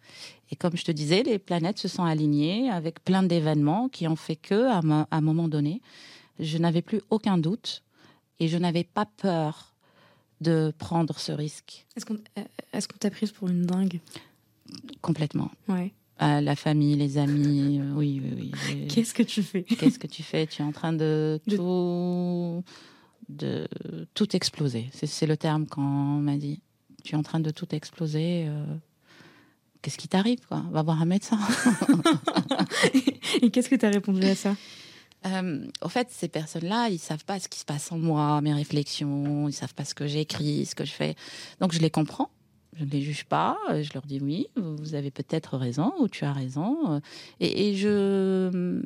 [0.50, 4.16] Et comme je te disais, les planètes se sont alignées avec plein d'événements qui ont
[4.16, 5.82] fait que, à, un moment donné,
[6.38, 7.82] je n'avais plus aucun doute
[8.38, 9.74] et je n'avais pas peur
[10.40, 11.86] de prendre ce risque.
[11.96, 14.00] Est-ce qu'on est t'a prise pour une dingue?
[15.00, 15.50] Complètement.
[15.68, 15.92] Ouais.
[16.20, 18.86] la famille, les amis, euh, oui, oui, oui.
[18.88, 19.62] Qu'est-ce que tu fais?
[19.62, 20.46] Qu'est-ce que tu fais?
[20.46, 22.62] Tu es en train de, tout de
[24.14, 24.88] tout exploser.
[24.92, 26.60] C'est le terme qu'on m'a dit.
[27.04, 28.46] Tu es en train de tout exploser.
[28.48, 28.64] Euh,
[29.82, 30.64] qu'est-ce qui t'arrive quoi?
[30.70, 31.38] Va voir un médecin.
[33.42, 34.56] Et qu'est-ce que tu as répondu à ça?
[35.26, 38.52] Euh, au fait, ces personnes-là, ils savent pas ce qui se passe en moi, mes
[38.52, 41.16] réflexions, ils savent pas ce que j'écris, ce que je fais.
[41.60, 42.30] Donc je les comprends,
[42.78, 46.24] je ne les juge pas, je leur dis oui, vous avez peut-être raison ou tu
[46.24, 47.00] as raison.
[47.40, 48.80] Et, et je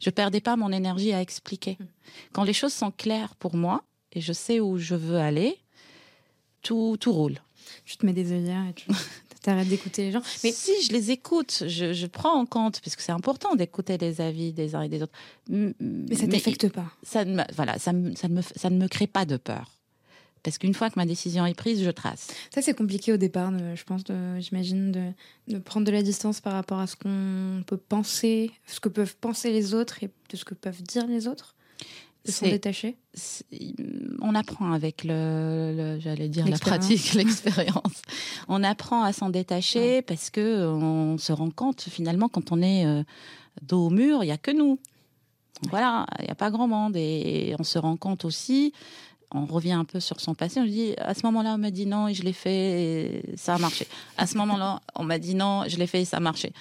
[0.00, 1.76] je perdais pas mon énergie à expliquer.
[1.78, 1.84] Mmh.
[2.32, 3.82] Quand les choses sont claires pour moi
[4.12, 5.58] et je sais où je veux aller,
[6.62, 7.38] tout tout roule.
[7.84, 8.88] Tu te mets des œillères et tu
[9.42, 10.20] T'arrêtes d'écouter les gens.
[10.44, 13.96] Mais si je les écoute, je, je prends en compte, parce que c'est important d'écouter
[13.96, 15.14] les avis des uns et des autres.
[15.48, 15.72] Mais
[16.14, 16.92] ça ne t'affecte pas.
[17.02, 19.79] Ça ne, voilà, ça, ça, ne me, ça ne me crée pas de peur.
[20.42, 22.28] Parce qu'une fois que ma décision est prise, je trace.
[22.54, 24.02] Ça, c'est compliqué au départ, je pense,
[24.38, 25.12] j'imagine, de,
[25.48, 29.16] de, prendre de la distance par rapport à ce qu'on peut penser, ce que peuvent
[29.16, 31.54] penser les autres et de ce que peuvent dire les autres
[32.24, 32.96] de s'en détacher
[34.20, 38.02] On apprend avec le, j'allais dire la pratique, l'expérience.
[38.48, 42.86] on apprend à s'en détacher parce que on se rend compte finalement quand on est
[42.86, 43.02] euh,
[43.62, 44.78] dos au mur, il y a que nous.
[45.70, 48.72] Voilà, il n'y a pas grand monde et on se rend compte aussi.
[49.32, 50.60] On revient un peu sur son passé.
[50.60, 53.54] On dit à ce moment-là, on m'a dit non et je l'ai fait, et ça
[53.54, 53.86] a marché.
[54.16, 56.52] À ce moment-là, on m'a dit non, je l'ai fait et ça a marché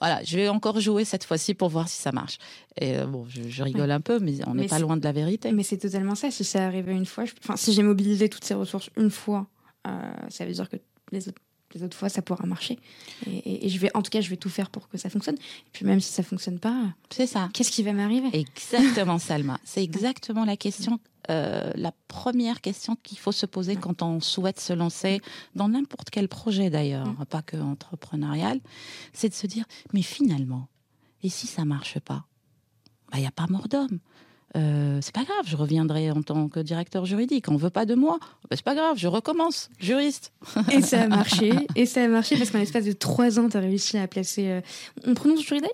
[0.00, 2.38] voilà, je vais encore jouer cette fois-ci pour voir si ça marche.
[2.78, 5.50] Et euh, bon, je, rigole un peu, mais on n'est pas loin de la vérité.
[5.52, 6.30] Mais c'est totalement ça.
[6.30, 9.46] Si ça arrivé une fois, enfin, si j'ai mobilisé toutes ces ressources une fois,
[9.86, 10.76] euh, ça veut dire que
[11.10, 11.40] les autres,
[11.74, 12.78] les autres fois, ça pourra marcher.
[13.26, 15.36] Et, je vais, en tout cas, je vais tout faire pour que ça fonctionne.
[15.36, 17.48] Et puis même si ça fonctionne pas, c'est ça.
[17.54, 18.28] Qu'est-ce qui va m'arriver?
[18.32, 19.58] Exactement, Salma.
[19.64, 24.60] C'est exactement la question euh, la première question qu'il faut se poser quand on souhaite
[24.60, 25.20] se lancer
[25.54, 27.26] dans n'importe quel projet d'ailleurs, mm.
[27.26, 28.60] pas que entrepreneurial,
[29.12, 30.68] c'est de se dire mais finalement,
[31.22, 32.26] et si ça marche pas,
[33.08, 34.00] il bah, n'y a pas mort d'homme.
[34.56, 37.48] Euh, c'est pas grave, je reviendrai en tant que directeur juridique.
[37.48, 40.32] On veut pas de moi, bah, c'est pas grave, je recommence, juriste.
[40.70, 43.56] Et ça a marché, et ça a marché parce qu'en l'espace de trois ans, tu
[43.56, 44.48] as réussi à placer.
[44.48, 44.60] Euh,
[45.06, 45.72] on prononce juridaille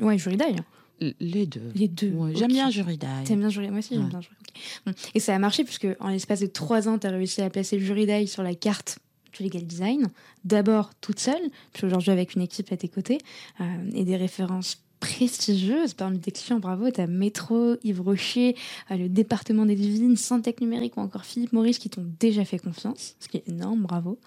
[0.00, 0.56] Ouais, juridaille.
[1.00, 1.72] Les deux.
[1.74, 2.14] Les deux.
[2.34, 3.24] J'aime bien Juridaille.
[3.24, 4.94] T'aimes bien Juridaille Moi aussi, j'aime bien Juridaille.
[5.14, 7.80] Et ça a marché puisque en l'espace de trois ans, tu as réussi à placer
[7.80, 8.98] Juridaille sur la carte
[9.32, 10.08] du legal design,
[10.44, 13.18] d'abord toute seule, puis aujourd'hui avec une équipe à tes côtés,
[13.60, 13.64] euh,
[13.94, 16.60] et des références prestigieuses parmi tes clients.
[16.60, 18.54] Bravo, tu as Métro, Yves Rocher,
[18.90, 22.58] euh, le département des divines, Santec Numérique ou encore Philippe Maurice qui t'ont déjà fait
[22.58, 24.18] confiance, ce qui est énorme, bravo.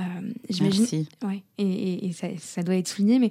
[0.00, 0.02] Euh,
[0.50, 3.30] j'imagine, ouais, et, et, ça, ça, doit être souligné, mais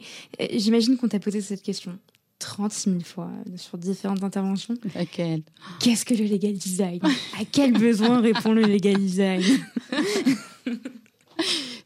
[0.58, 2.00] j'imagine qu'on t'a posé cette question
[2.40, 4.76] 36 000 fois sur différentes interventions.
[4.96, 5.44] Laquelle?
[5.80, 7.00] Qu'est-ce que le legal design?
[7.40, 9.44] À quel besoin répond le legal design?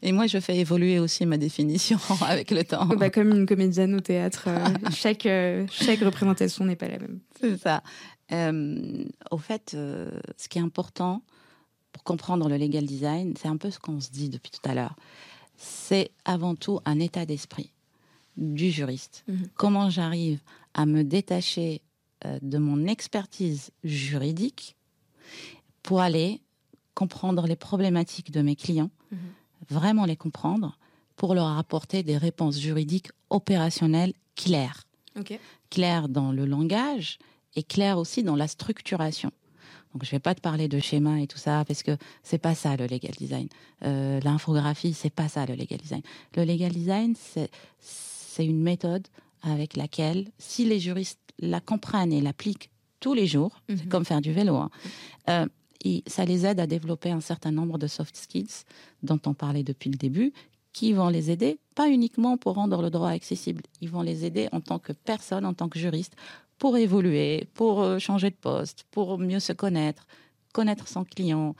[0.02, 2.86] Et moi, je fais évoluer aussi ma définition avec le temps.
[2.86, 7.20] Bah, comme une comédienne au théâtre, euh, chaque, euh, chaque représentation n'est pas la même.
[7.40, 7.82] C'est ça.
[8.32, 11.22] Euh, au fait, ce qui est important
[11.92, 14.74] pour comprendre le legal design, c'est un peu ce qu'on se dit depuis tout à
[14.74, 14.94] l'heure.
[15.56, 17.72] C'est avant tout un état d'esprit
[18.38, 19.24] du juriste.
[19.28, 19.48] Mhm.
[19.54, 20.40] Comment j'arrive
[20.72, 21.82] à me détacher
[22.42, 24.74] de mon expertise juridique
[25.82, 26.40] pour aller
[26.94, 29.18] comprendre les problématiques de mes clients, mhm
[29.68, 30.78] vraiment les comprendre
[31.16, 34.84] pour leur apporter des réponses juridiques opérationnelles claires.
[35.70, 37.18] Claires dans le langage
[37.56, 39.32] et claires aussi dans la structuration.
[39.92, 42.54] Donc je vais pas te parler de schéma et tout ça parce que c'est pas
[42.54, 43.48] ça le legal design.
[43.84, 46.02] Euh, L'infographie c'est pas ça le legal design.
[46.36, 47.50] Le legal design c'est
[48.44, 49.06] une méthode
[49.42, 52.70] avec laquelle si les juristes la comprennent et l'appliquent
[53.00, 53.88] tous les jours, c'est mhm.
[53.88, 54.56] comme faire du vélo.
[54.56, 54.70] Hein,
[55.28, 55.46] euh,
[55.84, 58.64] et ça les aide à développer un certain nombre de soft skills
[59.02, 60.32] dont on parlait depuis le début,
[60.72, 64.48] qui vont les aider, pas uniquement pour rendre le droit accessible, ils vont les aider
[64.52, 66.14] en tant que personne, en tant que juriste,
[66.58, 70.06] pour évoluer, pour euh, changer de poste, pour mieux se connaître,
[70.52, 71.54] connaître son client,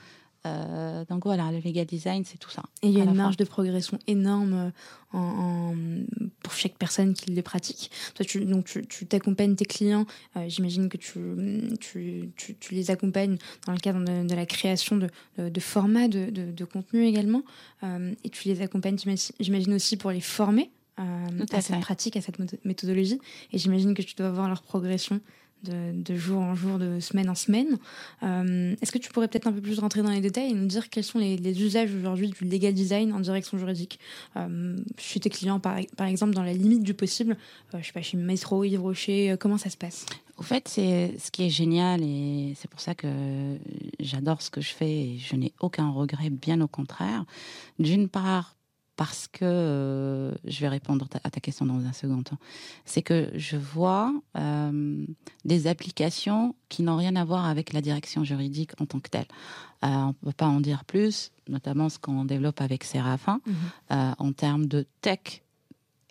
[0.47, 2.63] euh, donc voilà, le legal design, c'est tout ça.
[2.83, 4.73] Et il y a une marge de progression énorme
[5.15, 6.05] euh,
[6.43, 7.91] pour chaque personne qui le pratique.
[8.15, 10.07] Toi, tu, donc tu t'accompagnes tes clients.
[10.37, 13.37] Euh, j'imagine que tu, tu, les accompagnes
[13.67, 15.09] dans le cadre de, la création de,
[15.39, 17.43] de, formats de, de, contenu également.
[17.83, 18.99] et tu les accompagnes,
[19.41, 23.21] j'imagine aussi pour les former à, cette pratique, à cette méthodologie.
[23.53, 25.21] Et j'imagine que tu dois voir leur progression
[25.65, 27.79] de, jour en jour, de semaine en semaine.
[28.23, 30.67] Euh, est-ce que tu pourrais peut-être un peu plus rentrer dans les détails et nous
[30.67, 33.99] dire quels sont les, usages aujourd'hui du legal design en direction juridique
[34.37, 35.77] euh, Chez tes clients, par,
[36.07, 37.37] exemple, dans la limite du possible,
[37.75, 40.07] euh, je sais pas, chez Maestro, Yves Rocher, comment ça se passe?
[40.37, 43.09] Au fait, c'est ce qui est génial et c'est pour ça que
[43.99, 47.25] j'adore ce que je fais et je n'ai aucun regret, bien au contraire.
[47.81, 48.58] D'une part,
[48.99, 52.39] parce que euh, je vais répondre à ta question dans un second temps.
[52.85, 55.07] C'est que je vois euh,
[55.45, 59.29] des applications qui n'ont rien à voir avec la direction juridique en tant que telle.
[59.85, 64.15] Euh, on ne peut pas en dire plus, notamment ce qu'on développe avec Séraphin mhm.
[64.19, 65.45] en termes de tech,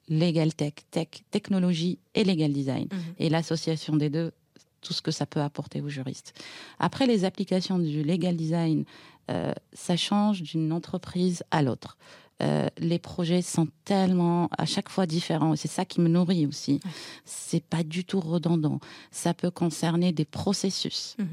[0.08, 2.88] legal tech, tech, technologie et legal design.
[2.90, 3.00] Mhm.
[3.20, 4.32] Et l'association des deux,
[4.80, 6.34] tout ce que ça peut apporter aux juristes.
[6.80, 8.86] Après, les applications du legal design,
[9.74, 11.98] ça change d'une entreprise à l'autre.
[12.44, 15.56] Euh, les projets sont tellement à chaque fois différents.
[15.56, 16.80] C'est ça qui me nourrit aussi.
[17.26, 18.80] C'est pas du tout redondant.
[19.12, 21.16] Ça peut concerner des processus.
[21.18, 21.28] Mhm.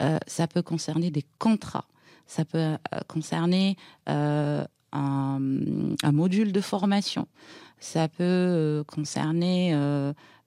[0.00, 1.84] Euh, ça peut concerner des contrats.
[2.26, 2.76] Ça peut euh,
[3.08, 3.76] concerner
[4.06, 7.28] un, un, module de formation.
[7.78, 9.76] Ça peut concerner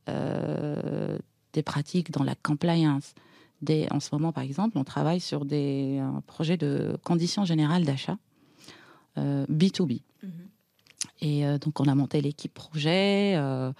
[0.07, 3.13] des pratiques dans la compliance.
[3.61, 8.17] Des, en ce moment, par exemple, on travaille sur des projets de conditions générales d'achat
[9.17, 10.01] B2B.
[10.23, 10.31] Euh, mhm.
[11.21, 13.71] Et euh, donc, on a monté l'équipe projet euh,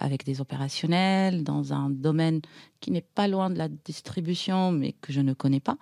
[0.00, 2.40] avec des opérationnels dans un domaine
[2.80, 5.76] qui n'est pas loin de la distribution, mais que je ne connais pas.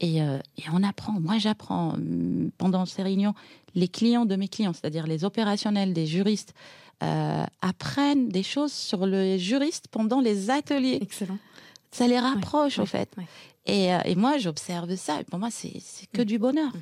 [0.00, 3.32] Et, et, on apprend, moi j'apprends mm, pendant ces réunions,
[3.74, 6.52] les clients de mes clients, c'est-à-dire les opérationnels, des juristes,
[7.00, 10.98] apprennent des choses sur le juriste pendant les ateliers.
[11.00, 11.38] Excellent.
[11.90, 13.14] Ça les rapproche, au fait.
[13.64, 15.20] Et, et, moi, j'observe ça.
[15.20, 15.80] Et pour moi, c'est
[16.12, 16.26] que mm.
[16.26, 16.74] du bonheur.
[16.74, 16.80] Mm.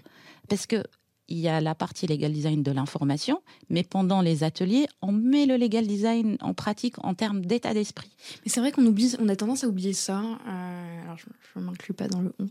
[0.49, 0.83] Parce que
[1.29, 3.41] il y a la partie legal design de l'information,
[3.71, 8.11] mais pendant les ateliers, on met le legal design en pratique en termes d'état d'esprit.
[8.45, 10.21] Mais c'est vrai qu'on oublie, on a tendance à oublier ça.
[10.21, 12.49] Euh, alors je ne m'inclus pas dans le on,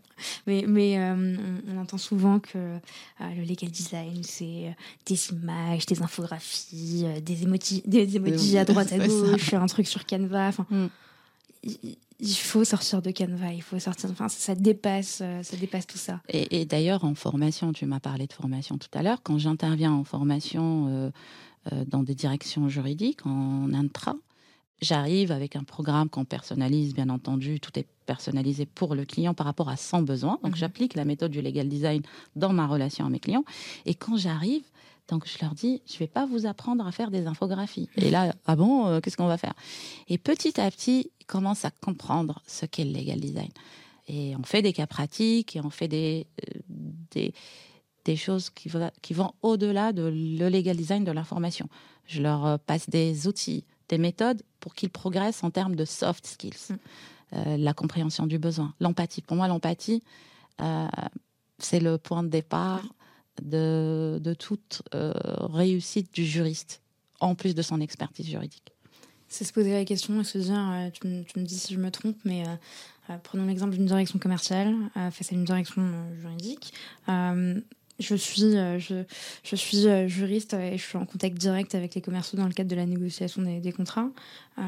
[0.48, 1.36] mais, mais euh,
[1.68, 2.80] on, entend souvent que euh,
[3.36, 4.76] le legal design, c'est
[5.06, 10.06] des images, des infographies, des emojis, des emojis à droite à gauche, un truc sur
[10.06, 10.48] Canva.
[10.48, 10.88] Enfin, mm
[11.64, 14.10] il faut sortir de Canva, il faut sortir.
[14.12, 16.22] Enfin, ça dépasse, euh, ça dépasse tout ça.
[16.30, 19.22] Et, d'ailleurs, en formation, tu m'as parlé de formation tout à l'heure.
[19.24, 21.12] Quand j'interviens en formation euh,
[21.72, 24.16] euh, dans des directions juridiques, en intra,
[24.82, 27.60] j'arrive avec un programme qu'on personnalise, bien entendu.
[27.60, 30.40] Tout est personnalisé pour le client par rapport à son besoin.
[30.44, 30.58] Donc, mhm.
[30.58, 32.02] j'applique la méthode du legal design
[32.36, 33.46] dans ma relation avec mes clients.
[33.86, 34.64] Et quand j'arrive,
[35.10, 37.90] donc je leur dis, je vais pas vous apprendre à faire des infographies.
[37.98, 39.54] Et là, ah bon, euh, qu'est-ce qu'on va faire?
[40.08, 43.50] Et petit à petit, ils commencent à comprendre ce qu'est le legal design.
[44.08, 46.60] Et on fait des cas pratiques et on fait des, euh,
[47.12, 47.34] des,
[48.06, 48.72] des choses qui,
[49.02, 51.68] qui vont au-delà de le legal design de l'information.
[52.06, 56.26] Je leur euh, passe des outils, des méthodes pour qu'ils progressent en termes de soft
[56.26, 56.70] skills.
[56.70, 56.76] Mm.
[57.34, 59.22] Euh, la compréhension du besoin, l'empathie.
[59.22, 60.04] Pour moi, l'empathie,
[61.58, 62.84] c'est le point de départ
[63.42, 66.82] de, de toute réussite du juriste,
[67.20, 68.72] en plus de son expertise juridique.
[69.28, 71.80] C'est se poser la question et se dire, tu, me, tu, me, dis si je
[71.80, 72.44] me trompe, mais
[73.24, 75.82] prenons l'exemple d'une direction commerciale face à une direction
[76.20, 76.74] juridique
[78.00, 79.04] je suis, euh, je,
[79.44, 82.54] je suis euh, juriste et je suis en contact direct avec les commerciaux dans le
[82.54, 84.10] cadre de la négociation des, contrats.
[84.58, 84.62] Euh,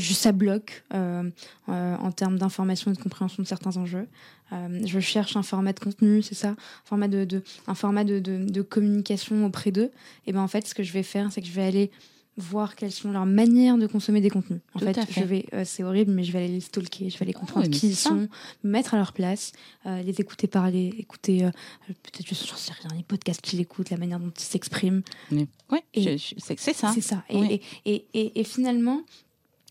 [0.00, 4.08] ça bloque en termes d'information et de compréhension de certains enjeux.
[4.52, 8.18] je cherche un format de contenu, c'est ça, un format de, de un format de,
[8.18, 9.90] de, de communication auprès d'eux.
[10.26, 11.90] Et ben en fait, ce que je vais faire, c'est que je vais aller
[12.36, 14.60] voir quelles sont leurs manières de consommer des contenus.
[14.74, 17.24] En fait, je vais, euh, c'est horrible, mais je vais aller les stalker, je vais
[17.24, 18.28] aller ah comprendre qui ils sont,
[18.64, 19.52] me mettre à leur place,
[19.86, 21.50] euh, les écouter parler, écouter euh,
[21.86, 25.02] peut-être je sais rien, les podcasts qu'ils écoutent, la manière dont ils s'expriment.
[25.30, 26.92] Oui, c'est ça.
[26.92, 27.24] C'est ça.
[27.28, 29.02] Et, et, et, et, finalement,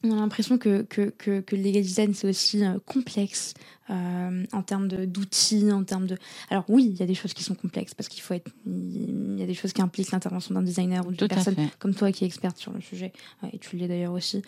[0.04, 3.54] on a l'impression que, que, que, que, le legal design, c'est aussi euh, complexe
[3.90, 6.18] euh, en termes d'outils, en termes de...
[6.50, 8.52] Alors oui, il y a des choses qui sont complexes parce qu'il faut être...
[8.66, 12.12] Il y a des choses qui impliquent l'intervention d'un designer ou d'une personne comme toi
[12.12, 13.14] qui est experte sur le sujet,
[13.44, 14.42] euh, et tu l'es d'ailleurs aussi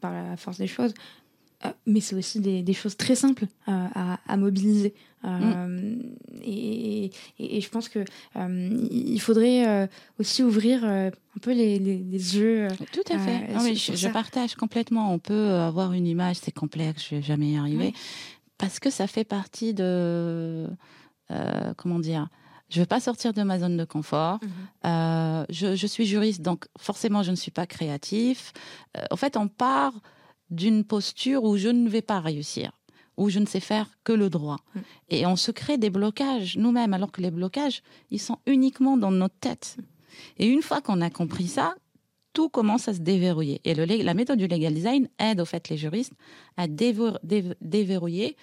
[0.00, 0.94] par la force des choses.
[1.86, 4.94] Mais c'est aussi des, des, choses très simples à, à, mobiliser.
[5.22, 5.96] Mm.
[6.42, 7.04] Et,
[7.38, 8.04] et, et, je pense que
[8.36, 9.88] il faudrait
[10.18, 10.84] aussi ouvrir
[11.36, 12.68] un peu les, les, les yeux.
[12.92, 13.50] Tout à fait.
[13.50, 15.12] Euh, je, partage complètement.
[15.12, 17.92] On peut avoir une image, c'est complexe, je vais jamais y arriver,
[18.58, 20.68] parce que ça fait partie de
[21.30, 22.28] euh, comment dire.
[22.70, 24.40] Je veux pas sortir de ma zone de confort.
[24.42, 24.50] Mhm.
[24.86, 28.52] Euh, je, je, suis juriste, donc forcément, je ne suis pas créatif.
[29.10, 29.92] en fait, on part
[30.50, 32.72] d'une posture où je ne vais pas réussir
[33.16, 34.58] où je ne sais faire que le droit.
[34.74, 34.80] Mm.
[35.10, 39.10] Et on se crée des blocages nous-mêmes, alors que les blocages, ils sont uniquement dans
[39.10, 39.76] notre tête.
[39.78, 39.82] Mm.
[40.38, 41.74] Et une fois qu'on a compris ça,
[42.32, 43.60] tout commence à se déverrouiller.
[43.64, 46.14] Et le, la méthode du legal design aide au fait les juristes
[46.56, 48.36] à déverrouiller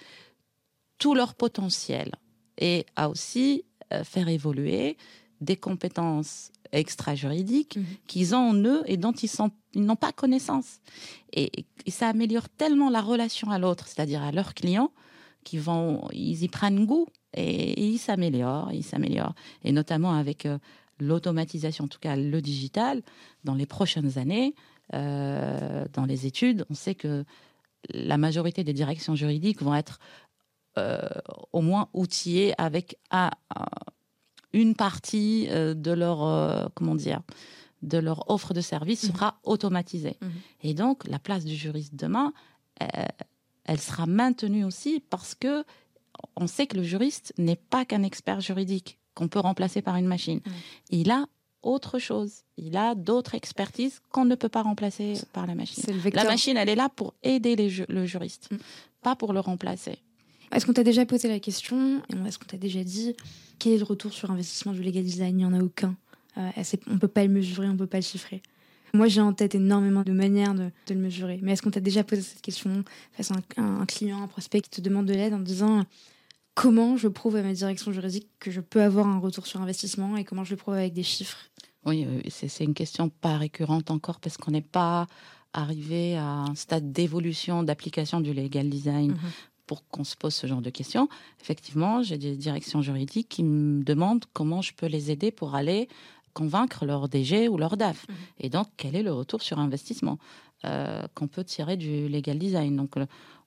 [0.98, 2.12] tout leur potentiel
[2.58, 4.96] et à aussi euh, faire évoluer
[5.40, 7.84] des compétences extra-juridiques mhm.
[8.06, 9.30] qu'ils ont en eux et dont ils
[9.74, 10.80] ils n'ont pas connaissance.
[11.32, 14.90] Et, et, ça améliore tellement la relation à l'autre, c'est-à-dire à leurs clients,
[15.44, 19.34] qu'ils vont, ils y prennent goût et, ils s'améliorent, ils s'améliorent.
[19.64, 20.58] Et notamment avec euh,
[20.98, 23.02] l'automatisation, en tout cas le digital,
[23.44, 24.54] dans les prochaines années,
[24.94, 27.24] euh, dans les études, on sait que
[27.90, 29.98] la majorité des directions juridiques vont être
[30.78, 31.00] euh,
[31.52, 32.98] au moins outillées avec
[34.52, 37.22] une partie euh, de leur comment dire
[37.82, 39.12] de leur offre de service mmh.
[39.12, 40.16] sera automatisée.
[40.20, 40.26] Mmh.
[40.62, 42.32] Et donc la place du juriste demain,
[43.64, 45.64] elle sera maintenue aussi parce que
[46.36, 50.06] on sait que le juriste n'est pas qu'un expert juridique qu'on peut remplacer par une
[50.06, 50.40] machine.
[50.90, 51.26] Il a
[51.62, 52.42] autre chose.
[52.56, 55.84] Il a d'autres expertises qu'on ne peut pas remplacer par la machine.
[56.12, 57.56] La machine, elle est là pour aider
[57.88, 58.50] le juriste,
[59.02, 59.98] pas pour le remplacer.
[60.52, 63.16] Est-ce qu'on t'a déjà posé la question, est-ce qu'on t'a déjà dit?
[63.62, 65.30] Quel est le retour sur investissement du legal design?
[65.30, 65.94] Il n'y en a aucun.
[66.36, 66.50] Euh,
[66.88, 68.42] on ne peut pas le mesurer, on ne peut pas le chiffrer.
[68.92, 71.38] Moi, j'ai en tête énormément de manières de, le mesurer.
[71.42, 72.82] Mais est-ce qu'on t'a déjà posé cette question
[73.12, 75.84] face à un, un client, un prospect qui te demande de l'aide en disant
[76.54, 80.16] comment je prouve à ma direction juridique que je peux avoir un retour sur investissement
[80.16, 81.38] et comment je le prouve avec des chiffres?
[81.86, 85.06] Oui, euh, c'est une question pas récurrente encore parce qu'on n'est pas
[85.52, 89.12] arrivé à un stade d'évolution, d'application du legal design.
[89.12, 89.18] Mhm.
[89.72, 91.08] Pour qu'on se pose ce genre de questions,
[91.40, 95.88] effectivement, j'ai des directions juridiques qui me demandent comment je peux les aider pour aller
[96.34, 98.06] convaincre leur DG ou leur DAF.
[98.06, 98.14] Mhm.
[98.40, 100.18] Et donc, quel est le retour sur investissement
[100.66, 102.96] euh, qu'on peut tirer du legal design Donc,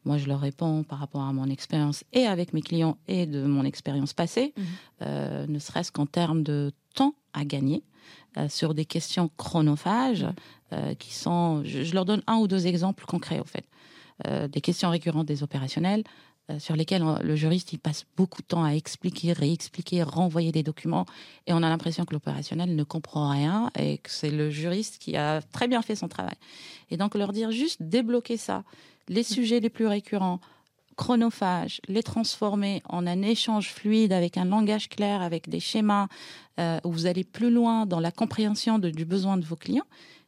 [0.03, 3.43] moi, je leur réponds par rapport à mon expérience et avec mes clients et de
[3.45, 4.65] mon expérience passée, mhm.
[5.03, 7.83] euh, ne serait-ce qu'en termes de temps à gagner
[8.37, 10.33] euh, sur des questions chronophages mhm.
[10.73, 11.61] euh, qui sont.
[11.63, 13.65] Je, leur donne un ou deux exemples concrets, au fait.
[14.23, 16.03] Des questions récurrentes des opérationnels
[16.59, 21.05] sur lesquelles le juriste il passe beaucoup de temps à expliquer, réexpliquer, renvoyer des documents,
[21.47, 25.17] et on a l'impression que l'opérationnel ne comprend rien et que c'est le juriste qui
[25.17, 26.35] a très bien fait son travail.
[26.91, 28.63] Et donc leur dire juste débloquer ça
[29.07, 30.39] les sujets les plus récurrents,
[30.95, 36.07] chronophages, les transformer en un échange fluide avec un langage clair, avec des schémas
[36.59, 39.85] euh, où vous allez plus loin dans la compréhension du besoin de vos clients,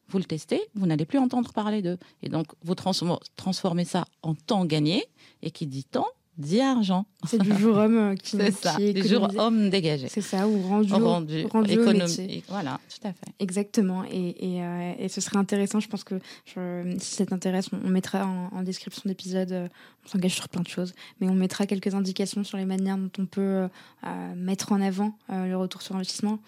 [0.09, 1.97] vous le testez, vous n'allez plus entendre parler d'eux.
[2.23, 5.05] Et donc, vous transformez ça en temps gagné.
[5.41, 6.07] Et qui dit temps
[6.37, 7.05] dit argent.
[7.25, 10.07] C'est du jour homme euh, qui, C'est ça, qui est du jour homme dégagé.
[10.09, 12.43] C'est ça, ou rendu, Au rendu, rendu économique.
[12.47, 13.25] Voilà, tout à fait.
[13.39, 14.03] Exactement.
[14.05, 17.79] Et, et, euh, et ce serait intéressant, je pense que je- si ça t'intéresse, on,
[17.85, 19.67] on mettra en, en description d'épisode, euh,
[20.05, 23.09] on s'engage sur plein de choses, mais on mettra quelques indications sur les manières dont
[23.19, 26.39] on peut euh, mettre en avant le retour sur investissement.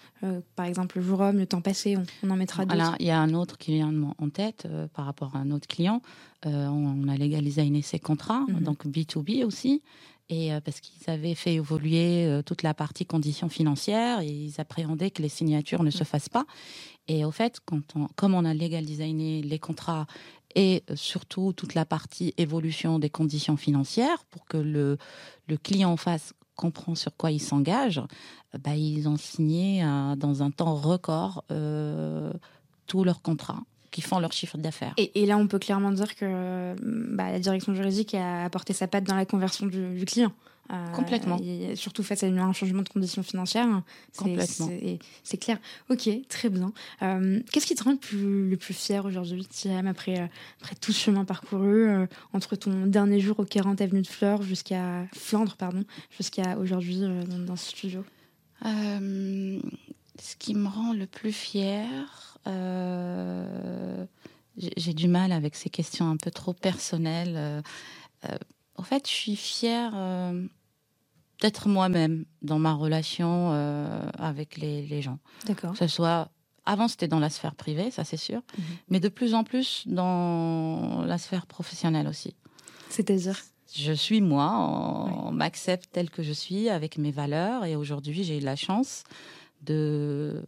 [0.56, 2.76] Par exemple, le jour homme, le temps passé, on, on en mettra d'autres.
[2.76, 5.66] Voilà, il y a un autre qui vient en tête par rapport à un autre
[5.68, 6.00] client.
[6.46, 8.60] Euh, on, a légalisé ses contrats, Mhm.
[8.62, 9.82] donc B2B aussi.
[10.30, 14.60] Et euh, parce qu'ils avaient fait évoluer euh, toute la partie conditions financières et ils
[14.60, 16.46] appréhendaient que les signatures ne se fassent pas.
[17.08, 19.12] Et au fait, quand on, comme on a légalisé
[19.42, 20.06] les contrats
[20.54, 24.98] et surtout toute la partie évolution des conditions financières pour que le,
[25.48, 28.00] le client en face comprend sur quoi il s'engage,
[28.58, 32.32] bah, ils ont signé euh, dans un temps record euh,
[32.86, 34.94] tous leurs contrats qui font leur chiffre d'affaires.
[34.96, 38.72] Et, et là, on peut clairement dire que euh, bah, la direction juridique a apporté
[38.72, 40.32] sa patte dans la conversion du, du client.
[40.72, 41.36] Euh, Complètement.
[41.42, 43.82] et surtout face à un changement de conditions financières.
[44.12, 44.70] C'est- Complètement.
[45.24, 45.58] C'est clair.
[45.88, 46.72] Ok, très bien.
[47.02, 50.30] Euh, Qu'est-ce qui te rend le plus, le plus fier aujourd'hui, Thiam, après,
[50.60, 54.42] après tout ce chemin parcouru, euh, entre ton dernier jour au 40 Avenue de Fleurs
[54.42, 55.82] jusqu'à Flandre, pardon,
[56.16, 58.04] jusqu'à aujourd'hui euh, dans, dans ce studio?
[58.64, 59.58] Euh,
[60.22, 64.06] ce qui me rend le plus fier, euh,
[64.56, 67.34] j'ai du mal avec ces questions un peu trop personnelles.
[67.36, 67.62] Euh,
[68.28, 68.36] euh,
[68.76, 70.46] en fait, je suis fière euh,
[71.40, 75.18] d'être moi-même dans ma relation euh, avec les, les gens.
[75.46, 75.72] D'accord.
[75.72, 76.30] Que ce soit
[76.66, 78.64] avant, c'était dans la sphère privée, ça c'est sûr, Mhm.
[78.88, 82.34] mais de plus en plus dans la sphère professionnelle aussi.
[82.90, 83.40] C'est-à-dire?
[83.72, 84.50] Je suis moi,
[85.26, 89.04] on m'accepte telle que je suis avec mes valeurs et aujourd'hui j'ai eu la chance
[89.62, 90.44] de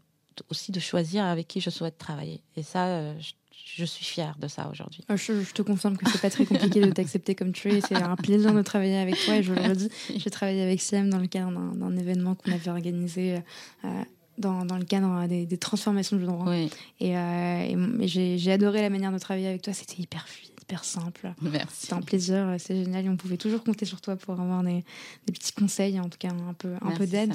[0.51, 2.43] aussi de choisir avec qui je souhaite travailler.
[2.57, 3.33] Et ça, euh, je,
[3.77, 5.05] je suis fière de ça aujourd'hui.
[5.11, 7.81] Euh, Je, je te confirme que c'est pas très compliqué de t'accepter comme tu es.
[7.81, 9.37] C'est un plaisir de travailler avec toi.
[9.37, 12.71] Et je le redis, j'ai travaillé avec Siam dans le cadre d'un- événement qu'on avait
[12.71, 13.39] organisé
[13.85, 14.03] euh,
[14.39, 16.47] dans, dans le cadre des, des transformations du droit.
[16.49, 19.73] Oui, Et, euh, et j'ai adoré la manière de travailler avec toi.
[19.73, 21.33] C'était hyper fluide, hyper simple.
[21.71, 23.05] C'était un plaisir, c'est génial.
[23.05, 24.85] Et on pouvait toujours compter sur toi pour avoir des,
[25.27, 27.33] des petits conseils, en tout cas un peu, un peu d'aide.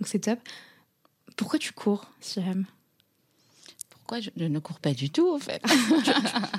[0.00, 0.38] Donc c'est top.
[1.36, 2.66] Pourquoi tu cours, Siam
[3.90, 5.62] Pourquoi je, je ne cours pas du tout, en fait?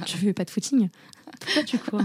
[0.05, 0.89] Tu fais pas de footing?
[1.39, 2.01] Pourquoi tu cours?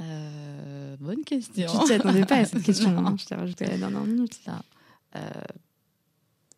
[0.00, 1.66] Euh, Bonne question.
[1.80, 2.90] Tu t'y attendais pas à cette question.
[2.98, 3.16] hein.
[3.18, 4.38] Je t'ai rajouté la dernière minute.
[5.16, 5.20] Euh,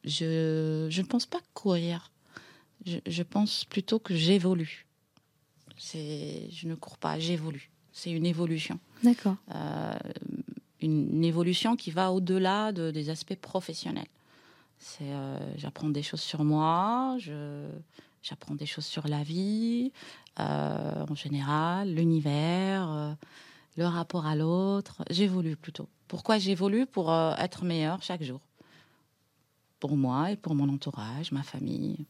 [0.05, 2.11] je, je ne pense pas courir.
[2.87, 4.87] Je, je pense plutôt que j'évolue.
[5.77, 7.71] C'est, je ne cours pas, j'évolue.
[7.93, 8.79] C'est une évolution.
[9.03, 9.37] D'accord.
[9.55, 9.99] Euh,
[10.81, 14.07] une, une évolution qui va au-delà de- des aspects professionnels.
[14.79, 17.69] C'est, euh, j'apprends des choses sur moi, je,
[18.23, 19.93] j'apprends des choses sur la vie,
[20.39, 23.13] euh, en général, l'univers, euh,
[23.77, 25.03] le rapport à l'autre.
[25.11, 25.89] J'évolue plutôt.
[26.09, 26.87] Pourquoi j'évolue?
[26.87, 28.41] Pour être meilleur chaque jour.
[29.81, 32.07] Pour moi et pour mon entourage, ma famille.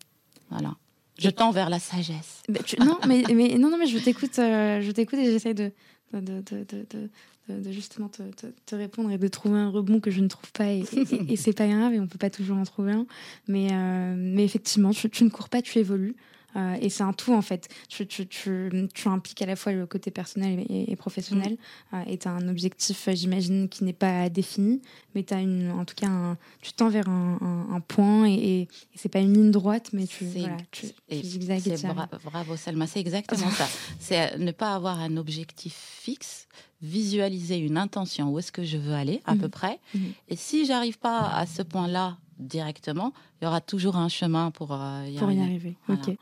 [0.50, 0.76] Voilà.
[1.18, 2.42] Je tends vers la sagesse.
[2.66, 5.72] Tu- non, mais, mais non, non, mais je t'écoute, je t'écoute et de,
[6.12, 7.10] de,
[7.48, 10.50] de- justement te, te- te répondre et de trouver un rebond que je ne trouve
[10.52, 13.06] pas et, et- et c'est pas grave et on peut pas toujours en trouver un.
[13.48, 16.16] Mais, euh, mais effectivement, tu, tu ne cours pas, tu évolues.
[16.54, 17.68] Euh, et c'est un tout en fait.
[17.90, 21.58] Tu, tu, tu, tu impliques à la fois le côté personnel et, et professionnel.
[21.92, 24.80] Euh, et tu as un objectif, j'imagine, qui n'est pas défini,
[25.14, 28.26] mais tu as une, en tout cas, un- tu tends vers un, un- un point
[28.26, 30.86] et, et, et c'est pas une ligne droite, mais tu, voilà, tu,
[31.26, 31.60] zigzagues
[32.06, 33.68] bra- bravo Selma, c'est exactement ça.
[34.00, 36.48] C'est ne pas avoir un objectif fixe,
[36.82, 39.40] visualiser une intention, où est-ce que je veux aller à Mhm.
[39.40, 39.80] peu près.
[39.94, 40.12] Mhm.
[40.28, 44.72] Et si j'arrive pas à ce point-là directement, il y aura toujours un chemin pour
[44.72, 45.42] euh, y pour y arriver.
[45.42, 45.76] arriver.
[45.86, 46.02] Voilà.
[46.02, 46.16] Ok.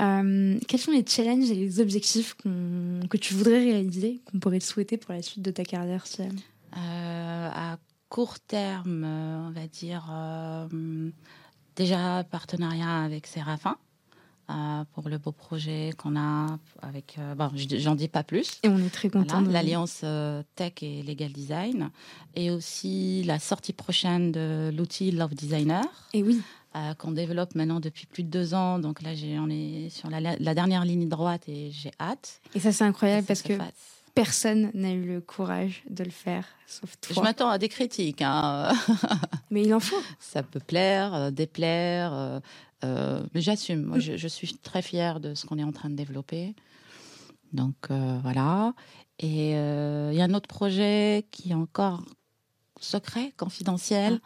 [0.00, 4.64] Euh, quels sont les challenges et les objectifs que tu voudrais réaliser, qu'on pourrait te
[4.64, 6.34] souhaiter pour la suite de ta carrière, Siam?
[6.78, 7.78] Euh, à
[8.08, 10.04] court terme, on va dire
[11.76, 13.76] déjà partenariat avec Séraphin
[14.50, 17.16] euh, pour le beau projet qu'on a avec.
[17.18, 18.58] euh, bon, j'en dis pas plus.
[18.64, 19.40] Et on est très content.
[19.42, 21.90] L'alliance euh, tech et legal design,
[22.34, 26.42] et aussi la sortie prochaine de l'outil Love Designer Et oui,
[26.76, 28.78] euh, qu'on développe maintenant depuis plus de deux ans.
[28.78, 32.40] Donc là, on est sur la, la dernière ligne droite et j'ai hâte.
[32.54, 33.54] et ça c'est incroyable ça parce que
[34.14, 37.22] personne n'a eu le courage de le faire, sauf Je toi.
[37.22, 38.22] m'attends à des critiques.
[38.22, 38.72] hein.
[39.50, 40.00] Mais il en faut.
[40.18, 42.40] Ça peut plaire, déplaire,
[42.82, 43.82] mais j'assume.
[43.82, 46.54] Moi, je, je suis très fière de ce qu'on est en train de développer.
[47.52, 48.74] Donc euh, voilà.
[49.18, 52.02] Et euh, il y a un autre projet qui est encore
[52.80, 54.20] secret, confidentiel,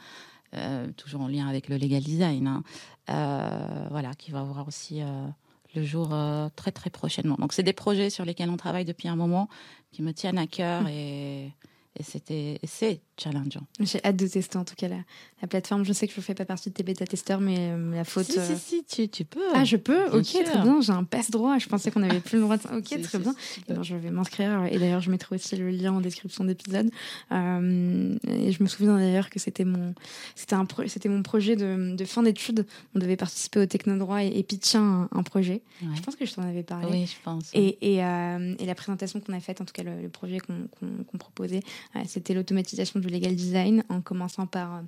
[0.55, 2.47] euh, toujours en lien avec le legal design.
[2.47, 2.63] hein.
[3.11, 5.27] Euh, voilà, qui va avoir aussi euh,
[5.75, 7.37] le jour euh, très très prochainement.
[7.39, 9.49] Donc c'est des projets sur lesquels on travaille depuis un moment
[9.91, 10.89] qui me tiennent à cœur mmh.
[10.89, 11.53] et
[11.99, 13.63] et c'était c'est challengeant.
[13.79, 14.99] J'ai hâte de tester en tout cas la,
[15.41, 15.85] la, plateforme.
[15.85, 18.27] Je sais que je ne fais pas partie de tes bêta-testeurs, mais euh, la faute.
[18.27, 19.41] Si, si, si, tu, tu, peux.
[19.55, 20.07] Ah, je peux?
[20.07, 20.81] Ok, très bien.
[20.81, 21.59] J'ai un passe-droit.
[21.59, 22.63] Je pensais qu'on avait plus le droit de.
[22.77, 23.35] Ok, très bien.
[23.69, 24.67] Et ben, je vais m'inscrire.
[24.71, 26.91] Et d'ailleurs, je mettrai aussi le lien en description d'épisode.
[27.31, 29.95] Euh, et je me souviens d'ailleurs que c'était mon,
[30.35, 32.67] c'était un c'était mon projet de, de fin d'études.
[32.97, 35.63] On devait participer au Technodroit et, et pitcher un, un projet.
[35.95, 36.89] Je pense que je t'en avais parlé.
[36.91, 37.51] Oui, je pense.
[37.55, 40.41] Et, et, euh, et la présentation qu'on a faite, en tout cas le, le projet
[40.41, 41.61] qu'on qu'on proposait,
[42.07, 44.81] c'était l'automatisation du legal design en commençant par euh,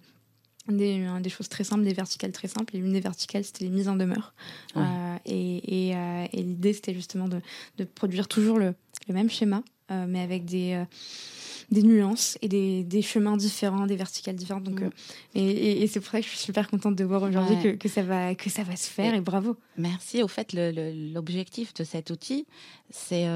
[0.68, 2.77] des, des, choses très simples, des verticales très simples.
[2.77, 4.35] Et l'une des verticales, c'était les mises en demeure.
[4.77, 7.40] Euh, et, et, euh, et l'idée, c'était justement de,
[7.78, 8.74] de, produire toujours le,
[9.09, 10.82] le même schéma, mais avec des,
[11.70, 14.64] des nuances et des, des, chemins différents, des verticales différentes.
[14.64, 14.90] Donc, mm.
[15.36, 17.89] et, et c'est pour ça que je suis super contente de voir aujourd'hui que, que,
[17.89, 19.14] ça va, que ça va se faire.
[19.14, 19.56] Et, bravo.
[19.77, 20.24] Merci.
[20.24, 22.44] Au fait, l'objectif de cet outil,
[22.90, 23.28] c'est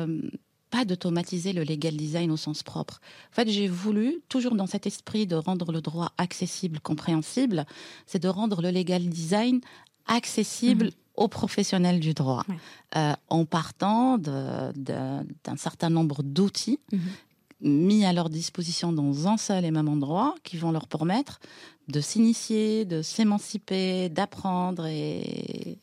[0.70, 3.00] pas d'automatiser le legal design au sens propre.
[3.32, 7.66] En fait, j'ai voulu, toujours dans cet esprit de rendre le droit accessible, compréhensible,
[8.06, 9.60] c'est de rendre le legal design
[10.06, 10.92] accessible mhm.
[11.16, 12.44] aux professionnels du droit,
[12.96, 17.00] euh, en partant d'un certain nombre d'outils mhm.
[17.60, 21.40] mis à leur disposition dans un seul et même endroit, qui vont leur permettre
[21.90, 25.78] de s'initier, de s'émanciper, d'apprendre et,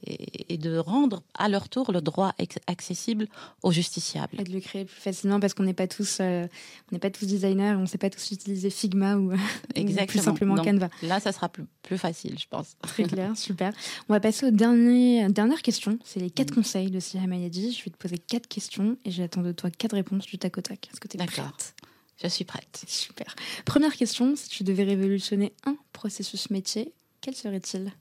[0.49, 2.34] et, de rendre à leur tour le droit
[2.67, 3.27] accessible
[3.63, 4.39] aux justiciables.
[4.39, 6.47] Et de le créer plus facilement parce qu'on n'est pas tous, euh,
[6.91, 9.34] on n'est pas tous designers, on ne sait pas tous utiliser Figma ou,
[9.75, 10.07] Exactement.
[10.07, 10.89] plus simplement Canva.
[11.03, 12.75] Là, ça sera plus, plus facile, je pense.
[12.81, 13.73] Très clair, super.
[14.09, 15.97] On va passer aux dernières, dernières questions.
[16.03, 17.71] C'est les quatre conseils de Siham Ayadi.
[17.71, 20.61] Je vais te poser quatre questions et j'attends de toi quatre réponses du tac au
[20.61, 20.89] tac.
[20.91, 21.75] Est-ce que tu es prête?
[22.22, 22.84] Je suis prête.
[22.88, 23.35] Super.
[23.65, 27.91] Première question, si tu devais révolutionner un processus métier, quel serait-il?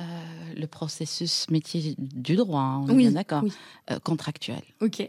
[0.00, 0.02] Euh,
[0.56, 3.44] le processus métier du droit, hein, on oui, est bien d'accord,
[3.92, 4.62] euh, contractuel.
[4.80, 5.08] Ok.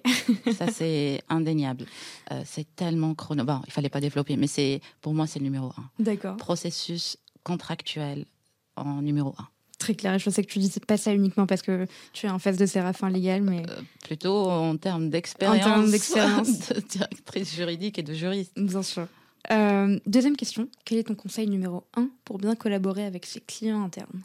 [0.55, 1.87] Ça c'est indéniable.
[2.31, 3.43] Euh, c'est tellement chrono.
[3.43, 5.89] Bon, il fallait pas développer, mais c'est pour moi c'est le numéro un.
[5.97, 6.37] D'accord.
[6.37, 8.25] Processus contractuel
[8.75, 9.47] en numéro un.
[9.77, 10.17] Très clair.
[10.17, 12.65] Je sais que tu dis pas ça uniquement parce que tu es en face de
[12.65, 13.63] Séraphin légal, mais
[14.03, 18.53] plutôt en termes d'expérience, en termes d'expérience de directrice juridique et de juriste.
[18.55, 19.07] Bien sûr.
[19.51, 23.83] Euh, deuxième question, quel est ton conseil numéro un pour bien collaborer avec ses clients
[23.83, 24.23] internes?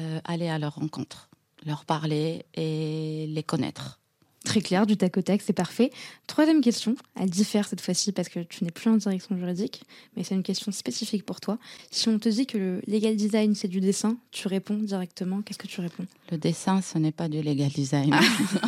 [0.00, 1.28] Euh, Aller à leur rencontre,
[1.66, 4.00] leur parler et les connaître.
[4.48, 5.90] Très clair, du tac au tac, c'est parfait.
[6.26, 9.82] Troisième question, elle diffère cette fois-ci parce que tu n'es plus en direction juridique,
[10.16, 11.58] mais c'est une question spécifique pour toi.
[11.90, 15.58] Si on te dit que le legal design c'est du dessin, tu réponds directement, qu'est-ce
[15.58, 16.06] que tu réponds?
[16.30, 18.16] Le dessin, ce n'est pas du legal design.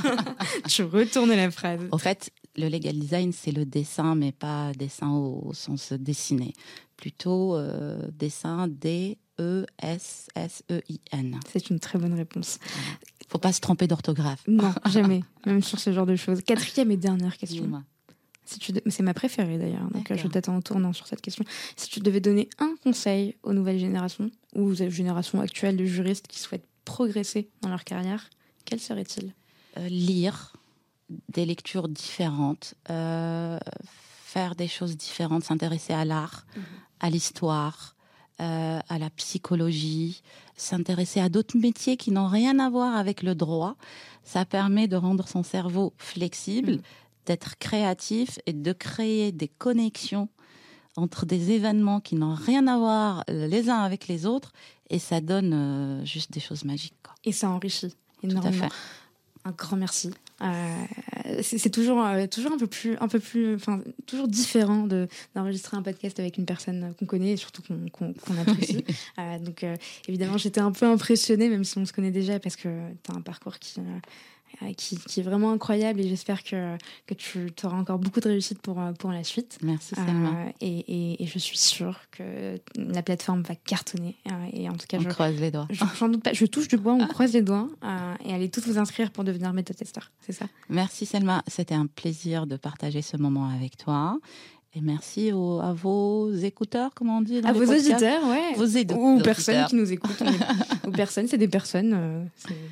[0.69, 1.81] tu retournes la phrase.
[1.93, 6.53] Au fait, le legal design, c'est le dessin, mais pas dessin au, sens dessiné.
[6.99, 9.17] Plutôt euh, dessin D-E-S-S-E-I-N.
[11.51, 12.59] C'est une très bonne réponse.
[13.31, 14.43] Faut pas se tromper d'orthographe.
[14.49, 15.23] Non, jamais.
[15.47, 16.43] Même sur ce genre de choses.
[16.43, 17.83] Quatrième et dernière question.
[18.45, 21.45] Si tu C'est ma préférée d'ailleurs, donc je t'attends en tournant sur cette question.
[21.77, 26.27] Si tu devais donner un conseil aux nouvelles générations ou aux générations actuelles de juristes
[26.27, 28.29] qui souhaitent progresser dans leur carrière,
[28.65, 29.33] quel serait-il?
[29.77, 30.57] Euh, Lire,
[31.29, 33.61] des lectures différentes, euh,
[34.25, 36.63] faire des choses différentes, s'intéresser à l'art, mhm.
[36.99, 37.95] à l'histoire,
[38.41, 40.23] euh, à la psychologie,
[40.57, 43.77] s'intéresser à d'autres métiers qui n'ont rien à voir avec le droit.
[44.25, 46.83] Ça permet de rendre son cerveau flexible, mhm.
[47.27, 50.29] d'être créatif et de créer des connexions
[50.97, 54.53] entre des événements qui n'ont rien à voir les uns avec les autres
[54.91, 56.95] et ça donne juste des choses magiques.
[57.25, 58.69] Et ça enrichit énormément.
[59.45, 60.11] Un grand merci.
[60.43, 65.07] Euh, c'est toujours euh, toujours un peu plus un peu plus enfin toujours différent de
[65.35, 67.63] d'enregistrer un podcast avec une personne qu'on connaît et surtout
[67.93, 68.85] qu'on apprécie.
[69.19, 69.67] Euh, donc
[70.09, 72.69] évidemment j'étais un peu impressionnée même si on se connaît déjà parce que
[73.03, 73.81] tu as un parcours qui
[74.63, 78.61] euh, qui, est vraiment incroyable et j'espère que, que tu auras encore beaucoup de réussite
[78.61, 79.59] pour, euh, pour la suite.
[79.63, 80.31] Merci Selma.
[80.31, 84.17] Euh, et, et, je suis sûre que la plateforme va cartonner.
[84.53, 85.69] et en tout cas, on je croise les doigts.
[85.71, 86.33] Je, doute pas.
[86.33, 87.69] Je touche du bois, on croise les doigts
[88.25, 90.11] et allez tous vous inscrire pour devenir méthode-testeur.
[90.21, 90.47] C'est ça?
[90.69, 91.43] Merci Selma.
[91.47, 94.19] C'était un plaisir de partager ce moment avec toi.
[94.73, 98.55] Et merci à vos écouteurs, comment on dit À vos auditeurs, ouais.
[98.57, 100.23] Vos ou personnes qui nous écoutent.
[100.87, 102.25] ou personnes, c'est des personnes, euh,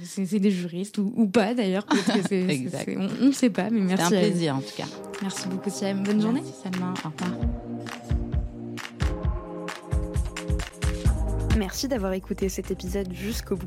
[0.05, 1.85] c'est des juristes, ou, pas d'ailleurs.
[1.91, 4.07] on ne sait pas, mais merci.
[4.11, 4.87] C'est un plaisir en tout cas.
[5.23, 6.05] Merci beaucoup, Siam.
[6.05, 6.43] Bonne journée.
[6.63, 6.95] Salma.
[7.05, 7.41] Au revoir.
[11.59, 13.67] Merci d'avoir écouté cet épisode jusqu'au bout.